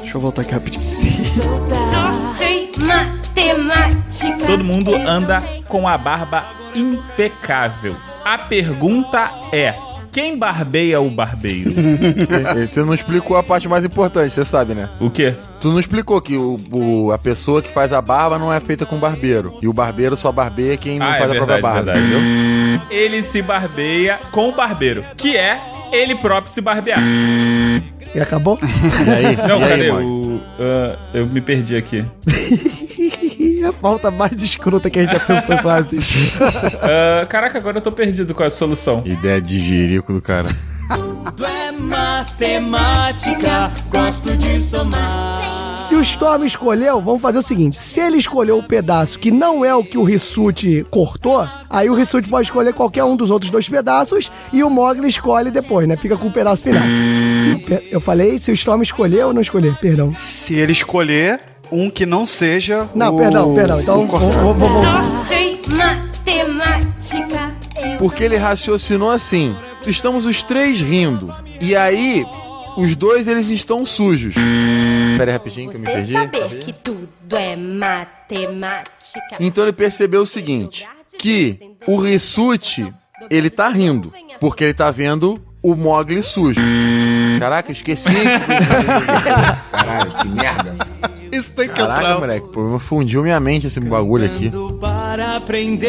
Deixa 0.00 0.16
eu 0.16 0.20
voltar 0.20 0.42
aqui 0.42 0.52
rapidinho. 0.52 0.80
Só 0.82 2.36
sei 2.38 2.72
matemática. 2.78 4.46
Todo 4.46 4.64
mundo 4.64 4.94
anda 4.96 5.40
com 5.68 5.86
a 5.86 5.96
barba 5.96 6.44
impecável. 6.74 7.94
A 8.24 8.36
pergunta 8.38 9.30
é: 9.52 9.74
quem 10.12 10.36
barbeia 10.38 11.00
o 11.00 11.10
barbeiro? 11.10 11.72
Você 12.68 12.82
não 12.84 12.92
explicou 12.94 13.36
a 13.36 13.42
parte 13.42 13.68
mais 13.68 13.84
importante, 13.84 14.30
você 14.30 14.44
sabe, 14.44 14.74
né? 14.74 14.88
O 15.00 15.10
quê? 15.10 15.34
Tu 15.60 15.70
não 15.72 15.80
explicou 15.80 16.20
que 16.20 16.36
o, 16.36 16.58
o- 16.70 17.10
a 17.12 17.18
pessoa 17.18 17.62
que 17.62 17.70
faz 17.70 17.92
a 17.92 18.00
barba 18.02 18.38
não 18.38 18.52
é 18.52 18.60
feita 18.60 18.84
com 18.86 18.98
barbeiro. 18.98 19.56
E 19.62 19.66
o 19.66 19.72
barbeiro 19.72 20.16
só 20.16 20.30
barbeia 20.30 20.76
quem 20.76 20.98
não 20.98 21.06
Ah, 21.06 21.16
é 21.16 21.18
faz 21.18 21.30
a 21.30 21.34
própria 21.34 21.54
verdade, 21.56 21.74
barba, 21.84 21.92
verdade. 21.94 22.14
entendeu? 22.14 22.80
Ele 22.90 23.22
se 23.22 23.40
barbeia 23.42 24.20
com 24.30 24.48
o 24.48 24.52
barbeiro, 24.52 25.02
que 25.16 25.36
é 25.36 25.58
ele 25.92 26.14
próprio 26.16 26.52
se 26.52 26.60
barbear. 26.60 27.00
E 28.14 28.20
acabou? 28.20 28.58
E 28.62 29.10
aí? 29.26 29.36
Não, 29.36 29.58
e 29.60 29.64
aí, 29.64 29.70
cadê? 29.70 29.92
Mog? 29.92 30.04
o, 30.04 30.40
ah, 30.60 30.98
eu 31.14 31.26
me 31.26 31.40
perdi 31.40 31.74
aqui. 31.76 32.04
a 33.64 33.72
falta 33.72 34.10
mais 34.10 34.42
escrota 34.42 34.90
que 34.90 34.98
a 34.98 35.02
gente 35.02 35.12
já 35.12 35.20
pensou 35.20 35.54
em 35.54 35.62
fazer. 35.62 35.98
Ah, 36.82 37.26
caraca, 37.26 37.58
agora 37.58 37.78
eu 37.78 37.82
tô 37.82 37.92
perdido 37.92 38.34
com 38.34 38.42
a 38.42 38.50
solução. 38.50 39.02
Ideia 39.04 39.40
de 39.40 39.58
jirico 39.60 40.12
do 40.12 40.20
cara. 40.20 40.48
Tu 41.36 41.44
é 41.44 41.72
matemática, 41.72 43.70
gosto 43.90 44.36
de 44.36 44.60
somar. 44.60 45.86
Se 45.86 45.94
o 45.94 46.00
Storm 46.00 46.44
escolheu, 46.44 47.00
vamos 47.00 47.20
fazer 47.20 47.38
o 47.38 47.42
seguinte: 47.42 47.78
se 47.78 48.00
ele 48.00 48.16
escolheu 48.16 48.58
o 48.58 48.62
pedaço 48.62 49.18
que 49.18 49.30
não 49.30 49.64
é 49.64 49.74
o 49.74 49.84
que 49.84 49.98
o 49.98 50.04
Rissuti 50.04 50.86
cortou, 50.90 51.46
aí 51.68 51.90
o 51.90 51.94
Rissuti 51.94 52.28
pode 52.28 52.46
escolher 52.46 52.72
qualquer 52.72 53.04
um 53.04 53.16
dos 53.16 53.30
outros 53.30 53.50
dois 53.50 53.68
pedaços 53.68 54.30
e 54.52 54.62
o 54.62 54.70
Mogli 54.70 55.08
escolhe 55.08 55.50
depois, 55.50 55.86
né? 55.86 55.96
Fica 55.96 56.16
com 56.16 56.28
o 56.28 56.32
pedaço 56.32 56.62
final. 56.62 56.82
Eu 57.90 58.00
falei 58.00 58.38
se 58.38 58.50
o 58.50 58.54
Storm 58.54 58.82
escolheu 58.82 59.28
ou 59.28 59.34
não 59.34 59.40
escolher, 59.42 59.74
perdão. 59.76 60.14
Se 60.14 60.54
ele 60.54 60.72
escolher 60.72 61.40
um 61.72 61.90
que 61.90 62.04
não 62.06 62.26
seja. 62.26 62.88
Não, 62.94 63.14
o- 63.14 63.18
perdão, 63.18 63.54
perdão. 63.54 63.80
Então, 63.80 64.02
o 64.04 64.06
vou, 64.06 64.30
vou, 64.30 64.54
vou, 64.54 64.84
Só 64.84 65.24
sei 65.28 65.60
matemática. 65.68 67.52
Porque 67.98 68.22
ele 68.24 68.36
raciocinou 68.36 69.10
assim: 69.10 69.56
estamos 69.86 70.26
os 70.26 70.42
três 70.42 70.80
rindo. 70.80 71.34
E 71.60 71.74
aí, 71.76 72.24
os 72.76 72.96
dois 72.96 73.28
eles 73.28 73.48
estão 73.48 73.84
sujos. 73.84 74.34
Pera 75.16 75.30
aí 75.30 75.32
rapidinho 75.32 75.70
que 75.70 75.76
eu 75.76 75.80
me 75.80 75.86
perdi. 75.86 76.12
saber 76.12 76.58
que 76.60 76.72
tudo 76.72 77.08
é 77.36 77.56
matemática. 77.56 79.36
Então 79.40 79.64
ele 79.64 79.72
percebeu 79.72 80.22
o 80.22 80.26
seguinte: 80.26 80.86
que 81.18 81.58
o 81.86 81.96
Rissuti, 81.96 82.92
ele 83.30 83.50
tá 83.50 83.68
rindo, 83.68 84.12
porque 84.40 84.64
ele 84.64 84.74
tá 84.74 84.90
vendo 84.90 85.40
o 85.62 85.74
Mogli 85.76 86.22
sujo. 86.22 86.60
Caraca, 87.38 87.70
eu 87.70 87.72
esqueci. 87.72 88.10
Caralho, 89.70 90.12
que 90.14 90.28
merda. 90.28 90.76
Isso 91.32 91.50
tem 91.52 91.68
que 91.68 91.74
Caraca, 91.74 92.00
entrar. 92.00 92.18
moleque, 92.20 92.48
pô, 92.48 92.78
fundiu 92.78 93.22
minha 93.22 93.40
mente 93.40 93.66
esse 93.66 93.80
bagulho 93.80 94.26
aqui. 94.26 94.50
Para 94.78 95.38
aprender 95.38 95.82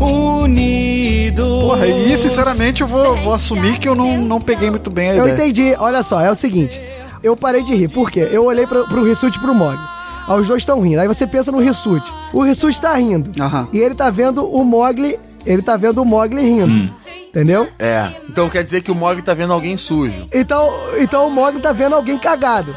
unido. 0.00 1.44
Porra, 1.44 1.86
e 1.86 2.16
sinceramente 2.16 2.82
eu 2.82 2.86
vou, 2.86 3.16
vou 3.18 3.32
assumir 3.34 3.78
que 3.78 3.88
eu 3.88 3.94
não, 3.94 4.18
não 4.18 4.40
peguei 4.40 4.70
muito 4.70 4.90
bem 4.90 5.10
a 5.10 5.16
Eu 5.16 5.28
ideia. 5.28 5.34
entendi. 5.48 5.74
Olha 5.78 6.02
só, 6.02 6.20
é 6.20 6.30
o 6.30 6.34
seguinte. 6.34 6.80
Eu 7.22 7.36
parei 7.36 7.62
de 7.62 7.74
rir. 7.74 7.88
Por 7.88 8.10
quê? 8.10 8.28
Eu 8.30 8.44
olhei 8.44 8.66
pro, 8.66 8.86
pro 8.86 9.04
Rissuti 9.04 9.38
e 9.38 9.40
pro 9.40 9.54
Mog. 9.54 9.78
Aí 10.26 10.40
os 10.40 10.48
dois 10.48 10.62
estão 10.62 10.80
rindo. 10.80 11.00
Aí 11.00 11.08
você 11.08 11.26
pensa 11.26 11.50
no 11.52 11.58
Rissuti. 11.58 12.10
O 12.32 12.42
Rissuti 12.42 12.80
tá 12.80 12.94
rindo. 12.96 13.30
Aham. 13.42 13.68
E 13.72 13.78
ele 13.78 13.94
tá 13.94 14.10
vendo 14.10 14.44
o 14.46 14.64
Mogli. 14.64 15.18
Ele 15.44 15.62
tá 15.62 15.76
vendo 15.76 16.02
o 16.02 16.04
Mogli 16.04 16.40
rindo. 16.42 16.90
Entendeu? 17.28 17.68
É. 17.78 18.08
Então 18.28 18.48
quer 18.48 18.62
dizer 18.62 18.82
que 18.82 18.90
o 18.90 18.94
Mogli 18.94 19.22
tá 19.22 19.34
vendo 19.34 19.52
alguém 19.52 19.76
sujo. 19.76 20.28
Então, 20.32 20.72
então 20.98 21.26
o 21.26 21.30
Mogli 21.30 21.60
tá 21.60 21.72
vendo 21.72 21.94
alguém 21.94 22.18
cagado. 22.18 22.74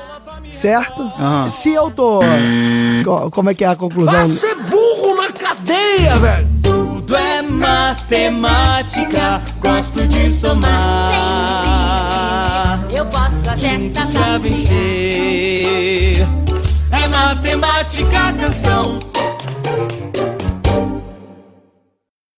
Certo? 0.52 1.04
Aham. 1.20 1.50
Se 1.50 1.74
eu 1.74 1.92
tô. 1.92 2.20
Co- 3.04 3.30
Como 3.32 3.50
é 3.50 3.54
que 3.54 3.64
é 3.64 3.68
a 3.68 3.76
conclusão? 3.76 4.26
ser 4.26 4.56
burro 4.56 5.16
na 5.16 5.32
cadeia, 5.32 6.16
velho! 6.18 6.48
Tudo 6.64 7.16
é 7.16 7.42
matemática, 7.42 9.42
gosto 9.60 10.06
de 10.08 10.32
somar. 10.32 11.14
Eu 12.90 13.06
posso 13.06 13.50
até 13.50 13.78
parte. 14.14 14.50
vencer. 14.50 16.28
É 16.92 17.08
matemática 17.08 18.34
canção. 18.34 19.00